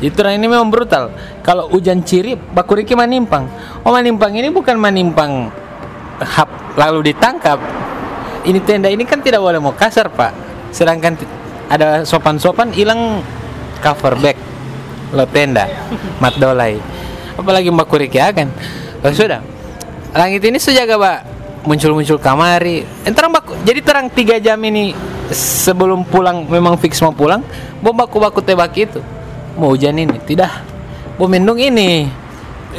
Itu 0.00 0.16
orang 0.24 0.40
ini 0.40 0.46
memang 0.48 0.72
brutal. 0.72 1.12
Kalau 1.44 1.68
hujan 1.68 2.04
ciri 2.04 2.36
bakuriki 2.36 2.96
manimpang. 2.96 3.48
Oh 3.84 3.92
manimpang 3.92 4.32
ini 4.36 4.48
bukan 4.52 4.76
manimpang 4.76 5.52
hap 6.20 6.48
lalu 6.76 7.12
ditangkap 7.12 7.56
ini 8.44 8.58
tenda 8.64 8.88
ini 8.88 9.04
kan 9.04 9.20
tidak 9.20 9.40
boleh 9.42 9.60
mau 9.60 9.74
kasar 9.74 10.08
pak. 10.08 10.32
Sedangkan 10.70 11.18
ada 11.70 12.02
sopan-sopan 12.06 12.74
hilang 12.74 13.22
cover 13.82 14.14
back 14.18 14.36
lo 15.10 15.26
tenda 15.26 15.66
mat 16.22 16.34
dolai. 16.38 16.78
Apalagi 17.34 17.72
mbak 17.72 17.86
kuriki 17.88 18.20
akan 18.20 18.48
oh, 19.02 19.12
sudah. 19.12 19.42
Langit 20.14 20.42
ini 20.44 20.58
sejaga 20.58 20.96
pak. 20.96 21.18
Muncul-muncul 21.60 22.16
kamari. 22.16 22.88
Entar 23.04 23.28
baku 23.28 23.52
jadi 23.66 23.84
terang 23.84 24.08
tiga 24.08 24.40
jam 24.40 24.56
ini 24.64 24.96
sebelum 25.30 26.08
pulang 26.08 26.48
memang 26.48 26.80
fix 26.80 26.98
mau 27.04 27.12
pulang 27.12 27.44
mau 27.84 27.92
baku-baku 27.92 28.40
tebak 28.40 28.72
itu. 28.80 29.00
Mau 29.60 29.76
hujan 29.76 29.98
ini? 29.98 30.16
Tidak. 30.16 30.52
Mau 31.20 31.28
mendung 31.28 31.60
ini? 31.60 32.08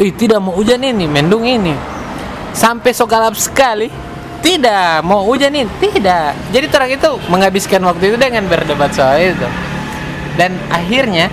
Ih, 0.02 0.12
tidak 0.16 0.42
mau 0.42 0.56
hujan 0.56 0.82
ini 0.82 1.06
mendung 1.06 1.46
ini. 1.46 1.76
Sampai 2.56 2.96
sokalap 2.96 3.38
sekali 3.38 3.92
tidak 4.42 5.06
mau 5.06 5.22
hujan 5.24 5.54
ini 5.54 5.70
tidak. 5.80 6.34
Jadi 6.50 6.66
terang 6.68 6.90
itu 6.90 7.10
menghabiskan 7.30 7.82
waktu 7.86 8.14
itu 8.14 8.18
dengan 8.18 8.44
berdebat 8.50 8.92
soal 8.92 9.22
itu. 9.22 9.48
Dan 10.36 10.58
akhirnya 10.74 11.30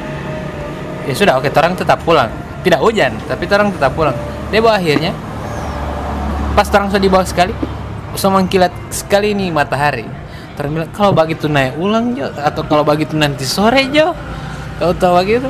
ya 1.09 1.15
sudah 1.17 1.41
oke 1.41 1.49
orang 1.57 1.75
tetap 1.75 1.99
pulang. 2.05 2.29
Tidak 2.63 2.81
hujan 2.81 3.17
tapi 3.25 3.49
orang 3.49 3.73
tetap 3.73 3.97
pulang. 3.97 4.15
Dia 4.53 4.61
bawa 4.61 4.77
akhirnya 4.77 5.17
pas 6.53 6.69
terang 6.69 6.93
sudah 6.93 7.03
di 7.03 7.11
bawah 7.11 7.27
sekali 7.27 7.53
sudah 8.13 8.33
mengkilat 8.41 8.73
sekali 8.93 9.33
nih 9.33 9.49
matahari. 9.51 10.05
Terang 10.55 10.77
bilang 10.77 10.91
kalau 10.93 11.13
begitu 11.17 11.49
naik 11.49 11.81
ulang 11.81 12.13
Jo 12.13 12.29
atau 12.37 12.63
kalau 12.69 12.85
begitu 12.85 13.17
nanti 13.17 13.49
sore 13.49 13.89
Jo? 13.89 14.13
Kau 14.79 14.93
tahu 14.93 15.17
begitu 15.25 15.49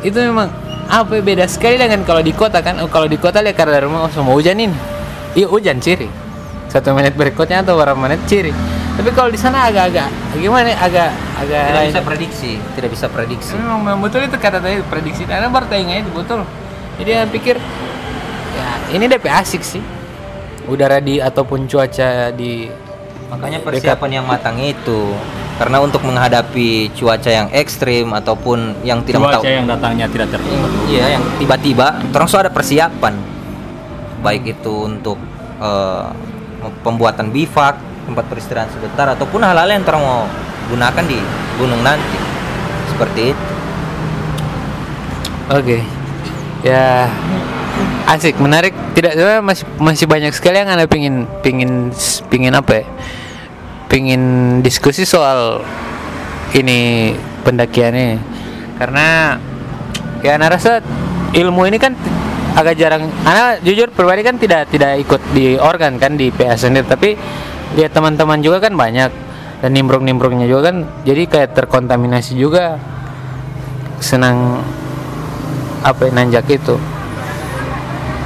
itu 0.00 0.16
memang 0.16 0.48
apa 0.86 1.18
ya, 1.18 1.22
beda 1.22 1.44
sekali 1.50 1.76
dengan 1.76 2.00
kalau 2.08 2.24
di 2.24 2.32
kota 2.32 2.64
kan. 2.64 2.80
Kalau 2.88 3.04
di 3.04 3.20
kota 3.20 3.44
lihat 3.44 3.58
karena 3.58 3.84
rumah 3.84 4.06
oh, 4.06 4.10
semua 4.10 4.32
hujan 4.32 4.56
ini 4.56 4.96
iya 5.36 5.44
hujan 5.44 5.76
ciri 5.78 6.08
satu 6.66 6.92
menit 6.92 7.12
berikutnya 7.12 7.60
atau 7.60 7.74
beberapa 7.74 7.98
menit 7.98 8.20
ciri 8.24 8.52
tapi 8.96 9.12
kalau 9.12 9.28
di 9.28 9.36
sana 9.36 9.68
agak-agak 9.68 10.08
gimana 10.34 10.72
ya, 10.72 10.76
agak 10.80 11.10
agak 11.36 11.62
Tidak 11.62 11.76
lain. 11.76 11.88
bisa 11.90 12.00
prediksi, 12.00 12.52
tidak 12.72 12.90
bisa 12.90 13.06
prediksi. 13.08 13.52
Memang, 13.52 13.80
memang 13.82 14.00
betul 14.00 14.24
itu 14.24 14.32
kata 14.34 14.56
tadi 14.56 14.80
prediksi 14.82 15.28
karena 15.28 15.52
baru 15.52 15.68
tanya 15.68 16.00
itu 16.00 16.08
betul. 16.08 16.40
Jadi 16.96 17.10
saya 17.12 17.28
pikir 17.28 17.60
ya 18.52 18.68
ini 18.88 19.04
DP 19.04 19.28
asik 19.28 19.60
sih. 19.60 19.84
Udara 20.64 20.96
di 20.98 21.20
ataupun 21.20 21.68
cuaca 21.68 22.32
di 22.32 22.72
Makanya 23.28 23.60
dekat- 23.60 23.68
persiapan 23.68 24.10
yang 24.14 24.24
matang 24.24 24.56
itu 24.58 25.12
karena 25.56 25.76
untuk 25.78 26.00
menghadapi 26.00 26.88
cuaca 26.96 27.28
yang 27.28 27.48
ekstrim 27.52 28.16
ataupun 28.16 28.80
yang 28.80 29.04
tidak 29.04 29.20
Cuaca 29.20 29.34
tahu 29.36 29.44
yang 29.44 29.68
datangnya 29.68 30.08
tidak 30.08 30.32
tertentu. 30.32 30.68
Iya, 30.88 31.20
yang 31.20 31.24
tiba-tiba 31.36 32.00
terus 32.08 32.32
ada 32.32 32.48
persiapan. 32.48 33.12
Baik 34.24 34.56
itu 34.56 34.88
untuk 34.88 35.20
eh, 35.60 36.06
pembuatan 36.82 37.30
bivak, 37.34 37.76
tempat 38.06 38.24
peristirahatan 38.30 38.70
sebentar 38.72 39.06
ataupun 39.12 39.42
hal-hal 39.42 39.66
yang 39.66 39.82
terang 39.82 40.02
mau 40.02 40.24
gunakan 40.70 41.04
di 41.06 41.18
gunung 41.58 41.82
nanti. 41.82 42.18
Seperti 42.94 43.34
itu. 43.34 43.46
Oke. 45.52 45.78
Ya 46.64 47.06
asik, 48.10 48.38
menarik. 48.42 48.74
Tidak 48.96 49.12
sebenarnya 49.14 49.42
masih 49.44 49.66
masih 49.76 50.06
banyak 50.08 50.32
sekali 50.32 50.58
yang 50.58 50.72
anda 50.72 50.88
pingin 50.88 51.28
pingin 51.44 51.92
pingin 52.32 52.54
apa 52.56 52.82
ya? 52.82 52.84
Pingin 53.86 54.22
diskusi 54.64 55.06
soal 55.06 55.62
ini 56.56 57.12
pendakiannya. 57.46 58.18
Karena 58.80 59.38
ya 60.24 60.34
anda 60.34 60.82
ilmu 61.36 61.68
ini 61.68 61.78
kan 61.78 61.92
agak 62.56 62.74
jarang. 62.80 63.12
Anda 63.22 63.60
jujur 63.60 63.92
pribadi 63.92 64.24
kan 64.24 64.40
tidak 64.40 64.72
tidak 64.72 64.96
ikut 65.04 65.20
di 65.36 65.60
organ 65.60 66.00
kan 66.00 66.16
di 66.16 66.32
PA 66.32 66.56
sendiri, 66.56 66.88
tapi 66.88 67.12
lihat 67.76 67.92
teman-teman 67.92 68.40
juga 68.40 68.64
kan 68.64 68.72
banyak. 68.72 69.28
Dan 69.56 69.72
nimbrung-nimbrungnya 69.72 70.48
juga 70.48 70.72
kan 70.72 70.84
jadi 71.04 71.28
kayak 71.28 71.52
terkontaminasi 71.52 72.36
juga. 72.36 72.80
Senang 74.00 74.60
apa 75.80 76.08
ya, 76.08 76.12
nanjak 76.12 76.48
itu. 76.52 76.76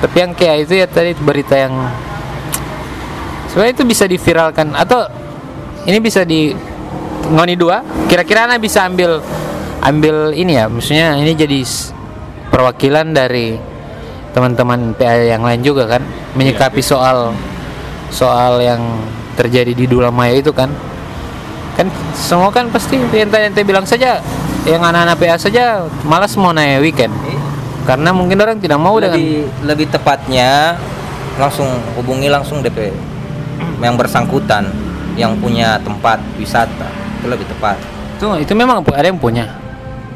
Tapi 0.00 0.16
yang 0.16 0.32
kayak 0.34 0.56
itu 0.66 0.74
ya 0.80 0.86
tadi 0.90 1.14
berita 1.14 1.54
yang 1.54 1.74
sebenarnya 3.50 3.74
itu 3.78 3.84
bisa 3.86 4.04
diviralkan. 4.10 4.74
Atau 4.74 5.06
ini 5.86 5.98
bisa 6.02 6.26
di 6.26 6.50
ngoni 7.30 7.54
dua. 7.54 7.82
Kira-kira 8.10 8.50
anda 8.50 8.58
bisa 8.58 8.82
ambil 8.82 9.22
ambil 9.86 10.34
ini 10.34 10.58
ya. 10.58 10.66
Maksudnya 10.66 11.14
ini 11.14 11.32
jadi 11.38 11.62
perwakilan 12.50 13.14
dari 13.14 13.69
teman-teman 14.30 14.94
PA 14.94 15.14
yang 15.18 15.42
lain 15.42 15.60
juga 15.62 15.86
kan 15.86 16.02
menyikapi 16.38 16.78
soal 16.78 17.34
soal 18.10 18.62
yang 18.62 18.80
terjadi 19.38 19.72
di 19.72 19.86
Dulamaya 19.86 20.34
itu 20.34 20.50
kan. 20.50 20.70
Kan 21.78 21.86
semua 22.12 22.50
kan 22.52 22.68
pasti 22.68 22.98
ente-ente 22.98 23.62
bilang 23.64 23.86
saja 23.86 24.20
yang 24.68 24.82
anak-anak 24.84 25.16
PA 25.16 25.36
saja 25.40 25.86
malas 26.04 26.36
mau 26.36 26.52
naik 26.52 26.84
weekend. 26.84 27.14
Karena 27.88 28.12
mungkin 28.12 28.36
orang 28.36 28.60
tidak 28.60 28.76
mau 28.76 29.00
dengan 29.00 29.16
lebih 29.16 29.48
lebih 29.64 29.86
tepatnya 29.88 30.76
langsung 31.40 31.66
hubungi 31.96 32.28
langsung 32.28 32.60
DP 32.60 32.92
yang 33.80 33.96
bersangkutan 33.96 34.68
yang 35.16 35.32
punya 35.40 35.80
tempat 35.80 36.20
wisata 36.36 36.88
itu 37.20 37.26
lebih 37.28 37.48
tepat. 37.48 37.76
itu 38.20 38.26
itu 38.44 38.52
memang 38.52 38.84
ada 38.84 39.06
yang 39.08 39.16
punya. 39.16 39.48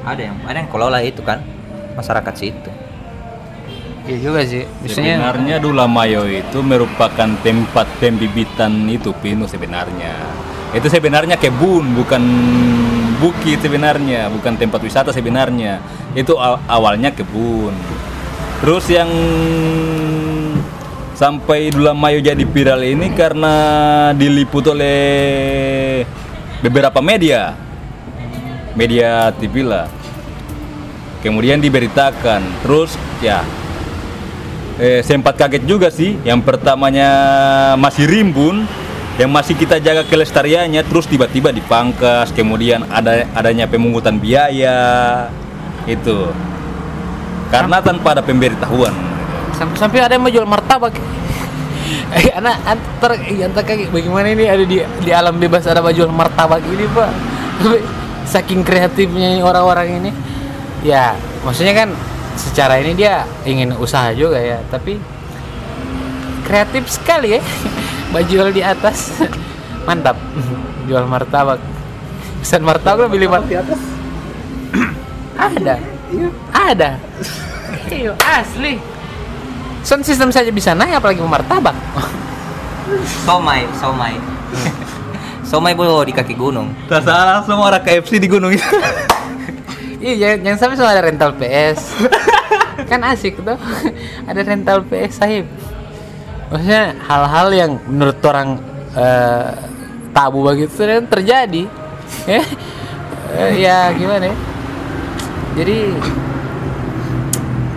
Ada 0.05 0.29
yang 0.29 0.37
ada 0.45 0.57
yang 0.61 0.69
kelola 0.69 1.01
itu 1.01 1.25
kan 1.25 1.41
masyarakat 1.97 2.35
situ. 2.37 2.71
Iya 4.05 4.19
juga 4.21 4.41
sih 4.45 4.69
maksudnya 4.85 5.17
Sebenarnya 5.17 5.57
Dulamayo 5.61 6.23
itu 6.29 6.59
merupakan 6.61 7.29
tempat 7.41 7.87
pembibitan 7.99 8.85
itu 8.89 9.11
pinus 9.25 9.57
sebenarnya. 9.57 10.13
Itu 10.75 10.91
sebenarnya 10.91 11.39
kebun, 11.39 11.95
bukan 11.95 12.23
bukit 13.23 13.63
sebenarnya, 13.63 14.27
bukan 14.29 14.59
tempat 14.59 14.83
wisata 14.83 15.15
sebenarnya. 15.15 15.79
Itu 16.19 16.35
aw- 16.35 16.61
awalnya 16.67 17.15
kebun. 17.15 17.71
Terus 18.59 18.85
yang 18.91 19.07
sampai 21.15 21.71
Dulamayo 21.71 22.19
jadi 22.19 22.43
viral 22.43 22.83
ini 22.83 23.15
karena 23.15 23.55
diliput 24.19 24.67
oleh 24.69 26.03
beberapa 26.59 26.99
media. 26.99 27.55
Media 28.75 29.31
TV 29.31 29.63
lah. 29.63 29.87
Kemudian 31.23 31.63
diberitakan. 31.63 32.43
Terus 32.67 32.99
ya 33.23 33.47
eh, 34.79 35.01
sempat 35.05 35.35
kaget 35.39 35.65
juga 35.67 35.89
sih. 35.91 36.17
Yang 36.23 36.41
pertamanya 36.47 37.11
masih 37.77 38.07
rimbun, 38.07 38.65
yang 39.19 39.31
masih 39.31 39.55
kita 39.55 39.79
jaga 39.79 40.07
kelestariannya, 40.07 40.83
terus 40.87 41.07
tiba-tiba 41.11 41.51
dipangkas. 41.51 42.31
Kemudian 42.33 42.87
ada 42.89 43.27
adanya 43.35 43.67
pemungutan 43.67 44.17
biaya, 44.19 45.29
itu 45.85 46.31
karena 47.53 47.79
tanpa 47.79 48.19
ada 48.19 48.23
pemberitahuan. 48.25 48.95
Sampai, 49.55 49.77
sampai 49.79 49.99
ada 50.03 50.13
yang 50.19 50.25
mau 50.27 50.33
jual 50.35 50.49
martabak 50.49 50.99
Eh, 52.15 52.31
anak 52.31 52.63
antar 52.63 53.19
antar 53.19 53.63
kaki 53.67 53.91
bagaimana 53.91 54.31
ini 54.31 54.47
ada 54.47 54.63
di 54.63 54.79
di 54.81 55.11
alam 55.11 55.35
bebas 55.35 55.67
ada 55.67 55.83
jual 55.91 56.09
martabak 56.15 56.63
ini 56.63 56.87
pak 56.95 57.11
saking 58.33 58.63
kreatifnya 58.63 59.43
orang-orang 59.43 59.99
ini 59.99 60.11
ya 60.87 61.19
maksudnya 61.43 61.75
kan 61.75 61.89
secara 62.35 62.79
ini 62.83 62.93
dia 62.99 63.25
ingin 63.47 63.75
usaha 63.79 64.11
juga 64.15 64.39
ya 64.39 64.59
tapi 64.69 64.99
kreatif 66.45 66.85
sekali 66.93 67.41
ya. 67.41 67.43
Baju 68.15 68.53
di 68.53 68.63
atas. 68.63 69.11
Mantap. 69.89 70.15
Jual 70.89 71.09
martabak. 71.09 71.59
Pesan 72.45 72.61
martabak 72.61 73.09
beli 73.09 73.25
martabak 73.25 73.81
ada. 75.49 75.81
Ada. 76.53 76.91
Iya, 77.89 78.13
asli. 78.21 78.77
Sound 79.81 80.05
system 80.05 80.29
saja 80.29 80.53
bisa 80.53 80.77
naik 80.77 81.01
apalagi 81.01 81.25
martabak. 81.25 81.75
Somai, 83.25 83.65
somai. 83.81 84.15
somai 85.43 85.73
boh 85.73 86.05
di 86.05 86.13
kaki 86.13 86.37
gunung. 86.37 86.69
Tak 86.87 87.01
salah 87.09 87.41
semua 87.43 87.73
orang 87.73 87.83
KFC 87.83 88.21
di 88.21 88.29
gunung 88.29 88.53
itu. 88.53 88.65
Iya 90.05 90.15
jangan, 90.21 90.39
jangan 90.45 90.59
sampai 90.61 90.77
semua 90.77 90.93
ada 90.93 91.03
rental 91.09 91.31
PS. 91.41 91.81
Kan 92.91 93.01
asik 93.09 93.41
tuh. 93.41 93.57
Ada 94.29 94.41
rental 94.45 94.85
PS 94.85 95.15
sahib 95.17 95.49
maksudnya 96.55 96.95
hal-hal 97.03 97.49
yang 97.51 97.71
menurut 97.91 98.23
orang 98.23 98.63
eh, 98.95 99.51
tabu 100.15 100.47
begitu 100.47 100.87
terjadi. 101.11 101.67
Ya 102.31 102.45
Eh, 103.35 103.67
ya 103.67 103.91
gimana 103.91 104.31
ya? 104.31 104.37
Jadi 105.59 105.79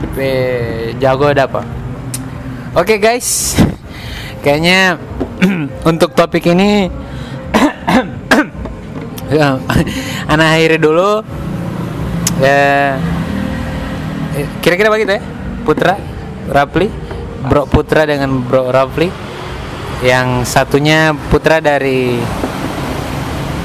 tipe 0.06 0.30
jago 1.02 1.34
ada 1.34 1.50
apa? 1.50 1.66
Oke 2.78 3.02
guys. 3.02 3.58
Kayaknya 4.46 5.02
untuk 5.90 6.14
topik 6.14 6.46
ini 6.46 6.94
Ya, 9.34 9.58
anak 10.32 10.48
akhiri 10.56 10.78
dulu 10.78 11.26
ya 12.42 12.98
eh, 14.38 14.48
kira-kira 14.62 14.94
begitu 14.94 15.18
ya 15.18 15.22
Putra 15.66 15.98
Rapli 16.48 16.88
Bro 17.48 17.66
Putra 17.70 18.06
dengan 18.06 18.44
Bro 18.46 18.70
Rapli 18.70 19.10
yang 20.06 20.46
satunya 20.46 21.14
Putra 21.34 21.58
dari 21.58 22.22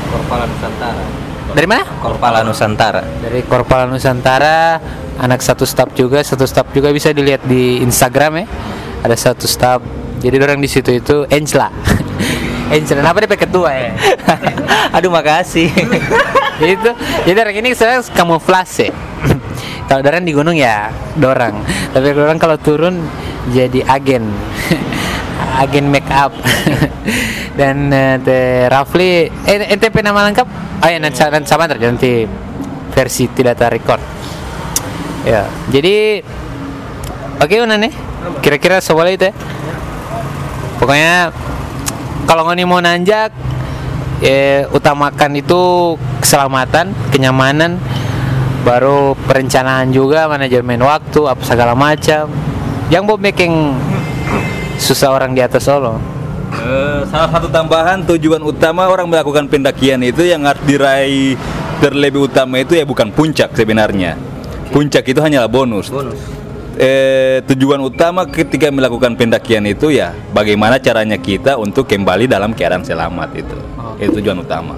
Korpala 0.08 0.48
Nusantara. 0.48 1.04
dari 1.52 1.66
mana 1.68 1.84
Korpala 2.00 2.40
Nusantara. 2.40 3.02
dari 3.20 3.40
Korpala 3.44 3.84
Nusantara 3.84 4.80
anak 5.20 5.44
satu 5.44 5.68
staf 5.68 5.92
juga 5.92 6.24
satu 6.24 6.48
staf 6.48 6.72
juga 6.72 6.88
bisa 6.88 7.12
dilihat 7.12 7.44
di 7.44 7.84
Instagram 7.84 8.32
ya 8.40 8.46
ada 9.02 9.16
satu 9.18 9.44
staf 9.44 9.82
Jadi 10.22 10.38
orang 10.38 10.62
di 10.62 10.70
situ 10.70 10.94
itu 10.94 11.26
Encla. 11.26 11.66
Encla, 12.70 13.02
kenapa 13.02 13.26
dia 13.26 13.34
ketua 13.34 13.74
ya? 13.74 13.90
Aduh 14.96 15.10
makasih. 15.10 15.66
itu 16.66 16.90
jadi 17.26 17.38
orang 17.42 17.56
ini 17.58 17.70
saya 17.74 18.02
kamuflase. 18.14 18.90
Kalau 19.90 20.00
dorang 20.00 20.24
di 20.24 20.32
gunung 20.32 20.56
ya 20.56 20.88
dorang. 21.18 21.60
Tapi 21.92 22.16
dorang 22.16 22.40
kalau 22.40 22.56
turun 22.56 23.04
jadi 23.52 23.84
agen. 23.84 24.24
Agen 25.62 25.92
make 25.92 26.08
up. 26.08 26.32
Dan 27.58 27.92
eh, 27.92 28.16
teh 28.24 28.72
Rafli 28.72 29.28
eh 29.28 29.68
ente 29.68 29.92
nama 30.00 30.24
lengkap? 30.24 30.48
Oh 30.80 30.88
ya 30.88 30.96
nanti 30.96 31.20
nanti 31.20 31.44
sama 31.44 31.68
nanti 31.68 32.24
versi 32.96 33.28
tidak 33.36 33.60
terrecord. 33.60 34.00
Ya 35.28 35.44
jadi 35.68 36.24
oke 37.36 37.54
Una 37.60 37.76
nih 37.76 37.92
kira-kira 38.40 38.80
soalnya 38.80 39.12
itu 39.12 39.24
ya? 39.28 39.34
Pokoknya 40.80 41.16
kalau 42.24 42.48
ngoni 42.48 42.64
mau 42.64 42.80
nanjak 42.80 43.30
eh, 44.22 44.64
utamakan 44.70 45.36
itu 45.36 45.94
keselamatan, 46.22 46.94
kenyamanan, 47.10 47.76
baru 48.62 49.18
perencanaan 49.26 49.90
juga, 49.90 50.30
manajemen 50.30 50.80
waktu, 50.80 51.26
apa 51.26 51.42
segala 51.42 51.74
macam. 51.74 52.30
Yang 52.88 53.02
mau 53.04 53.18
making 53.18 53.74
susah 54.78 55.12
orang 55.12 55.34
di 55.34 55.42
atas 55.42 55.66
Solo. 55.66 55.98
Eh, 56.52 57.00
salah 57.08 57.30
satu 57.32 57.48
tambahan 57.48 58.04
tujuan 58.06 58.40
utama 58.44 58.86
orang 58.86 59.08
melakukan 59.08 59.48
pendakian 59.48 60.04
itu 60.04 60.22
yang 60.22 60.44
harus 60.44 60.60
diraih 60.68 61.34
terlebih 61.80 62.28
utama 62.28 62.60
itu 62.60 62.76
ya 62.76 62.84
bukan 62.84 63.08
puncak 63.10 63.56
sebenarnya. 63.56 64.14
Puncak 64.68 65.04
itu 65.08 65.18
hanyalah 65.18 65.48
bonus. 65.48 65.88
Bonus. 65.88 66.20
Eh, 66.76 67.44
tujuan 67.48 67.80
utama 67.84 68.24
ketika 68.28 68.72
melakukan 68.72 69.12
pendakian 69.16 69.64
itu 69.68 69.92
ya 69.92 70.16
bagaimana 70.32 70.80
caranya 70.80 71.20
kita 71.20 71.60
untuk 71.60 71.84
kembali 71.88 72.28
dalam 72.28 72.52
keadaan 72.52 72.84
selamat 72.84 73.30
itu. 73.36 73.56
Itu 74.02 74.18
tujuan 74.18 74.42
utama. 74.42 74.74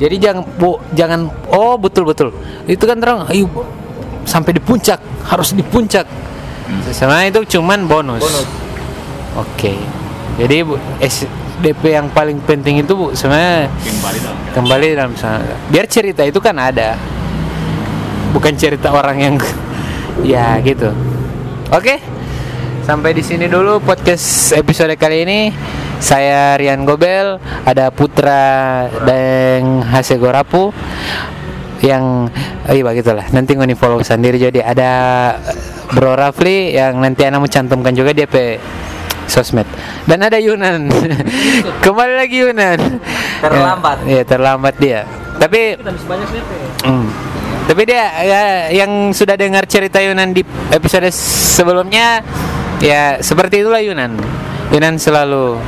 Jadi 0.00 0.16
jangan 0.18 0.42
bu, 0.56 0.80
jangan 0.96 1.28
oh 1.52 1.76
betul 1.76 2.08
betul. 2.08 2.32
Itu 2.64 2.88
kan 2.88 2.98
terang 2.98 3.28
ayo 3.30 3.46
sampai 4.24 4.56
di 4.56 4.62
puncak, 4.64 4.98
harus 5.28 5.52
di 5.52 5.62
puncak. 5.62 6.08
Sebenarnya 6.90 7.28
itu 7.30 7.58
cuman 7.58 7.84
bonus. 7.86 8.24
Bonus. 8.24 8.48
Oke. 9.36 9.76
Jadi 10.40 10.66
bu, 10.66 10.74
SDP 10.98 11.94
yang 11.94 12.10
paling 12.10 12.42
penting 12.42 12.82
itu 12.82 12.96
bu 12.98 13.14
sebenarnya 13.14 13.70
Kembali 13.70 14.18
dalam 14.18 14.38
kembali 14.50 14.86
dalam 14.98 15.14
sana. 15.14 15.44
Biar 15.70 15.86
cerita 15.86 16.26
itu 16.26 16.42
kan 16.42 16.58
ada. 16.58 16.98
Bukan 18.34 18.58
cerita 18.58 18.90
orang 18.90 19.16
yang 19.22 19.34
ya 20.34 20.58
gitu. 20.64 20.90
Oke. 21.70 22.02
Sampai 22.82 23.14
di 23.14 23.22
sini 23.22 23.46
dulu 23.46 23.78
podcast 23.78 24.50
episode 24.58 24.98
kali 24.98 25.22
ini. 25.22 25.40
Saya 26.02 26.58
Rian 26.58 26.86
Gobel, 26.86 27.38
ada 27.64 27.90
Putra 27.94 28.86
dan 29.06 29.82
Hase 29.82 30.18
Gorapu 30.18 30.74
yang 31.84 32.28
oh 32.68 32.72
iya 32.74 32.82
begitulah. 32.84 33.26
Nanti 33.34 33.58
ngoni 33.58 33.76
follow 33.76 34.00
sendiri 34.00 34.40
jadi 34.40 34.64
ada 34.64 34.92
Bro 35.92 36.16
Rafli 36.16 36.74
yang 36.74 36.98
nanti 36.98 37.28
anak 37.28 37.38
mau 37.44 37.50
cantumkan 37.50 37.92
juga 37.92 38.16
dia 38.16 38.24
pe 38.24 38.58
sosmed 39.24 39.64
dan 40.04 40.20
ada 40.20 40.36
Yunan 40.36 40.92
kembali 41.84 42.12
lagi 42.12 42.44
Yunan 42.44 42.76
Terlambat. 43.40 44.04
ya, 44.04 44.20
ya 44.20 44.22
terlambat 44.28 44.74
dia 44.76 45.08
tapi. 45.38 45.76
Hmm. 46.84 47.06
Tapi 47.64 47.82
dia 47.88 48.04
ya, 48.22 48.42
yang 48.70 49.10
sudah 49.16 49.40
dengar 49.40 49.64
cerita 49.64 49.98
Yunan 49.98 50.36
di 50.36 50.44
episode 50.68 51.08
sebelumnya 51.56 52.20
ya 52.78 53.18
seperti 53.24 53.64
itulah 53.64 53.80
Yunan. 53.80 54.20
Yunan 54.72 54.96
selalu 54.96 55.60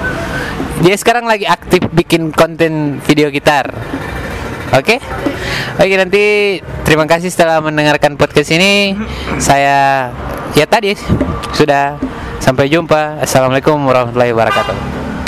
dia 0.84 0.96
sekarang 0.96 1.24
lagi 1.24 1.48
aktif 1.48 1.84
bikin 1.92 2.32
konten 2.32 3.00
video 3.04 3.32
gitar. 3.32 3.72
Oke? 4.76 5.00
Oke 5.76 5.94
nanti 5.96 6.24
terima 6.84 7.08
kasih 7.08 7.32
setelah 7.32 7.64
mendengarkan 7.64 8.16
podcast 8.16 8.52
ini. 8.52 8.96
Saya 9.40 10.10
ya 10.52 10.64
tadi 10.68 10.96
sudah 11.56 11.96
sampai 12.40 12.68
jumpa. 12.68 13.20
Assalamualaikum 13.24 13.76
warahmatullahi 13.84 14.32
wabarakatuh. 14.36 15.05